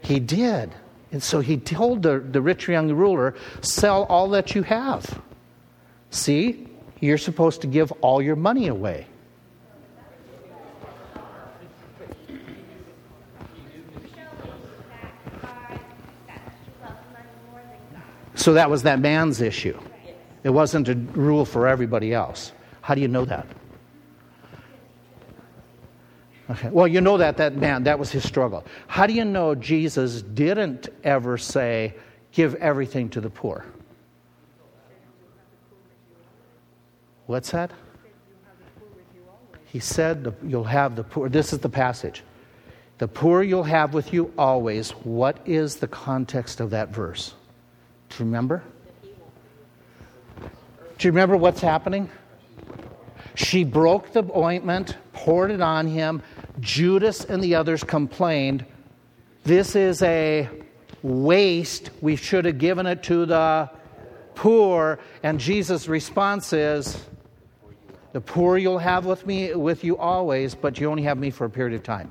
He 0.03 0.21
did. 0.21 0.71
And 1.13 1.23
so 1.23 1.41
he 1.41 1.57
told 1.57 2.03
the, 2.03 2.21
the 2.21 2.41
rich 2.41 2.69
young 2.69 2.93
ruler, 2.93 3.35
sell 3.63 4.05
all 4.05 4.29
that 4.29 4.55
you 4.55 4.63
have. 4.63 5.21
See, 6.11 6.67
you're 7.01 7.19
supposed 7.19 7.63
to 7.63 7.67
give 7.67 7.93
all 8.01 8.21
your 8.21 8.37
money 8.37 8.67
away. 8.67 9.07
So 18.35 18.55
that 18.55 18.71
was 18.71 18.85
that 18.85 19.01
man's 19.01 19.41
issue. 19.41 19.79
It 20.43 20.51
wasn't 20.51 20.89
a 20.89 20.95
rule 20.95 21.45
for 21.45 21.69
everybody 21.69 22.15
else. 22.15 22.53
How 22.81 22.95
do 22.95 23.03
you 23.03 23.09
know 23.09 23.27
that? 23.27 23.47
Okay. 26.49 26.71
Well, 26.71 26.89
you 26.89 27.01
know 27.01 27.19
that 27.19 27.37
that 27.37 27.55
man, 27.55 27.85
that 27.85 27.99
was 27.99 28.11
his 28.11 28.27
struggle. 28.27 28.65
How 28.87 29.07
do 29.07 29.13
you 29.13 29.25
know 29.25 29.55
Jesus 29.55 30.23
didn't 30.23 30.89
ever 31.05 31.39
say, 31.39 31.95
give 32.33 32.55
everything 32.57 33.11
to 33.11 33.21
the 33.21 33.31
poor? 33.31 33.65
What's 37.31 37.53
that? 37.53 37.71
He 39.67 39.79
said, 39.79 40.35
You'll 40.45 40.65
have 40.65 40.97
the 40.97 41.05
poor. 41.05 41.29
This 41.29 41.53
is 41.53 41.61
the 41.61 41.69
passage. 41.69 42.25
The 42.99 43.07
poor 43.07 43.45
you'll 43.45 43.63
have 43.63 43.95
with 43.95 44.13
you 44.13 44.33
always. 44.37 44.91
What 44.91 45.39
is 45.47 45.77
the 45.77 45.87
context 45.87 46.59
of 46.59 46.71
that 46.71 46.89
verse? 46.89 47.35
Do 48.09 48.17
you 48.19 48.25
remember? 48.25 48.65
Do 50.41 51.07
you 51.07 51.13
remember 51.13 51.37
what's 51.37 51.61
happening? 51.61 52.11
She 53.37 53.63
broke 53.63 54.13
the 54.13 54.25
ointment, 54.37 54.97
poured 55.13 55.53
it 55.53 55.61
on 55.61 55.87
him. 55.87 56.25
Judas 56.59 57.25
and 57.25 57.41
the 57.41 57.55
others 57.55 57.85
complained. 57.85 58.67
This 59.45 59.77
is 59.77 60.03
a 60.03 60.49
waste. 61.05 61.91
We 62.01 62.17
should 62.17 62.45
have 62.45 62.59
given 62.59 62.87
it 62.87 63.05
to 63.05 63.25
the 63.25 63.71
poor. 64.35 64.99
And 65.23 65.39
Jesus' 65.39 65.87
response 65.87 66.53
is, 66.53 67.07
the 68.13 68.21
poor 68.21 68.59
you'll 68.59 68.79
have 68.79 69.07
with 69.07 69.27
me 69.27 69.55
with 69.55 69.85
you 69.85 69.97
always, 69.97 70.55
but 70.55 70.81
you 70.81 70.91
only 70.91 71.03
have 71.05 71.19
me 71.19 71.31
for 71.31 71.45
a 71.45 71.51
period 71.51 71.75
of 71.75 71.83
time. 71.83 72.11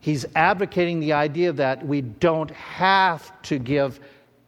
He's 0.00 0.24
advocating 0.34 0.98
the 0.98 1.12
idea 1.12 1.52
that 1.52 1.86
we 1.86 2.00
don't 2.00 2.50
have 2.52 3.40
to 3.42 3.58
give 3.58 4.00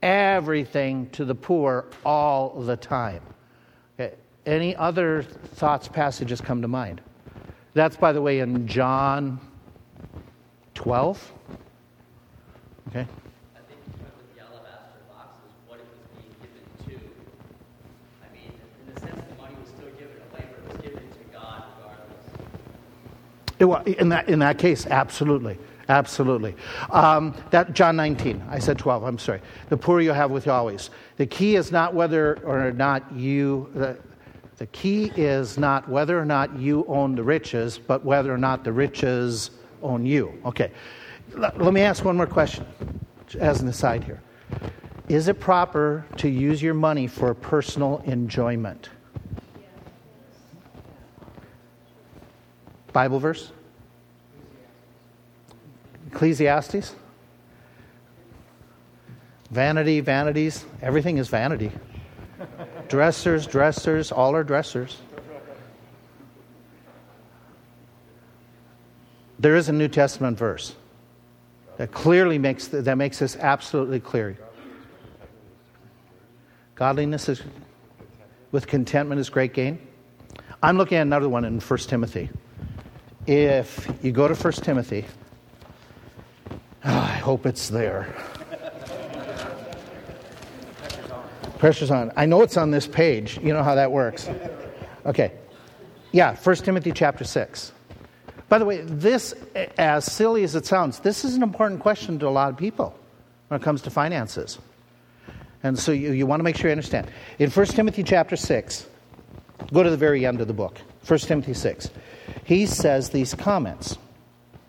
everything 0.03 1.09
to 1.11 1.25
the 1.25 1.35
poor 1.35 1.87
all 2.05 2.61
the 2.63 2.77
time. 2.77 3.23
Okay. 4.01 4.15
Any 4.47 4.75
other 4.75 5.23
thoughts, 5.23 5.89
passages 5.89 6.41
come 6.41 6.63
to 6.63 6.69
mind? 6.69 7.01
That's, 7.75 7.97
by 7.97 8.13
the 8.13 8.21
way, 8.21 8.41
in 8.41 8.67
John 8.67 9.41
12. 10.75 11.33
Okay. 12.89 13.07
In 23.63 24.09
that, 24.11 24.29
in 24.29 24.39
that 24.41 24.59
case, 24.59 24.87
absolutely. 24.87 25.59
Absolutely. 25.89 26.55
Um, 26.91 27.35
that 27.51 27.75
John 27.75 27.97
19. 27.97 28.43
I 28.49 28.59
said 28.59 28.79
12. 28.79 29.03
I'm 29.03 29.19
sorry. 29.19 29.41
The 29.69 29.77
poor 29.77 30.01
you 30.01 30.13
have 30.13 30.31
with 30.31 30.47
you 30.47 30.53
always. 30.53 30.91
The 31.17 31.27
key 31.27 31.57
is 31.57 31.73
not 31.73 31.95
whether 31.95 32.39
or 32.45 32.73
not 32.73 33.13
you. 33.13 33.71
The, 33.75 33.99
the 34.59 34.67
key 34.69 35.13
is 35.17 35.59
not 35.59 35.89
whether 35.89 36.19
or 36.19 36.25
not 36.25 36.57
you 36.57 36.85
own 36.87 37.15
the 37.15 37.23
riches, 37.23 37.79
but 37.79 38.05
whether 38.05 38.33
or 38.33 38.39
not 38.39 38.65
the 38.65 38.73
riches 38.73 39.51
own 39.83 40.07
you. 40.07 40.41
Okay. 40.45 40.71
L- 41.37 41.53
let 41.57 41.73
me 41.73 41.81
ask 41.81 42.05
one 42.05 42.17
more 42.17 42.27
question, 42.27 42.65
as 43.41 43.61
an 43.61 43.69
aside 43.69 44.05
here. 44.05 44.21
Is 45.09 45.29
it 45.29 45.41
proper 45.41 46.07
to 46.19 46.29
use 46.29 46.63
your 46.63 46.75
money 46.75 47.07
for 47.07 47.35
personal 47.35 48.03
enjoyment? 48.07 48.89
Bible 52.93 53.19
verse? 53.19 53.53
Ecclesiastes? 56.09 56.95
Vanity, 59.51 60.01
vanities, 60.01 60.65
everything 60.81 61.19
is 61.19 61.29
vanity. 61.29 61.71
dressers, 62.89 63.47
dressers, 63.47 64.11
all 64.11 64.35
are 64.35 64.45
dressers. 64.45 64.99
There 69.39 69.57
is 69.57 69.69
a 69.69 69.73
New 69.73 69.89
Testament 69.89 70.39
verse 70.39 70.75
that 71.77 71.91
clearly 71.91 72.39
makes 72.39 72.69
that 72.69 72.97
makes 72.97 73.19
this 73.19 73.37
absolutely 73.37 73.99
clear. 73.99 74.39
Godliness 76.77 77.29
is 77.29 77.43
with 78.53 78.67
contentment 78.67 79.21
is 79.21 79.31
great 79.31 79.53
gain. 79.53 79.79
I'm 80.63 80.79
looking 80.79 80.99
at 80.99 81.03
another 81.03 81.29
one 81.29 81.45
in 81.45 81.59
1 81.59 81.79
Timothy. 81.81 82.31
If 83.27 83.89
you 84.03 84.11
go 84.11 84.27
to 84.27 84.35
1 84.35 84.53
Timothy, 84.55 85.05
oh, 86.51 86.59
I 86.85 87.15
hope 87.15 87.47
it's 87.47 87.69
there. 87.69 88.13
Pressure's 91.59 91.93
on. 91.93 92.11
I 92.17 92.27
know 92.27 92.43
it's 92.43 92.57
on 92.57 92.73
this 92.73 92.89
page. 92.89 93.39
You 93.41 93.53
know 93.53 93.63
how 93.63 93.77
that 93.77 93.93
works. 93.93 94.29
Okay. 95.07 95.33
Yeah, 96.11 96.35
1 96.35 96.57
Timothy 96.57 96.91
chapter 96.91 97.23
6. 97.23 97.73
By 98.49 98.59
the 98.59 98.65
way, 98.65 98.81
this, 98.81 99.35
as 99.79 100.05
silly 100.05 100.43
as 100.43 100.57
it 100.57 100.67
sounds, 100.67 100.99
this 100.99 101.25
is 101.25 101.37
an 101.37 101.45
important 101.45 101.81
question 101.81 102.19
to 102.19 102.27
a 102.27 102.31
lot 102.31 102.51
of 102.51 102.57
people 102.57 102.99
when 103.49 103.61
it 103.61 103.65
comes 103.65 103.83
to 103.83 103.91
finances. 103.91 104.59
And 105.63 105.79
so 105.79 105.93
you, 105.93 106.11
you 106.11 106.27
want 106.27 106.41
to 106.41 106.45
make 106.45 106.57
sure 106.57 106.67
you 106.67 106.73
understand. 106.73 107.07
In 107.39 107.51
1 107.51 107.67
Timothy 107.67 108.03
chapter 108.03 108.35
6, 108.35 108.89
Go 109.73 109.83
to 109.83 109.91
the 109.91 109.97
very 109.97 110.27
end 110.27 110.41
of 110.41 110.49
the 110.49 110.55
book, 110.55 110.79
1 111.07 111.19
Timothy 111.21 111.55
6. 111.55 111.91
He 112.45 112.67
says 112.67 113.11
these 113.11 113.35
comments 113.35 113.99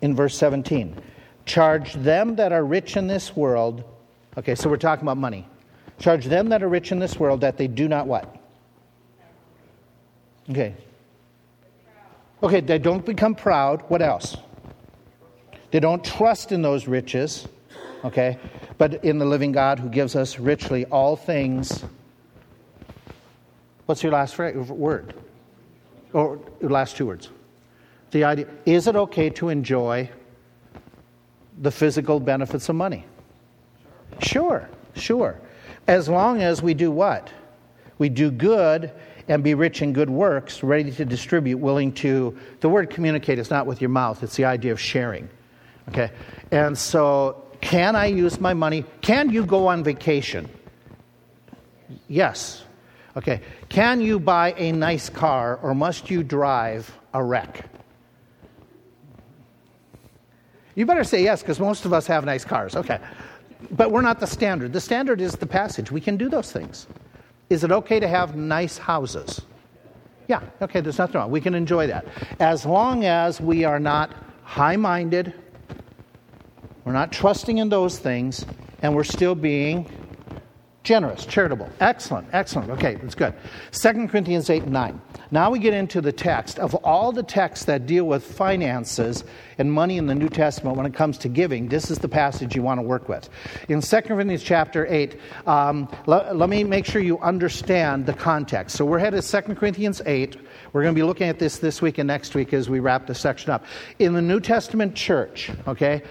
in 0.00 0.14
verse 0.14 0.36
17 0.36 1.00
Charge 1.46 1.92
them 1.94 2.36
that 2.36 2.52
are 2.52 2.64
rich 2.64 2.96
in 2.96 3.06
this 3.06 3.36
world. 3.36 3.84
Okay, 4.38 4.54
so 4.54 4.68
we're 4.68 4.76
talking 4.76 5.04
about 5.04 5.18
money. 5.18 5.46
Charge 5.98 6.24
them 6.24 6.48
that 6.48 6.62
are 6.62 6.68
rich 6.68 6.90
in 6.90 6.98
this 6.98 7.18
world 7.18 7.40
that 7.42 7.56
they 7.56 7.68
do 7.68 7.86
not 7.86 8.06
what? 8.06 8.36
Okay. 10.50 10.74
Okay, 12.42 12.60
they 12.60 12.78
don't 12.78 13.04
become 13.04 13.34
proud. 13.34 13.82
What 13.88 14.02
else? 14.02 14.36
They 15.70 15.80
don't 15.80 16.04
trust 16.04 16.52
in 16.52 16.62
those 16.62 16.88
riches. 16.88 17.46
Okay, 18.04 18.38
but 18.76 19.04
in 19.04 19.18
the 19.18 19.24
living 19.24 19.52
God 19.52 19.78
who 19.78 19.88
gives 19.88 20.16
us 20.16 20.38
richly 20.38 20.84
all 20.86 21.16
things 21.16 21.84
What's 23.86 24.02
your 24.02 24.12
last 24.12 24.38
word? 24.38 25.14
Or 26.12 26.40
last 26.60 26.96
two 26.96 27.06
words? 27.06 27.28
The 28.14 28.22
idea 28.22 28.46
is 28.64 28.86
it 28.86 28.94
okay 28.94 29.28
to 29.30 29.48
enjoy 29.48 30.08
the 31.60 31.72
physical 31.72 32.20
benefits 32.20 32.68
of 32.68 32.76
money? 32.76 33.06
Sure, 34.20 34.68
sure. 34.94 35.40
As 35.88 36.08
long 36.08 36.40
as 36.40 36.62
we 36.62 36.74
do 36.74 36.92
what? 36.92 37.28
We 37.98 38.08
do 38.08 38.30
good 38.30 38.92
and 39.26 39.42
be 39.42 39.54
rich 39.54 39.82
in 39.82 39.92
good 39.92 40.08
works, 40.08 40.62
ready 40.62 40.92
to 40.92 41.04
distribute, 41.04 41.58
willing 41.58 41.90
to. 41.94 42.38
The 42.60 42.68
word 42.68 42.88
communicate 42.88 43.40
is 43.40 43.50
not 43.50 43.66
with 43.66 43.80
your 43.80 43.90
mouth, 43.90 44.22
it's 44.22 44.36
the 44.36 44.44
idea 44.44 44.70
of 44.70 44.80
sharing. 44.80 45.28
Okay? 45.88 46.12
And 46.52 46.78
so, 46.78 47.42
can 47.60 47.96
I 47.96 48.06
use 48.06 48.38
my 48.38 48.54
money? 48.54 48.84
Can 49.00 49.30
you 49.30 49.44
go 49.44 49.66
on 49.66 49.82
vacation? 49.82 50.48
Yes. 52.06 52.62
Okay. 53.16 53.40
Can 53.70 54.00
you 54.00 54.20
buy 54.20 54.54
a 54.56 54.70
nice 54.70 55.08
car 55.08 55.56
or 55.56 55.74
must 55.74 56.12
you 56.12 56.22
drive 56.22 56.96
a 57.12 57.20
wreck? 57.20 57.73
You 60.74 60.86
better 60.86 61.04
say 61.04 61.22
yes 61.22 61.42
because 61.42 61.60
most 61.60 61.84
of 61.84 61.92
us 61.92 62.06
have 62.06 62.24
nice 62.24 62.44
cars. 62.44 62.76
Okay. 62.76 62.98
But 63.70 63.90
we're 63.90 64.02
not 64.02 64.20
the 64.20 64.26
standard. 64.26 64.72
The 64.72 64.80
standard 64.80 65.20
is 65.20 65.32
the 65.32 65.46
passage. 65.46 65.90
We 65.90 66.00
can 66.00 66.16
do 66.16 66.28
those 66.28 66.52
things. 66.52 66.86
Is 67.50 67.64
it 67.64 67.70
okay 67.70 68.00
to 68.00 68.08
have 68.08 68.36
nice 68.36 68.78
houses? 68.78 69.42
Yeah, 70.28 70.40
okay, 70.62 70.80
there's 70.80 70.98
nothing 70.98 71.20
wrong. 71.20 71.30
We 71.30 71.40
can 71.40 71.54
enjoy 71.54 71.86
that. 71.88 72.06
As 72.40 72.64
long 72.64 73.04
as 73.04 73.40
we 73.40 73.64
are 73.64 73.78
not 73.78 74.14
high 74.42 74.76
minded, 74.76 75.34
we're 76.84 76.92
not 76.92 77.12
trusting 77.12 77.58
in 77.58 77.68
those 77.68 77.98
things, 77.98 78.46
and 78.82 78.94
we're 78.94 79.04
still 79.04 79.34
being 79.34 79.90
Generous, 80.84 81.24
charitable. 81.24 81.70
Excellent, 81.80 82.28
excellent. 82.34 82.70
Okay, 82.72 82.96
that's 82.96 83.14
good. 83.14 83.32
2 83.72 84.06
Corinthians 84.06 84.50
8 84.50 84.64
and 84.64 84.72
9. 84.72 85.00
Now 85.30 85.50
we 85.50 85.58
get 85.58 85.72
into 85.72 86.02
the 86.02 86.12
text. 86.12 86.58
Of 86.58 86.74
all 86.74 87.10
the 87.10 87.22
texts 87.22 87.64
that 87.64 87.86
deal 87.86 88.04
with 88.04 88.22
finances 88.22 89.24
and 89.56 89.72
money 89.72 89.96
in 89.96 90.06
the 90.06 90.14
New 90.14 90.28
Testament 90.28 90.76
when 90.76 90.84
it 90.84 90.92
comes 90.92 91.16
to 91.18 91.30
giving, 91.30 91.68
this 91.68 91.90
is 91.90 92.00
the 92.00 92.08
passage 92.08 92.54
you 92.54 92.62
want 92.62 92.76
to 92.78 92.82
work 92.82 93.08
with. 93.08 93.30
In 93.70 93.80
2 93.80 94.00
Corinthians 94.02 94.42
chapter 94.42 94.86
8, 94.86 95.18
um, 95.46 95.88
let, 96.04 96.36
let 96.36 96.50
me 96.50 96.62
make 96.64 96.84
sure 96.84 97.00
you 97.00 97.18
understand 97.20 98.04
the 98.04 98.12
context. 98.12 98.76
So 98.76 98.84
we're 98.84 98.98
headed 98.98 99.22
to 99.22 99.42
2 99.42 99.54
Corinthians 99.54 100.02
8. 100.04 100.36
We're 100.74 100.82
going 100.82 100.94
to 100.94 100.98
be 100.98 101.02
looking 101.02 101.30
at 101.30 101.38
this 101.38 101.60
this 101.60 101.80
week 101.80 101.96
and 101.96 102.06
next 102.06 102.34
week 102.34 102.52
as 102.52 102.68
we 102.68 102.80
wrap 102.80 103.06
this 103.06 103.20
section 103.20 103.50
up. 103.50 103.64
In 104.00 104.12
the 104.12 104.22
New 104.22 104.38
Testament 104.38 104.94
church, 104.94 105.50
okay, 105.66 106.02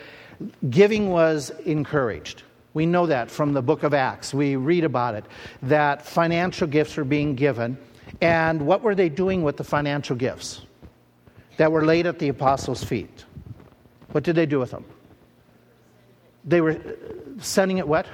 giving 0.71 1.11
was 1.11 1.51
encouraged. 1.63 2.41
We 2.74 2.86
know 2.86 3.05
that 3.05 3.30
from 3.30 3.53
the 3.53 3.61
book 3.61 3.84
of 3.84 3.93
Acts. 3.93 4.34
We 4.34 4.55
read 4.55 4.84
about 4.84 5.15
it, 5.15 5.26
that 5.63 6.05
financial 6.05 6.67
gifts 6.67 6.97
are 6.97 7.05
being 7.05 7.36
given. 7.36 7.78
And 8.21 8.65
what 8.65 8.82
were 8.82 8.95
they 8.95 9.09
doing 9.09 9.43
with 9.43 9.57
the 9.57 9.63
financial 9.63 10.15
gifts 10.15 10.61
that 11.57 11.71
were 11.71 11.86
laid 11.86 12.07
at 12.07 12.19
the 12.19 12.30
apostles' 12.30 12.84
feet? 12.84 13.26
What 14.11 14.24
did 14.24 14.36
they 14.36 14.45
do 14.45 14.59
with 14.59 14.71
them? 14.71 14.86
They 16.45 16.61
were 16.61 16.80
sending 17.39 17.78
it 17.78 17.88
what? 17.88 18.07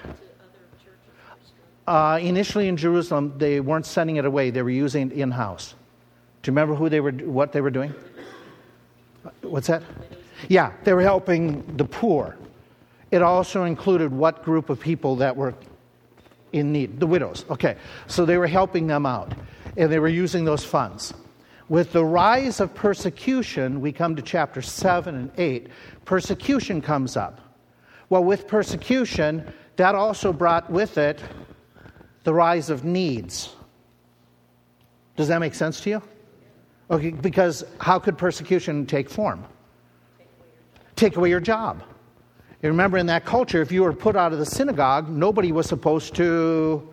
Uh, 1.88 2.20
initially 2.22 2.68
in 2.68 2.78
Jerusalem, 2.78 3.34
they 3.38 3.60
weren't 3.60 3.86
sending 3.86 4.18
it 4.18 4.26
away. 4.26 4.52
They 4.52 4.62
were 4.62 4.70
using 4.70 5.12
it 5.12 5.18
in 5.18 5.32
house. 5.32 5.74
Do 6.44 6.50
you 6.50 6.54
remember 6.54 6.76
who 6.76 6.88
they 6.90 7.00
were, 7.00 7.12
what 7.12 7.52
they 7.52 7.62
were 7.62 7.72
doing? 7.72 7.94
What's 9.42 9.68
that? 9.68 9.84
Yeah, 10.48 10.72
they 10.84 10.94
were 10.94 11.02
helping 11.02 11.78
the 11.78 11.86
poor. 11.86 12.38
It 13.12 13.22
also 13.22 13.64
included 13.64 14.12
what 14.12 14.44
group 14.44 14.70
of 14.70 14.80
people 14.80 15.16
that 15.18 15.36
were 15.36 15.56
in 16.52 16.72
need? 16.72 17.00
The 17.00 17.08
widows. 17.08 17.46
Okay, 17.50 17.76
so 18.08 18.26
they 18.26 18.38
were 18.38 18.48
helping 18.48 18.88
them 18.88 19.06
out, 19.06 19.34
and 19.78 19.92
they 19.92 20.00
were 20.00 20.08
using 20.08 20.46
those 20.46 20.64
funds. 20.64 21.14
With 21.68 21.92
the 21.92 22.04
rise 22.04 22.60
of 22.60 22.74
persecution, 22.74 23.82
we 23.82 23.92
come 23.92 24.16
to 24.16 24.22
chapter 24.22 24.62
7 24.62 25.16
and 25.16 25.32
8, 25.38 25.68
persecution 26.06 26.82
comes 26.82 27.16
up. 27.16 27.42
Well, 28.10 28.24
with 28.24 28.48
persecution, 28.48 29.52
that 29.76 29.94
also 29.94 30.34
brought 30.34 30.70
with 30.72 30.98
it 30.98 31.22
the 32.24 32.34
rise 32.34 32.72
of 32.72 32.84
needs. 32.84 33.56
Does 35.16 35.28
that 35.28 35.40
make 35.40 35.54
sense 35.54 35.82
to 35.82 35.90
you? 35.92 36.02
Okay, 36.90 37.12
because 37.12 37.64
how 37.80 38.00
could 38.00 38.18
persecution 38.18 38.88
take 38.88 39.10
form? 39.10 39.46
Take 40.96 41.18
away 41.18 41.30
your 41.30 41.40
job. 41.40 41.84
You 42.62 42.68
remember 42.68 42.98
in 42.98 43.06
that 43.06 43.24
culture, 43.24 43.62
if 43.62 43.72
you 43.72 43.84
were 43.84 43.94
put 43.94 44.18
out 44.18 44.34
of 44.34 44.40
the 44.40 44.46
synagogue, 44.46 45.08
nobody 45.08 45.54
was 45.54 45.66
supposed 45.68 46.14
to, 46.16 46.88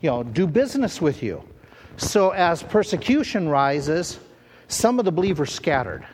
you 0.00 0.10
know, 0.10 0.22
do 0.22 0.46
business 0.46 1.02
with 1.02 1.22
you. 1.22 1.42
So 1.98 2.30
as 2.30 2.62
persecution 2.62 3.48
rises, 3.48 4.18
some 4.68 4.98
of 4.98 5.04
the 5.04 5.12
believers 5.12 5.52
scattered, 5.52 6.06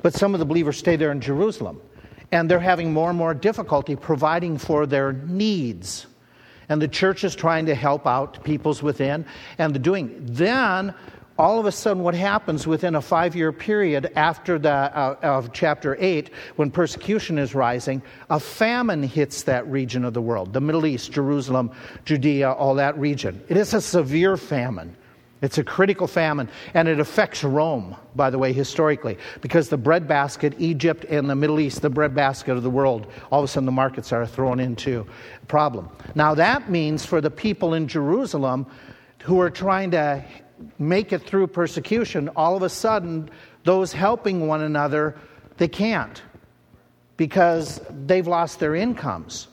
but 0.00 0.14
some 0.14 0.32
of 0.32 0.40
the 0.40 0.46
believers 0.46 0.78
stay 0.78 0.96
there 0.96 1.12
in 1.12 1.20
Jerusalem. 1.20 1.80
And 2.32 2.50
they're 2.50 2.58
having 2.58 2.94
more 2.94 3.10
and 3.10 3.18
more 3.18 3.34
difficulty 3.34 3.94
providing 3.94 4.56
for 4.56 4.86
their 4.86 5.12
needs. 5.12 6.06
And 6.70 6.80
the 6.80 6.88
church 6.88 7.24
is 7.24 7.34
trying 7.34 7.66
to 7.66 7.74
help 7.74 8.06
out 8.06 8.42
peoples 8.42 8.82
within, 8.82 9.26
and 9.58 9.74
the 9.74 9.78
doing. 9.78 10.14
Then 10.18 10.94
all 11.38 11.58
of 11.58 11.66
a 11.66 11.72
sudden, 11.72 12.02
what 12.02 12.14
happens 12.14 12.66
within 12.66 12.94
a 12.94 13.00
five 13.00 13.34
year 13.34 13.52
period 13.52 14.12
after 14.16 14.58
the, 14.58 14.70
uh, 14.70 15.16
of 15.22 15.52
chapter 15.52 15.96
8, 15.98 16.30
when 16.56 16.70
persecution 16.70 17.38
is 17.38 17.54
rising, 17.54 18.02
a 18.30 18.38
famine 18.38 19.02
hits 19.02 19.42
that 19.44 19.66
region 19.66 20.04
of 20.04 20.14
the 20.14 20.22
world 20.22 20.52
the 20.52 20.60
Middle 20.60 20.86
East, 20.86 21.12
Jerusalem, 21.12 21.70
Judea, 22.04 22.52
all 22.52 22.74
that 22.74 22.98
region. 22.98 23.42
It 23.48 23.56
is 23.56 23.74
a 23.74 23.80
severe 23.80 24.36
famine. 24.36 24.96
It's 25.40 25.58
a 25.58 25.64
critical 25.64 26.06
famine, 26.06 26.48
and 26.72 26.86
it 26.86 27.00
affects 27.00 27.42
Rome, 27.42 27.96
by 28.14 28.30
the 28.30 28.38
way, 28.38 28.52
historically, 28.52 29.18
because 29.40 29.68
the 29.68 29.76
breadbasket, 29.76 30.54
Egypt 30.58 31.04
and 31.08 31.28
the 31.28 31.34
Middle 31.34 31.58
East, 31.58 31.82
the 31.82 31.90
breadbasket 31.90 32.56
of 32.56 32.62
the 32.62 32.70
world, 32.70 33.08
all 33.32 33.40
of 33.40 33.44
a 33.44 33.48
sudden 33.48 33.66
the 33.66 33.72
markets 33.72 34.12
are 34.12 34.24
thrown 34.24 34.60
into 34.60 35.04
a 35.42 35.46
problem. 35.46 35.88
Now, 36.14 36.36
that 36.36 36.70
means 36.70 37.04
for 37.04 37.20
the 37.20 37.30
people 37.30 37.74
in 37.74 37.88
Jerusalem 37.88 38.66
who 39.22 39.40
are 39.40 39.50
trying 39.50 39.90
to 39.90 40.24
make 40.78 41.12
it 41.12 41.22
through 41.22 41.46
persecution, 41.48 42.28
all 42.36 42.56
of 42.56 42.62
a 42.62 42.68
sudden, 42.68 43.30
those 43.64 43.92
helping 43.92 44.46
one 44.46 44.62
another, 44.62 45.16
they 45.56 45.68
can't 45.68 46.22
because 47.16 47.80
they've 48.06 48.26
lost 48.26 48.58
their 48.58 48.74
incomes. 48.74 49.48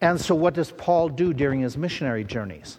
And 0.00 0.20
so, 0.20 0.34
what 0.34 0.54
does 0.54 0.70
Paul 0.72 1.08
do 1.08 1.32
during 1.32 1.60
his 1.60 1.76
missionary 1.76 2.24
journeys? 2.24 2.78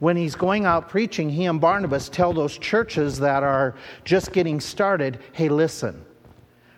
When 0.00 0.16
he's 0.16 0.34
going 0.34 0.64
out 0.64 0.88
preaching, 0.88 1.30
he 1.30 1.44
and 1.46 1.60
Barnabas 1.60 2.08
tell 2.08 2.32
those 2.32 2.58
churches 2.58 3.18
that 3.20 3.42
are 3.42 3.74
just 4.04 4.32
getting 4.32 4.60
started 4.60 5.18
hey, 5.32 5.48
listen, 5.48 6.04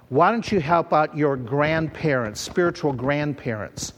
Why 0.08 0.30
don't 0.30 0.50
you 0.50 0.60
help 0.60 0.92
out 0.92 1.16
your 1.16 1.36
grandparents, 1.36 2.40
spiritual 2.40 2.92
grandparents? 2.92 3.92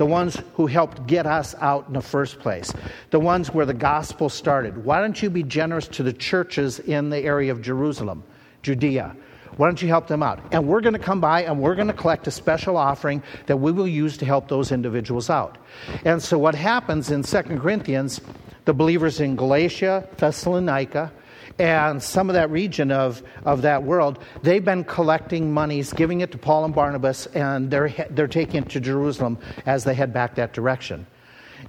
The 0.00 0.06
ones 0.06 0.40
who 0.54 0.66
helped 0.66 1.06
get 1.06 1.26
us 1.26 1.54
out 1.60 1.88
in 1.88 1.92
the 1.92 2.00
first 2.00 2.38
place, 2.38 2.72
the 3.10 3.20
ones 3.20 3.52
where 3.52 3.66
the 3.66 3.74
gospel 3.74 4.30
started. 4.30 4.82
Why 4.82 4.98
don't 4.98 5.22
you 5.22 5.28
be 5.28 5.42
generous 5.42 5.86
to 5.88 6.02
the 6.02 6.14
churches 6.14 6.78
in 6.78 7.10
the 7.10 7.18
area 7.18 7.52
of 7.52 7.60
Jerusalem, 7.60 8.24
Judea? 8.62 9.14
Why 9.58 9.66
don't 9.66 9.82
you 9.82 9.88
help 9.88 10.06
them 10.06 10.22
out? 10.22 10.40
And 10.52 10.66
we're 10.66 10.80
going 10.80 10.94
to 10.94 10.98
come 10.98 11.20
by 11.20 11.42
and 11.42 11.60
we're 11.60 11.74
going 11.74 11.88
to 11.88 11.92
collect 11.92 12.26
a 12.26 12.30
special 12.30 12.78
offering 12.78 13.22
that 13.44 13.58
we 13.58 13.72
will 13.72 13.86
use 13.86 14.16
to 14.16 14.24
help 14.24 14.48
those 14.48 14.72
individuals 14.72 15.28
out. 15.28 15.58
And 16.06 16.22
so, 16.22 16.38
what 16.38 16.54
happens 16.54 17.10
in 17.10 17.22
2 17.22 17.42
Corinthians, 17.58 18.22
the 18.64 18.72
believers 18.72 19.20
in 19.20 19.36
Galatia, 19.36 20.08
Thessalonica, 20.16 21.12
and 21.60 22.02
some 22.02 22.30
of 22.30 22.34
that 22.34 22.50
region 22.50 22.90
of, 22.90 23.22
of 23.44 23.62
that 23.62 23.82
world, 23.82 24.18
they've 24.42 24.64
been 24.64 24.82
collecting 24.82 25.52
monies, 25.52 25.92
giving 25.92 26.22
it 26.22 26.32
to 26.32 26.38
Paul 26.38 26.64
and 26.64 26.74
Barnabas, 26.74 27.26
and 27.26 27.70
they're, 27.70 27.90
they're 28.08 28.28
taking 28.28 28.62
it 28.62 28.70
to 28.70 28.80
Jerusalem 28.80 29.36
as 29.66 29.84
they 29.84 29.92
head 29.92 30.10
back 30.14 30.36
that 30.36 30.54
direction. 30.54 31.06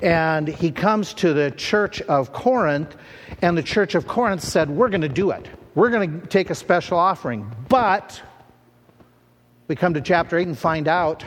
And 0.02 0.48
he 0.48 0.72
comes 0.72 1.14
to 1.16 1.34
the 1.34 1.52
church 1.52 2.02
of 2.04 2.32
Corinth, 2.32 2.96
and 3.42 3.58
the 3.58 3.64
church 3.64 3.94
of 3.94 4.08
Corinth 4.08 4.42
said, 4.42 4.70
We're 4.70 4.88
going 4.88 5.02
to 5.02 5.10
do 5.10 5.32
it. 5.32 5.50
We're 5.76 5.90
going 5.90 6.22
to 6.22 6.28
take 6.28 6.50
a 6.50 6.56
special 6.56 6.98
offering. 6.98 7.54
But 7.68 8.22
we 9.68 9.76
come 9.76 9.94
to 9.96 10.02
chapter 10.02 10.38
8 10.38 10.48
and 10.48 10.58
find 10.58 10.88
out 10.88 11.26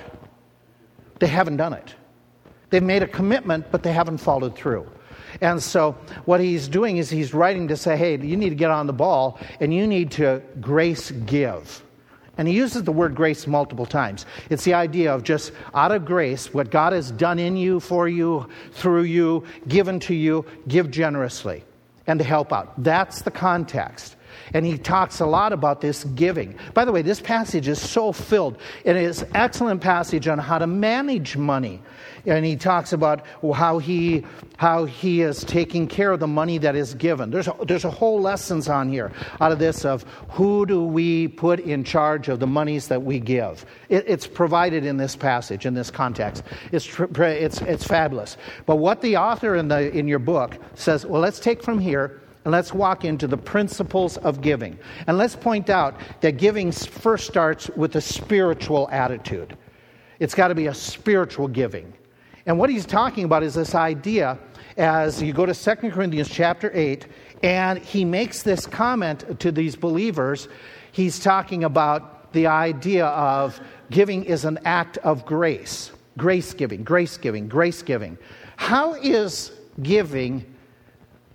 they 1.18 1.26
haven't 1.26 1.58
done 1.58 1.74
it. 1.74 1.94
They've 2.70 2.82
made 2.82 3.02
a 3.02 3.08
commitment, 3.08 3.70
but 3.70 3.82
they 3.82 3.92
haven't 3.92 4.18
followed 4.18 4.56
through. 4.56 4.90
And 5.41 5.62
so, 5.62 5.93
what 6.24 6.41
he's 6.41 6.68
doing 6.68 6.97
is 6.97 7.11
he's 7.11 7.35
writing 7.35 7.68
to 7.68 7.76
say, 7.76 7.97
hey, 7.97 8.16
you 8.18 8.37
need 8.37 8.51
to 8.51 8.55
get 8.55 8.70
on 8.70 8.87
the 8.87 8.93
ball 8.93 9.39
and 9.61 9.72
you 9.72 9.87
need 9.87 10.11
to 10.12 10.43
grace 10.61 11.11
give. 11.11 11.82
And 12.37 12.49
he 12.49 12.55
uses 12.55 12.82
the 12.82 12.93
word 12.93 13.14
grace 13.14 13.47
multiple 13.47 13.87
times. 13.87 14.26
It's 14.51 14.64
the 14.64 14.74
idea 14.74 15.14
of 15.14 15.22
just 15.22 15.53
out 15.72 15.93
of 15.93 16.05
grace, 16.05 16.53
what 16.53 16.70
God 16.70 16.93
has 16.93 17.12
done 17.12 17.39
in 17.39 17.57
you, 17.57 17.78
for 17.78 18.09
you, 18.09 18.49
through 18.72 19.03
you, 19.03 19.45
given 19.68 20.01
to 20.01 20.14
you, 20.14 20.45
give 20.66 20.91
generously 20.91 21.64
and 22.07 22.18
to 22.18 22.24
help 22.24 22.53
out. 22.53 22.82
That's 22.82 23.22
the 23.22 23.30
context. 23.30 24.16
And 24.53 24.66
he 24.66 24.76
talks 24.76 25.20
a 25.20 25.26
lot 25.26 25.53
about 25.53 25.80
this 25.80 26.05
giving. 26.05 26.57
By 26.74 26.84
the 26.84 26.92
way, 26.92 27.03
this 27.03 27.20
passage 27.20 27.68
is 27.68 27.80
so 27.80 28.12
filled. 28.12 28.59
It 28.84 28.97
is 28.97 29.22
an 29.22 29.30
excellent 29.34 29.80
passage 29.80 30.28
on 30.28 30.38
how 30.38 30.59
to 30.59 30.66
manage 30.66 31.36
money. 31.36 31.80
And 32.26 32.45
he 32.45 32.57
talks 32.57 32.92
about 32.92 33.26
how 33.55 33.78
he, 33.78 34.24
how 34.57 34.86
he 34.86 35.22
is 35.22 35.45
taking 35.45 35.86
care 35.86 36.11
of 36.11 36.20
the 36.20 36.26
money 36.26 36.59
that 36.59 36.74
is 36.74 36.95
given. 36.95 37.30
There's 37.30 37.49
a, 37.49 37.57
there's 37.66 37.84
a 37.84 37.90
whole 37.90 38.20
lessons 38.20 38.68
on 38.68 38.88
here 38.88 39.12
out 39.40 39.53
of 39.53 39.59
this 39.59 39.84
of 39.84 40.05
who 40.30 40.64
do 40.64 40.82
we 40.82 41.28
put 41.28 41.61
in 41.61 41.84
charge 41.84 42.28
of 42.28 42.40
the 42.40 42.47
monies 42.47 42.88
that 42.88 43.03
we 43.03 43.20
give. 43.20 43.66
It, 43.90 44.05
it's 44.07 44.26
provided 44.26 44.84
in 44.84 44.97
this 44.97 45.16
passage, 45.16 45.66
in 45.66 45.74
this 45.74 45.90
context. 45.90 46.42
It's, 46.72 46.88
it's, 46.99 47.61
it's 47.61 47.84
fabulous. 47.84 48.36
But 48.64 48.76
what 48.76 49.03
the 49.03 49.16
author 49.18 49.55
in, 49.55 49.68
the, 49.68 49.95
in 49.95 50.09
your 50.09 50.18
book 50.18 50.57
says, 50.74 51.05
well, 51.05 51.20
let's 51.20 51.40
take 51.40 51.62
from 51.62 51.78
here 51.78 52.22
and 52.45 52.53
let's 52.53 52.72
walk 52.72 53.05
into 53.05 53.26
the 53.26 53.36
principles 53.36 54.16
of 54.18 54.40
giving. 54.40 54.78
And 55.07 55.16
let's 55.16 55.34
point 55.34 55.70
out 55.70 55.99
that 56.20 56.36
giving 56.36 56.72
first 56.72 57.26
starts 57.26 57.70
with 57.70 57.97
a 57.97 58.01
spiritual 58.01 58.88
attitude. 58.90 59.57
It's 60.18 60.34
got 60.34 60.49
to 60.49 60.55
be 60.55 60.66
a 60.66 60.74
spiritual 60.74 61.49
giving. 61.49 61.92
And 62.47 62.59
what 62.59 62.68
he's 62.68 62.84
talking 62.84 63.24
about 63.24 63.42
is 63.42 63.55
this 63.55 63.74
idea 63.74 64.38
as 64.76 65.22
you 65.22 65.32
go 65.32 65.47
to 65.47 65.55
2 65.55 65.90
Corinthians 65.90 66.28
chapter 66.28 66.70
8, 66.74 67.07
and 67.42 67.78
he 67.78 68.05
makes 68.05 68.42
this 68.42 68.66
comment 68.66 69.40
to 69.40 69.51
these 69.51 69.76
believers. 69.76 70.49
He's 70.92 71.18
talking 71.18 71.64
about 71.64 72.32
the 72.32 72.47
idea 72.47 73.07
of 73.07 73.61
giving 73.90 74.24
is 74.24 74.45
an 74.45 74.59
act 74.64 74.99
of 74.99 75.24
grace. 75.24 75.92
Grace 76.18 76.53
giving, 76.53 76.84
grace 76.84 77.16
giving, 77.16 77.49
grace 77.49 77.82
giving. 77.82 78.18
How 78.57 78.95
is 78.95 79.53
giving 79.82 80.53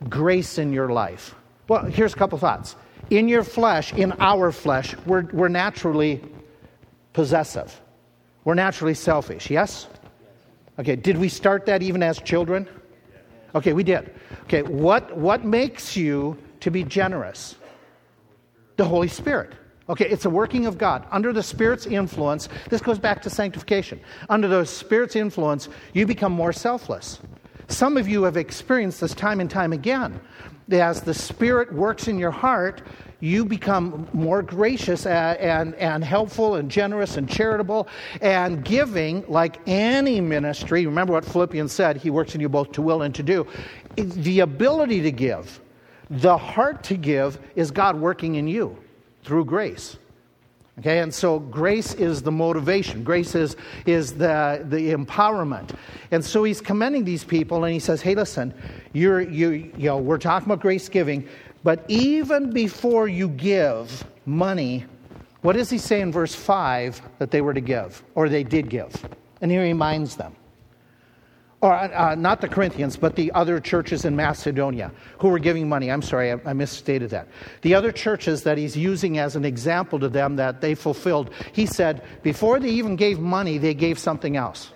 grace 0.07 0.57
in 0.57 0.71
your 0.71 0.89
life? 0.89 1.35
Well, 1.67 1.85
here's 1.85 2.13
a 2.13 2.17
couple 2.17 2.37
thoughts. 2.37 2.75
In 3.09 3.27
your 3.27 3.43
flesh, 3.43 3.93
in 3.93 4.13
our 4.19 4.51
flesh, 4.51 4.95
we're, 5.05 5.23
we're 5.33 5.49
naturally 5.49 6.21
possessive. 7.13 7.79
We're 8.43 8.53
naturally 8.53 8.93
selfish, 8.93 9.49
yes? 9.49 9.87
Okay, 10.77 10.95
did 10.95 11.17
we 11.17 11.27
start 11.27 11.65
that 11.65 11.81
even 11.81 12.01
as 12.01 12.19
children? 12.19 12.67
Okay, 13.55 13.73
we 13.73 13.83
did. 13.83 14.13
Okay, 14.43 14.61
what, 14.61 15.15
what 15.17 15.43
makes 15.43 15.97
you 15.97 16.37
to 16.61 16.71
be 16.71 16.83
generous? 16.83 17.55
The 18.77 18.85
Holy 18.85 19.07
Spirit. 19.07 19.53
Okay, 19.89 20.07
it's 20.07 20.25
a 20.25 20.29
working 20.29 20.67
of 20.67 20.77
God. 20.77 21.05
Under 21.11 21.33
the 21.33 21.41
Spirit's 21.41 21.87
influence, 21.87 22.47
this 22.69 22.79
goes 22.79 22.99
back 22.99 23.21
to 23.23 23.29
sanctification. 23.29 23.99
Under 24.29 24.47
the 24.47 24.63
Spirit's 24.63 25.15
influence, 25.15 25.67
you 25.93 26.05
become 26.05 26.31
more 26.31 26.53
selfless. 26.53 27.19
Some 27.69 27.97
of 27.97 28.07
you 28.07 28.23
have 28.23 28.35
experienced 28.35 28.99
this 28.99 29.13
time 29.13 29.39
and 29.39 29.49
time 29.49 29.73
again. 29.73 30.19
As 30.71 31.01
the 31.01 31.13
Spirit 31.13 31.71
works 31.71 32.07
in 32.07 32.17
your 32.17 32.31
heart, 32.31 32.81
you 33.19 33.45
become 33.45 34.07
more 34.11 34.41
gracious 34.41 35.05
and, 35.05 35.37
and, 35.37 35.75
and, 35.75 36.03
helpful 36.03 36.55
and 36.55 36.69
generous 36.69 37.15
and 37.17 37.29
charitable 37.29 37.87
and 38.21 38.65
giving 38.65 39.23
like 39.27 39.59
any 39.67 40.19
ministry. 40.19 40.85
Remember 40.85 41.13
what 41.13 41.25
Philippians 41.25 41.71
said 41.71 41.97
He 41.97 42.09
works 42.09 42.33
in 42.33 42.41
you 42.41 42.49
both 42.49 42.71
to 42.73 42.81
will 42.81 43.03
and 43.03 43.13
to 43.15 43.23
do. 43.23 43.45
The 43.95 44.39
ability 44.39 45.01
to 45.01 45.11
give, 45.11 45.59
the 46.09 46.37
heart 46.37 46.83
to 46.85 46.97
give, 46.97 47.39
is 47.55 47.71
God 47.71 47.99
working 47.99 48.35
in 48.35 48.47
you 48.47 48.77
through 49.23 49.45
grace. 49.45 49.97
Okay, 50.79 50.99
and 50.99 51.13
so 51.13 51.39
grace 51.39 51.93
is 51.95 52.21
the 52.21 52.31
motivation. 52.31 53.03
Grace 53.03 53.35
is, 53.35 53.57
is 53.85 54.13
the, 54.13 54.65
the 54.69 54.93
empowerment. 54.93 55.75
And 56.11 56.23
so 56.23 56.45
he's 56.45 56.61
commending 56.61 57.03
these 57.03 57.25
people 57.25 57.65
and 57.65 57.73
he 57.73 57.79
says, 57.79 58.01
hey, 58.01 58.15
listen, 58.15 58.53
you're, 58.93 59.19
you, 59.19 59.71
you 59.77 59.89
know, 59.89 59.97
we're 59.97 60.17
talking 60.17 60.47
about 60.47 60.61
grace 60.61 60.87
giving, 60.87 61.27
but 61.65 61.83
even 61.89 62.51
before 62.51 63.09
you 63.09 63.27
give 63.27 64.05
money, 64.25 64.85
what 65.41 65.53
does 65.57 65.69
he 65.69 65.77
say 65.77 65.99
in 65.99 66.13
verse 66.13 66.33
5 66.33 67.01
that 67.19 67.29
they 67.29 67.41
were 67.41 67.53
to 67.53 67.61
give, 67.61 68.01
or 68.15 68.29
they 68.29 68.43
did 68.43 68.69
give? 68.69 68.93
And 69.41 69.51
he 69.51 69.57
reminds 69.57 70.15
them 70.15 70.33
or 71.61 71.73
uh, 71.73 72.15
not 72.15 72.39
the 72.39 72.47
Corinthians, 72.47 72.95
but 72.95 73.15
the 73.15 73.31
other 73.33 73.59
churches 73.59 74.05
in 74.05 74.15
Macedonia 74.15 74.91
who 75.17 75.27
were 75.27 75.39
giving 75.39 75.67
money. 75.67 75.91
I'm 75.91 76.01
sorry, 76.01 76.31
I, 76.31 76.39
I, 76.45 76.53
misstated 76.53 77.09
that. 77.09 77.27
The 77.63 77.75
other 77.75 77.91
churches 77.91 78.43
that 78.43 78.57
he's 78.57 78.77
using 78.77 79.17
as 79.17 79.35
an 79.35 79.43
example 79.43 79.99
to 79.99 80.07
them 80.07 80.37
that 80.37 80.61
they 80.61 80.73
fulfilled, 80.73 81.31
he 81.51 81.65
said, 81.65 82.03
before 82.23 82.59
they 82.59 82.69
even 82.69 82.95
gave 82.95 83.19
money, 83.19 83.57
they 83.57 83.73
gave 83.73 83.99
something 83.99 84.37
else. 84.37 84.71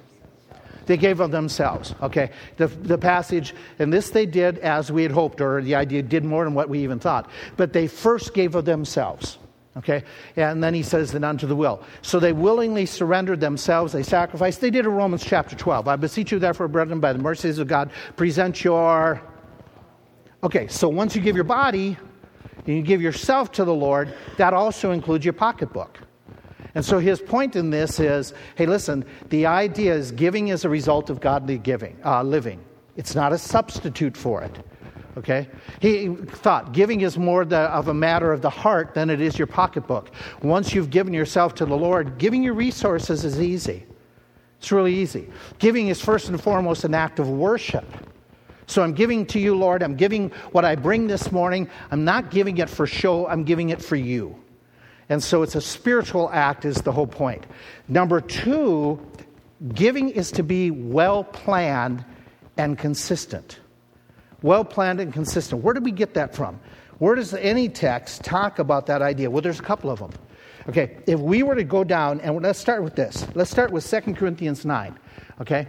They 0.85 0.97
gave 0.97 1.21
of 1.21 1.31
themselves. 1.31 1.95
Okay, 2.01 2.31
the, 2.57 2.67
the 2.67 2.97
passage, 2.97 3.55
and 3.79 3.93
this 3.93 4.09
they 4.09 4.25
did 4.25 4.57
as 4.59 4.91
we 4.91 5.03
had 5.03 5.11
hoped, 5.13 5.39
or 5.39 5.61
the 5.61 5.75
idea 5.75 6.01
did 6.01 6.25
more 6.25 6.43
than 6.43 6.53
what 6.53 6.67
we 6.67 6.79
even 6.79 6.99
thought. 6.99 7.29
But 7.55 7.71
they 7.71 7.87
first 7.87 8.33
gave 8.33 8.55
of 8.55 8.65
themselves. 8.65 9.37
Okay? 9.77 10.03
And 10.35 10.63
then 10.63 10.73
he 10.73 10.83
says, 10.83 11.11
then 11.11 11.23
unto 11.23 11.47
the 11.47 11.55
will. 11.55 11.81
So 12.01 12.19
they 12.19 12.33
willingly 12.33 12.85
surrendered 12.85 13.39
themselves, 13.39 13.93
they 13.93 14.03
sacrificed. 14.03 14.61
They 14.61 14.69
did 14.69 14.85
in 14.85 14.91
Romans 14.91 15.23
chapter 15.23 15.55
12. 15.55 15.87
I 15.87 15.95
beseech 15.95 16.31
you, 16.31 16.39
therefore, 16.39 16.67
brethren, 16.67 16.99
by 16.99 17.13
the 17.13 17.19
mercies 17.19 17.57
of 17.57 17.67
God, 17.67 17.91
present 18.15 18.63
your. 18.63 19.21
Okay, 20.43 20.67
so 20.67 20.89
once 20.89 21.15
you 21.15 21.21
give 21.21 21.35
your 21.35 21.45
body 21.45 21.97
you 22.65 22.81
give 22.81 23.01
yourself 23.01 23.51
to 23.53 23.65
the 23.65 23.73
Lord, 23.73 24.13
that 24.37 24.53
also 24.53 24.91
includes 24.91 25.25
your 25.25 25.33
pocketbook. 25.33 25.99
And 26.75 26.83
so 26.83 26.97
his 26.97 27.21
point 27.21 27.55
in 27.55 27.69
this 27.69 27.99
is 27.99 28.33
hey, 28.55 28.65
listen, 28.65 29.05
the 29.29 29.45
idea 29.45 29.93
is 29.93 30.11
giving 30.11 30.47
is 30.47 30.65
a 30.65 30.69
result 30.69 31.09
of 31.09 31.19
godly 31.19 31.57
giving, 31.57 31.97
uh, 32.03 32.23
living. 32.23 32.63
It's 32.95 33.15
not 33.15 33.33
a 33.33 33.37
substitute 33.37 34.15
for 34.15 34.41
it. 34.43 34.57
Okay? 35.17 35.47
He 35.79 36.07
thought 36.07 36.71
giving 36.71 37.01
is 37.01 37.17
more 37.17 37.45
the, 37.45 37.59
of 37.59 37.87
a 37.87 37.93
matter 37.93 38.31
of 38.31 38.41
the 38.41 38.49
heart 38.49 38.93
than 38.93 39.09
it 39.09 39.21
is 39.21 39.37
your 39.37 39.47
pocketbook. 39.47 40.09
Once 40.41 40.73
you've 40.73 40.89
given 40.89 41.13
yourself 41.13 41.53
to 41.55 41.65
the 41.65 41.77
Lord, 41.77 42.17
giving 42.17 42.43
your 42.43 42.55
resources 42.55 43.23
is 43.23 43.39
easy. 43.39 43.85
It's 44.57 44.71
really 44.71 44.95
easy. 44.95 45.29
Giving 45.59 45.89
is 45.89 46.01
first 46.01 46.29
and 46.29 46.41
foremost 46.41 46.83
an 46.83 46.93
act 46.93 47.19
of 47.19 47.29
worship. 47.29 47.85
So 48.65 48.81
I'm 48.81 48.93
giving 48.93 49.25
to 49.27 49.39
you, 49.39 49.55
Lord. 49.55 49.83
I'm 49.83 49.95
giving 49.95 50.29
what 50.51 50.65
I 50.65 50.75
bring 50.75 51.07
this 51.07 51.31
morning. 51.31 51.69
I'm 51.91 52.05
not 52.05 52.31
giving 52.31 52.57
it 52.57 52.69
for 52.69 52.87
show, 52.87 53.27
I'm 53.27 53.43
giving 53.43 53.69
it 53.69 53.81
for 53.81 53.95
you. 53.95 54.39
And 55.09 55.21
so 55.21 55.43
it's 55.43 55.55
a 55.55 55.61
spiritual 55.61 56.29
act, 56.31 56.63
is 56.65 56.77
the 56.77 56.91
whole 56.91 57.05
point. 57.05 57.45
Number 57.89 58.21
two, 58.21 59.05
giving 59.75 60.09
is 60.09 60.31
to 60.31 60.43
be 60.43 60.71
well 60.71 61.25
planned 61.25 62.05
and 62.57 62.77
consistent 62.77 63.59
well 64.43 64.63
planned 64.63 64.99
and 64.99 65.11
consistent. 65.11 65.63
Where 65.63 65.73
did 65.73 65.83
we 65.83 65.91
get 65.91 66.13
that 66.13 66.35
from? 66.35 66.59
Where 66.99 67.15
does 67.15 67.33
any 67.33 67.67
text 67.67 68.23
talk 68.23 68.59
about 68.59 68.85
that 68.85 69.01
idea? 69.01 69.29
Well, 69.31 69.41
there's 69.41 69.59
a 69.59 69.63
couple 69.63 69.89
of 69.89 69.99
them. 69.99 70.11
Okay, 70.69 70.97
if 71.07 71.19
we 71.19 71.43
were 71.43 71.55
to 71.55 71.63
go 71.63 71.83
down, 71.83 72.21
and 72.21 72.41
let's 72.41 72.59
start 72.59 72.83
with 72.83 72.95
this. 72.95 73.27
Let's 73.33 73.51
start 73.51 73.71
with 73.71 73.89
2 73.89 74.13
Corinthians 74.13 74.65
9, 74.65 74.97
okay? 75.41 75.67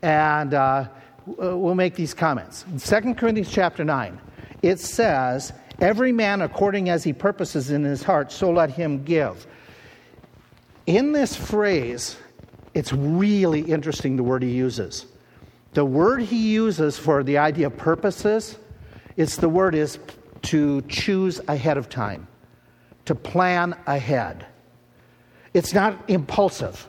And 0.00 0.54
uh, 0.54 0.88
we'll 1.26 1.76
make 1.76 1.94
these 1.94 2.14
comments. 2.14 2.64
In 2.72 2.78
2 2.78 3.14
Corinthians 3.14 3.50
chapter 3.50 3.84
9, 3.84 4.18
it 4.62 4.80
says, 4.80 5.52
Every 5.80 6.12
man 6.12 6.42
according 6.42 6.88
as 6.88 7.04
he 7.04 7.12
purposes 7.12 7.70
in 7.70 7.84
his 7.84 8.02
heart, 8.02 8.32
so 8.32 8.50
let 8.50 8.70
him 8.70 9.04
give. 9.04 9.46
In 10.86 11.12
this 11.12 11.36
phrase, 11.36 12.16
it's 12.74 12.92
really 12.92 13.60
interesting 13.60 14.16
the 14.16 14.22
word 14.22 14.42
he 14.42 14.50
uses. 14.50 15.06
The 15.72 15.84
word 15.84 16.22
he 16.22 16.52
uses 16.52 16.98
for 16.98 17.22
the 17.22 17.38
idea 17.38 17.68
of 17.68 17.76
purposes, 17.76 18.58
it's 19.16 19.36
the 19.36 19.48
word 19.48 19.74
is 19.74 19.98
to 20.42 20.82
choose 20.82 21.40
ahead 21.48 21.78
of 21.78 21.88
time, 21.88 22.26
to 23.06 23.14
plan 23.14 23.74
ahead. 23.86 24.46
It's 25.54 25.72
not 25.72 25.98
impulsive, 26.08 26.88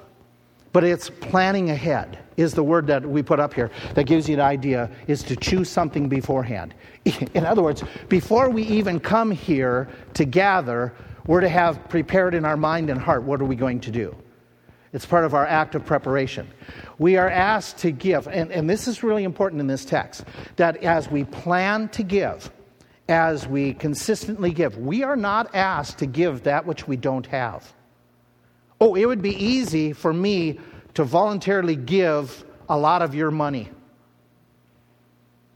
but 0.71 0.84
it's 0.84 1.09
planning 1.09 1.69
ahead 1.69 2.19
is 2.36 2.53
the 2.53 2.63
word 2.63 2.88
that 2.88 3.05
we 3.05 3.21
put 3.21 3.39
up 3.39 3.53
here 3.53 3.69
that 3.93 4.05
gives 4.05 4.27
you 4.27 4.36
an 4.36 4.41
idea 4.41 4.89
is 5.07 5.23
to 5.23 5.36
choose 5.36 5.69
something 5.69 6.09
beforehand. 6.09 6.73
In 7.34 7.45
other 7.45 7.61
words, 7.61 7.84
before 8.09 8.49
we 8.49 8.63
even 8.63 8.99
come 8.99 9.31
here 9.31 9.88
to 10.15 10.25
gather, 10.25 10.93
we're 11.27 11.41
to 11.41 11.49
have 11.49 11.88
prepared 11.89 12.34
in 12.34 12.43
our 12.43 12.57
mind 12.57 12.89
and 12.89 12.99
heart 12.99 13.23
what 13.23 13.41
are 13.41 13.45
we 13.45 13.55
going 13.55 13.79
to 13.81 13.91
do. 13.91 14.15
It's 14.93 15.05
part 15.05 15.25
of 15.25 15.34
our 15.34 15.45
act 15.45 15.73
of 15.75 15.86
preparation. 15.86 16.47
We 16.97 17.17
are 17.17 17.29
asked 17.29 17.79
to 17.79 17.91
give, 17.91 18.27
and, 18.27 18.51
and 18.51 18.69
this 18.69 18.87
is 18.87 19.03
really 19.03 19.23
important 19.23 19.59
in 19.61 19.67
this 19.67 19.85
text, 19.85 20.25
that 20.57 20.83
as 20.83 21.09
we 21.09 21.23
plan 21.23 21.89
to 21.89 22.03
give, 22.03 22.51
as 23.09 23.47
we 23.47 23.73
consistently 23.73 24.51
give, 24.51 24.77
we 24.77 25.03
are 25.03 25.15
not 25.15 25.53
asked 25.55 25.99
to 25.99 26.05
give 26.05 26.43
that 26.43 26.65
which 26.65 26.87
we 26.87 26.95
don't 26.95 27.25
have. 27.27 27.73
Oh, 28.79 28.95
it 28.95 29.05
would 29.05 29.21
be 29.21 29.35
easy 29.35 29.93
for 29.93 30.13
me 30.13 30.59
to 30.93 31.03
voluntarily 31.03 31.75
give 31.75 32.45
a 32.69 32.77
lot 32.77 33.01
of 33.01 33.15
your 33.15 33.31
money. 33.31 33.69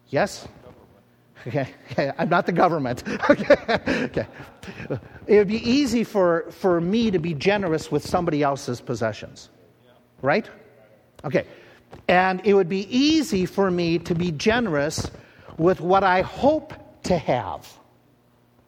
Yes? 0.09 0.47
Okay, 1.45 1.69
I'm 2.17 2.29
not 2.29 2.45
the 2.45 2.51
government. 2.51 3.03
Okay, 3.29 3.55
okay. 4.05 4.27
It 5.27 5.37
would 5.37 5.47
be 5.47 5.69
easy 5.69 6.03
for, 6.03 6.45
for 6.51 6.81
me 6.81 7.11
to 7.11 7.19
be 7.19 7.33
generous 7.33 7.91
with 7.91 8.05
somebody 8.05 8.43
else's 8.43 8.81
possessions, 8.81 9.49
right? 10.21 10.49
Okay, 11.25 11.45
and 12.07 12.41
it 12.45 12.53
would 12.53 12.69
be 12.69 12.87
easy 12.95 13.45
for 13.45 13.71
me 13.71 13.99
to 13.99 14.15
be 14.15 14.31
generous 14.31 15.09
with 15.57 15.81
what 15.81 16.03
I 16.03 16.21
hope 16.21 16.73
to 17.03 17.17
have. 17.17 17.67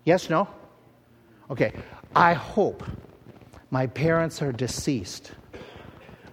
Yes, 0.06 0.30
no? 0.30 0.48
Okay, 1.50 1.74
I 2.16 2.34
hope 2.34 2.84
my 3.72 3.88
parents 3.88 4.42
are 4.42 4.52
deceased. 4.52 5.32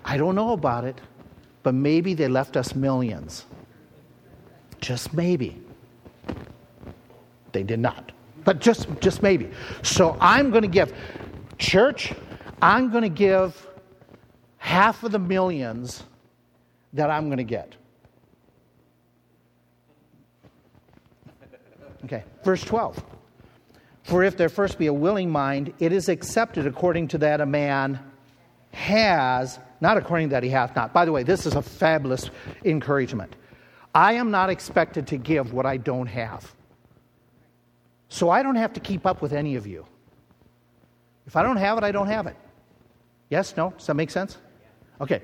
I 0.04 0.16
don't 0.16 0.34
know 0.34 0.52
about 0.52 0.84
it, 0.84 1.00
but 1.62 1.74
maybe 1.74 2.14
they 2.14 2.28
left 2.28 2.56
us 2.56 2.74
millions. 2.74 3.44
Just 4.80 5.12
maybe. 5.12 5.60
They 7.52 7.62
did 7.62 7.80
not. 7.80 8.12
But 8.44 8.60
just, 8.60 8.88
just 9.00 9.22
maybe. 9.22 9.50
So 9.82 10.16
I'm 10.20 10.50
going 10.50 10.62
to 10.62 10.68
give, 10.68 10.92
church, 11.58 12.12
I'm 12.62 12.90
going 12.90 13.02
to 13.02 13.08
give 13.08 13.66
half 14.66 15.04
of 15.04 15.12
the 15.12 15.18
millions 15.18 16.02
that 16.92 17.08
I'm 17.08 17.26
going 17.26 17.38
to 17.38 17.44
get. 17.44 17.76
Okay, 22.04 22.24
verse 22.42 22.64
12. 22.64 23.00
For 24.02 24.24
if 24.24 24.36
there 24.36 24.48
first 24.48 24.76
be 24.76 24.88
a 24.88 24.92
willing 24.92 25.30
mind, 25.30 25.72
it 25.78 25.92
is 25.92 26.08
accepted 26.08 26.66
according 26.66 27.06
to 27.08 27.18
that 27.18 27.40
a 27.40 27.46
man 27.46 28.00
has, 28.72 29.60
not 29.80 29.98
according 29.98 30.30
that 30.30 30.42
he 30.42 30.48
hath 30.48 30.74
not. 30.74 30.92
By 30.92 31.04
the 31.04 31.12
way, 31.12 31.22
this 31.22 31.46
is 31.46 31.54
a 31.54 31.62
fabulous 31.62 32.28
encouragement. 32.64 33.36
I 33.94 34.14
am 34.14 34.32
not 34.32 34.50
expected 34.50 35.06
to 35.08 35.16
give 35.16 35.52
what 35.52 35.64
I 35.64 35.76
don't 35.76 36.08
have. 36.08 36.52
So 38.08 38.30
I 38.30 38.42
don't 38.42 38.56
have 38.56 38.72
to 38.72 38.80
keep 38.80 39.06
up 39.06 39.22
with 39.22 39.32
any 39.32 39.54
of 39.54 39.64
you. 39.64 39.86
If 41.24 41.36
I 41.36 41.44
don't 41.44 41.56
have 41.56 41.78
it, 41.78 41.84
I 41.84 41.92
don't 41.92 42.08
have 42.08 42.26
it. 42.26 42.36
Yes? 43.30 43.56
No? 43.56 43.72
Does 43.76 43.86
that 43.86 43.94
make 43.94 44.10
sense? 44.10 44.38
Okay, 45.00 45.22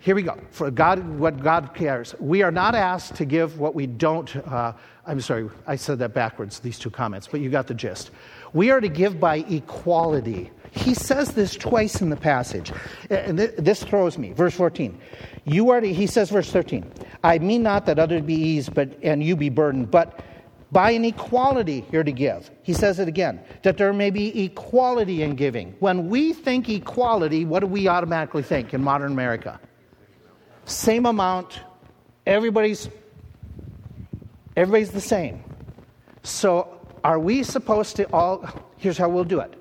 here 0.00 0.14
we 0.14 0.22
go. 0.22 0.38
For 0.50 0.70
God, 0.70 1.06
what 1.18 1.42
God 1.42 1.74
cares. 1.74 2.14
We 2.18 2.42
are 2.42 2.50
not 2.50 2.74
asked 2.74 3.16
to 3.16 3.24
give 3.24 3.58
what 3.58 3.74
we 3.74 3.86
don't. 3.86 4.34
Uh, 4.34 4.72
I'm 5.06 5.20
sorry, 5.20 5.48
I 5.66 5.76
said 5.76 5.98
that 5.98 6.14
backwards, 6.14 6.60
these 6.60 6.78
two 6.78 6.90
comments, 6.90 7.26
but 7.26 7.40
you 7.40 7.50
got 7.50 7.66
the 7.66 7.74
gist. 7.74 8.10
We 8.52 8.70
are 8.70 8.80
to 8.80 8.88
give 8.88 9.20
by 9.20 9.38
equality. 9.48 10.50
He 10.70 10.94
says 10.94 11.32
this 11.32 11.54
twice 11.54 12.00
in 12.00 12.10
the 12.10 12.16
passage. 12.16 12.72
And 13.10 13.38
this 13.38 13.82
throws 13.82 14.16
me. 14.16 14.32
Verse 14.32 14.54
14. 14.54 14.98
You 15.44 15.70
are 15.70 15.80
to, 15.80 15.92
he 15.92 16.06
says, 16.06 16.30
verse 16.30 16.50
13, 16.50 16.90
I 17.24 17.38
mean 17.38 17.62
not 17.62 17.86
that 17.86 17.98
others 17.98 18.22
be 18.22 18.34
eased 18.34 18.74
but, 18.74 18.96
and 19.02 19.22
you 19.22 19.36
be 19.36 19.48
burdened, 19.48 19.90
but 19.90 20.22
by 20.72 20.92
an 20.92 21.04
equality 21.04 21.84
you're 21.90 22.04
to 22.04 22.12
give. 22.12 22.50
He 22.62 22.72
says 22.72 22.98
it 22.98 23.08
again, 23.08 23.40
that 23.62 23.76
there 23.76 23.92
may 23.92 24.10
be 24.10 24.44
equality 24.44 25.22
in 25.22 25.34
giving. 25.34 25.74
When 25.80 26.08
we 26.08 26.32
think 26.32 26.68
equality, 26.68 27.44
what 27.44 27.60
do 27.60 27.66
we 27.66 27.88
automatically 27.88 28.42
think 28.42 28.72
in 28.72 28.82
modern 28.82 29.12
America? 29.12 29.58
Same 30.66 31.06
amount, 31.06 31.60
everybody's 32.26 32.88
everybody's 34.56 34.90
the 34.90 35.00
same. 35.00 35.42
So 36.22 36.80
are 37.02 37.18
we 37.18 37.42
supposed 37.42 37.96
to 37.96 38.04
all 38.12 38.46
here's 38.76 38.98
how 38.98 39.08
we'll 39.08 39.24
do 39.24 39.40
it. 39.40 39.54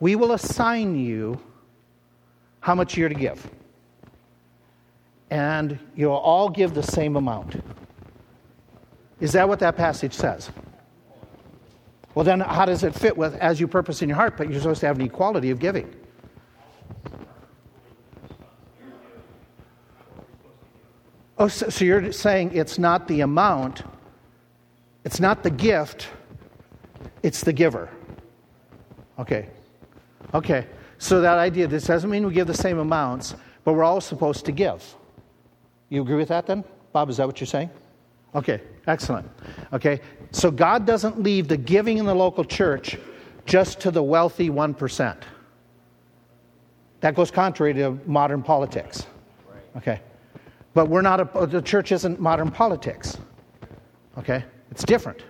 We 0.00 0.16
will 0.16 0.32
assign 0.32 0.96
you 0.96 1.40
how 2.60 2.74
much 2.74 2.96
you're 2.96 3.08
to 3.08 3.14
give. 3.14 3.48
And 5.30 5.78
you'll 5.94 6.12
all 6.12 6.48
give 6.48 6.74
the 6.74 6.82
same 6.82 7.16
amount. 7.16 7.56
Is 9.20 9.32
that 9.32 9.48
what 9.48 9.58
that 9.60 9.76
passage 9.76 10.12
says? 10.12 10.50
Well, 12.14 12.24
then, 12.24 12.40
how 12.40 12.64
does 12.64 12.82
it 12.82 12.94
fit 12.94 13.16
with 13.16 13.34
as 13.36 13.60
you 13.60 13.68
purpose 13.68 14.02
in 14.02 14.08
your 14.08 14.16
heart, 14.16 14.36
but 14.36 14.50
you're 14.50 14.60
supposed 14.60 14.80
to 14.80 14.86
have 14.86 14.98
an 14.98 15.04
equality 15.04 15.50
of 15.50 15.58
giving? 15.58 15.94
Oh, 21.38 21.48
so, 21.48 21.68
so 21.68 21.84
you're 21.84 22.12
saying 22.12 22.52
it's 22.54 22.78
not 22.78 23.06
the 23.08 23.20
amount, 23.20 23.82
it's 25.04 25.20
not 25.20 25.42
the 25.42 25.50
gift, 25.50 26.08
it's 27.22 27.42
the 27.42 27.52
giver. 27.52 27.90
Okay. 29.18 29.48
Okay. 30.32 30.66
So 30.98 31.20
that 31.20 31.38
idea, 31.38 31.66
this 31.66 31.84
doesn't 31.84 32.08
mean 32.08 32.26
we 32.26 32.32
give 32.32 32.46
the 32.46 32.54
same 32.54 32.78
amounts, 32.78 33.34
but 33.64 33.74
we're 33.74 33.84
all 33.84 34.00
supposed 34.00 34.46
to 34.46 34.52
give. 34.52 34.82
You 35.90 36.02
agree 36.02 36.16
with 36.16 36.28
that 36.28 36.46
then? 36.46 36.64
Bob, 36.92 37.10
is 37.10 37.18
that 37.18 37.26
what 37.26 37.38
you're 37.40 37.46
saying? 37.46 37.70
Okay, 38.34 38.60
excellent. 38.86 39.28
Okay, 39.72 40.00
so 40.30 40.50
God 40.50 40.86
doesn't 40.86 41.22
leave 41.22 41.48
the 41.48 41.56
giving 41.56 41.98
in 41.98 42.06
the 42.06 42.14
local 42.14 42.44
church 42.44 42.98
just 43.44 43.80
to 43.80 43.90
the 43.90 44.02
wealthy 44.02 44.50
1%. 44.50 45.16
That 47.00 47.14
goes 47.14 47.30
contrary 47.30 47.74
to 47.74 47.98
modern 48.06 48.42
politics. 48.42 49.06
Okay, 49.76 50.00
but 50.74 50.88
we're 50.88 51.02
not, 51.02 51.20
a, 51.20 51.46
the 51.46 51.60
church 51.60 51.92
isn't 51.92 52.18
modern 52.18 52.50
politics. 52.50 53.18
Okay, 54.18 54.44
it's 54.70 54.84
different. 54.84 55.22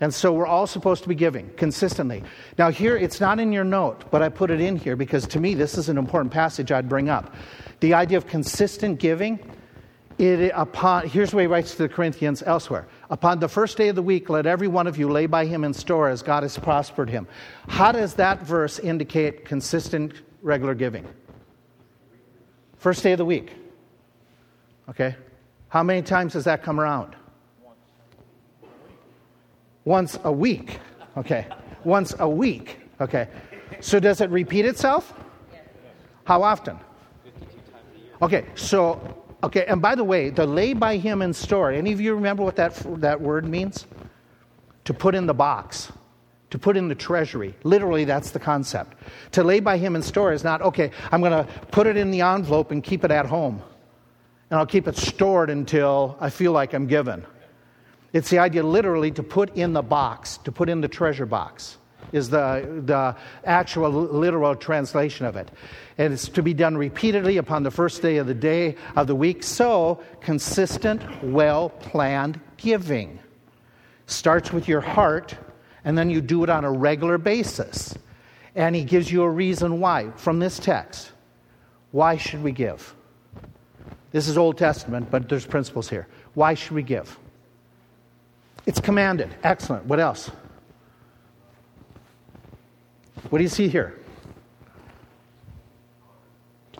And 0.00 0.14
so 0.14 0.32
we're 0.32 0.46
all 0.46 0.66
supposed 0.66 1.02
to 1.02 1.08
be 1.08 1.14
giving 1.14 1.50
consistently. 1.56 2.22
Now, 2.56 2.70
here, 2.70 2.96
it's 2.96 3.20
not 3.20 3.40
in 3.40 3.52
your 3.52 3.64
note, 3.64 4.10
but 4.10 4.22
I 4.22 4.28
put 4.28 4.50
it 4.50 4.60
in 4.60 4.76
here 4.76 4.94
because 4.94 5.26
to 5.28 5.40
me, 5.40 5.54
this 5.54 5.76
is 5.76 5.88
an 5.88 5.98
important 5.98 6.32
passage 6.32 6.70
I'd 6.70 6.88
bring 6.88 7.08
up. 7.08 7.34
The 7.80 7.94
idea 7.94 8.18
of 8.18 8.26
consistent 8.26 9.00
giving 9.00 9.40
it, 10.18 10.52
upon, 10.54 11.08
here's 11.08 11.32
what 11.32 11.40
he 11.40 11.46
writes 11.46 11.72
to 11.72 11.78
the 11.78 11.88
Corinthians 11.88 12.42
elsewhere. 12.44 12.86
Upon 13.10 13.38
the 13.38 13.48
first 13.48 13.76
day 13.76 13.88
of 13.88 13.96
the 13.96 14.02
week, 14.02 14.28
let 14.28 14.46
every 14.46 14.68
one 14.68 14.86
of 14.86 14.98
you 14.98 15.08
lay 15.08 15.26
by 15.26 15.46
him 15.46 15.64
in 15.64 15.72
store 15.72 16.08
as 16.08 16.22
God 16.22 16.42
has 16.42 16.58
prospered 16.58 17.08
him. 17.08 17.26
How 17.68 17.92
does 17.92 18.14
that 18.14 18.42
verse 18.42 18.78
indicate 18.78 19.44
consistent, 19.44 20.14
regular 20.42 20.74
giving? 20.74 21.06
First 22.76 23.02
day 23.02 23.12
of 23.12 23.18
the 23.18 23.24
week. 23.24 23.52
Okay? 24.88 25.14
How 25.68 25.82
many 25.82 26.02
times 26.02 26.32
does 26.32 26.44
that 26.44 26.62
come 26.62 26.80
around? 26.80 27.14
Once 29.84 30.18
a 30.24 30.32
week. 30.32 30.80
Okay. 31.16 31.46
Once 31.84 32.14
a 32.18 32.28
week. 32.28 32.78
Okay. 33.00 33.28
So 33.80 34.00
does 34.00 34.20
it 34.20 34.30
repeat 34.30 34.64
itself? 34.64 35.14
How 36.24 36.42
often? 36.42 36.78
Okay, 38.20 38.46
so 38.54 39.17
Okay, 39.42 39.64
and 39.66 39.80
by 39.80 39.94
the 39.94 40.04
way, 40.04 40.30
the 40.30 40.46
lay 40.46 40.72
by 40.72 40.96
him 40.96 41.22
in 41.22 41.32
store, 41.32 41.70
any 41.70 41.92
of 41.92 42.00
you 42.00 42.14
remember 42.14 42.42
what 42.42 42.56
that, 42.56 42.74
that 43.00 43.20
word 43.20 43.46
means? 43.46 43.86
To 44.84 44.94
put 44.94 45.14
in 45.14 45.26
the 45.26 45.34
box, 45.34 45.92
to 46.50 46.58
put 46.58 46.76
in 46.76 46.88
the 46.88 46.94
treasury. 46.94 47.54
Literally, 47.62 48.04
that's 48.04 48.32
the 48.32 48.40
concept. 48.40 48.96
To 49.32 49.44
lay 49.44 49.60
by 49.60 49.78
him 49.78 49.94
in 49.94 50.02
store 50.02 50.32
is 50.32 50.42
not, 50.42 50.60
okay, 50.62 50.90
I'm 51.12 51.20
going 51.20 51.32
to 51.32 51.50
put 51.70 51.86
it 51.86 51.96
in 51.96 52.10
the 52.10 52.22
envelope 52.22 52.72
and 52.72 52.82
keep 52.82 53.04
it 53.04 53.10
at 53.10 53.26
home. 53.26 53.62
And 54.50 54.58
I'll 54.58 54.66
keep 54.66 54.88
it 54.88 54.96
stored 54.96 55.50
until 55.50 56.16
I 56.20 56.30
feel 56.30 56.52
like 56.52 56.72
I'm 56.72 56.86
given. 56.86 57.24
It's 58.12 58.30
the 58.30 58.40
idea 58.40 58.62
literally 58.62 59.12
to 59.12 59.22
put 59.22 59.54
in 59.56 59.72
the 59.72 59.82
box, 59.82 60.38
to 60.38 60.52
put 60.52 60.68
in 60.68 60.80
the 60.80 60.88
treasure 60.88 61.26
box 61.26 61.77
is 62.12 62.30
the, 62.30 62.82
the 62.84 63.16
actual 63.44 63.90
literal 63.90 64.54
translation 64.56 65.26
of 65.26 65.36
it. 65.36 65.50
And 65.98 66.12
it's 66.12 66.28
to 66.30 66.42
be 66.42 66.54
done 66.54 66.76
repeatedly 66.76 67.36
upon 67.36 67.62
the 67.62 67.70
first 67.70 68.02
day 68.02 68.16
of 68.16 68.26
the 68.26 68.34
day 68.34 68.76
of 68.96 69.06
the 69.06 69.14
week. 69.14 69.42
So, 69.42 70.02
consistent, 70.20 71.02
well 71.22 71.70
planned 71.70 72.40
giving 72.56 73.18
starts 74.08 74.52
with 74.52 74.66
your 74.66 74.80
heart, 74.80 75.36
and 75.84 75.96
then 75.96 76.10
you 76.10 76.20
do 76.20 76.42
it 76.42 76.50
on 76.50 76.64
a 76.64 76.70
regular 76.70 77.18
basis. 77.18 77.94
And 78.54 78.74
he 78.74 78.82
gives 78.82 79.12
you 79.12 79.22
a 79.22 79.30
reason 79.30 79.80
why 79.80 80.10
from 80.16 80.40
this 80.40 80.58
text. 80.58 81.12
Why 81.92 82.16
should 82.16 82.42
we 82.42 82.52
give? 82.52 82.94
This 84.10 84.26
is 84.26 84.36
Old 84.36 84.58
Testament, 84.58 85.10
but 85.10 85.28
there's 85.28 85.46
principles 85.46 85.88
here. 85.88 86.08
Why 86.34 86.54
should 86.54 86.72
we 86.72 86.82
give? 86.82 87.18
It's 88.66 88.80
commanded. 88.80 89.34
Excellent. 89.42 89.84
What 89.84 90.00
else? 90.00 90.30
What 93.30 93.38
do 93.38 93.42
you 93.42 93.48
see 93.48 93.68
here? 93.68 93.98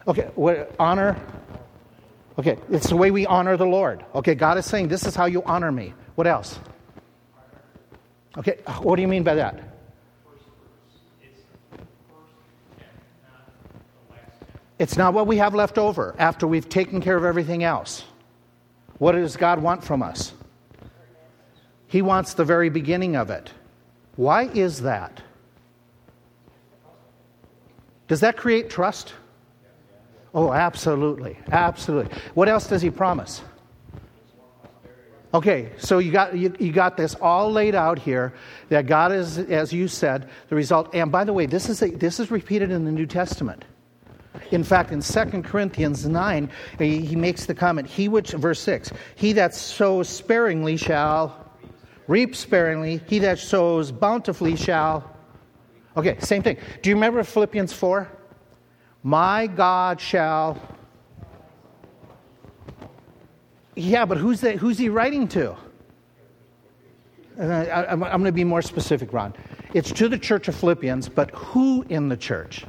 Okay, 0.07 0.31
what, 0.35 0.75
honor. 0.79 1.21
Okay, 2.39 2.57
it's 2.71 2.89
the 2.89 2.97
way 2.97 3.11
we 3.11 3.27
honor 3.27 3.57
the 3.57 3.67
Lord. 3.67 4.05
Okay, 4.15 4.35
God 4.35 4.57
is 4.59 4.65
saying, 4.65 4.89
This 4.89 5.05
is 5.05 5.15
how 5.15 5.27
you 5.27 5.43
honor 5.45 5.71
me. 5.71 5.93
What 6.15 6.27
else? 6.27 6.59
Okay, 8.37 8.59
what 8.83 8.97
do 8.97 9.03
you 9.03 9.09
mean 9.09 9.25
by 9.25 9.35
that? 9.35 9.61
It's 14.79 14.97
not 14.97 15.13
what 15.13 15.27
we 15.27 15.39
have 15.39 15.55
left 15.55 15.77
over 15.77 16.15
after 16.19 16.47
we've 16.47 16.69
taken 16.69 17.01
care 17.01 17.17
of 17.17 17.25
everything 17.25 17.65
else. 17.65 18.05
What 18.99 19.13
does 19.13 19.37
God 19.37 19.61
want 19.61 19.83
from 19.83 20.03
us? 20.03 20.33
He 21.89 22.01
wants 22.01 22.35
the 22.35 22.45
very 22.45 22.69
beginning 22.69 23.17
of 23.17 23.31
it. 23.31 23.51
Why 24.17 24.45
is 24.45 24.83
that? 24.83 25.23
Does 28.09 28.21
that 28.21 28.37
create 28.37 28.71
trust? 28.71 29.15
Oh, 30.35 30.53
absolutely. 30.53 31.39
Absolutely. 31.51 32.15
What 32.35 32.49
else 32.49 32.67
does 32.67 32.83
he 32.83 32.91
promise? 32.91 33.43
Okay, 35.35 35.73
so 35.77 35.99
you 35.99 36.11
got, 36.11 36.37
you, 36.37 36.55
you, 36.59 36.73
got 36.73 36.97
this 36.97 37.15
all 37.17 37.53
laid 37.53 37.75
out 37.75 37.99
here 37.99 38.33
that 38.71 38.87
God 38.87 39.13
is, 39.13 39.37
as 39.37 39.75
you 39.75 39.87
said, 39.87 40.31
the 40.49 40.57
result. 40.57 40.95
And 40.95 41.13
by 41.13 41.25
the 41.25 41.35
way, 41.35 41.45
this 41.45 41.69
is, 41.69 41.83
a, 41.83 41.91
this 41.91 42.19
is 42.19 42.31
repeated 42.31 42.71
in 42.71 42.87
the 42.87 42.93
New 42.93 43.05
Testament. 43.05 43.67
In 44.53 44.65
fact, 44.65 44.91
in 44.91 45.03
2 45.03 45.43
Corinthians 45.43 46.07
9, 46.07 46.51
he, 46.79 47.01
he 47.01 47.15
makes 47.15 47.45
the 47.45 47.55
comment, 47.55 47.89
He 47.89 48.09
which, 48.09 48.31
verse 48.31 48.61
6, 48.61 48.91
he 49.17 49.35
that 49.35 49.55
sows 49.55 50.09
sparingly 50.09 50.79
shall 50.79 51.49
reap 52.07 52.35
sparingly, 52.35 53.03
he 53.07 53.19
that 53.21 53.39
sows 53.39 53.93
bountifully 53.93 54.57
shall. 54.57 55.18
Okay, 55.99 56.17
same 56.21 56.45
thing. 56.45 56.57
Do 56.81 56.91
you 56.91 56.97
remember 56.97 57.25
Philippians 57.25 57.73
4? 57.73 58.09
My 59.03 59.49
God 59.49 60.01
shall. 60.01 60.57
Yeah, 63.75 64.05
but 64.05 64.17
who's, 64.17 64.41
that, 64.43 64.57
who's 64.57 64.79
he 64.79 64.91
writing 64.91 65.27
to? 65.29 65.57
I, 67.37 67.93
am 67.93 67.99
going 67.99 68.25
to 68.25 68.33
be 68.33 68.45
more 68.45 68.63
specific, 68.63 69.13
Ron. 69.13 69.35
It's 69.75 69.91
to 69.93 70.09
the 70.09 70.19
church 70.19 70.47
of 70.47 70.55
Philippians, 70.55 71.09
but 71.09 71.33
who 71.33 71.85
in 71.89 72.09
the 72.09 72.17
church? 72.17 72.65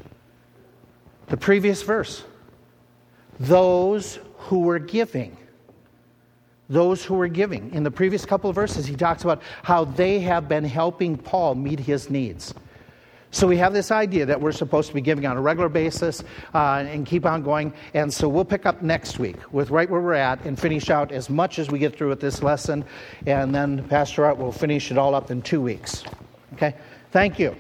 The 1.28 1.38
previous 1.38 1.84
verse. 1.84 2.24
Those 3.40 4.18
who 4.38 4.62
were 4.62 4.80
giving. 4.80 5.38
Those 6.68 7.06
who 7.06 7.14
were 7.14 7.28
giving. 7.28 7.74
In 7.76 7.84
the 7.84 7.92
previous 7.92 8.26
couple 8.26 8.50
of 8.50 8.56
verses, 8.56 8.88
he 8.88 8.96
talks 8.96 9.24
about 9.24 9.44
how 9.62 9.86
they 9.86 10.20
have 10.22 10.48
been 10.48 10.64
helping 10.64 11.16
Paul 11.16 11.54
meet 11.54 11.80
his 11.80 12.10
needs. 12.10 12.56
So 13.32 13.46
we 13.46 13.58
have 13.58 13.74
this 13.74 13.92
idea 13.92 14.26
that 14.26 14.42
we're 14.42 14.52
supposed 14.52 14.88
to 14.88 14.94
be 14.94 15.02
giving 15.02 15.26
on 15.26 15.38
a 15.38 15.42
regular 15.42 15.70
basis 15.70 16.24
uh, 16.54 16.84
and 16.88 17.06
keep 17.06 17.26
on 17.26 17.44
going. 17.44 17.74
And 17.94 18.12
so 18.12 18.28
we'll 18.28 18.46
pick 18.46 18.66
up 18.66 18.82
next 18.82 19.20
week 19.20 19.38
with 19.54 19.70
right 19.70 19.90
where 19.90 20.02
we're 20.02 20.14
at 20.14 20.44
and 20.46 20.60
finish 20.60 20.90
out 20.90 21.12
as 21.12 21.30
much 21.30 21.60
as 21.60 21.70
we 21.70 21.78
get 21.78 21.96
through 21.96 22.10
with 22.10 22.20
this 22.20 22.42
lesson. 22.42 22.84
And 23.28 23.54
then 23.54 23.88
Pastor 23.88 24.26
Art 24.26 24.38
will 24.38 24.52
finish 24.52 24.90
it 24.90 24.98
all 24.98 25.14
up 25.14 25.30
in 25.30 25.44
two 25.44 25.62
weeks. 25.62 26.04
Okay? 26.54 26.76
Thank 27.12 27.38
you. 27.38 27.56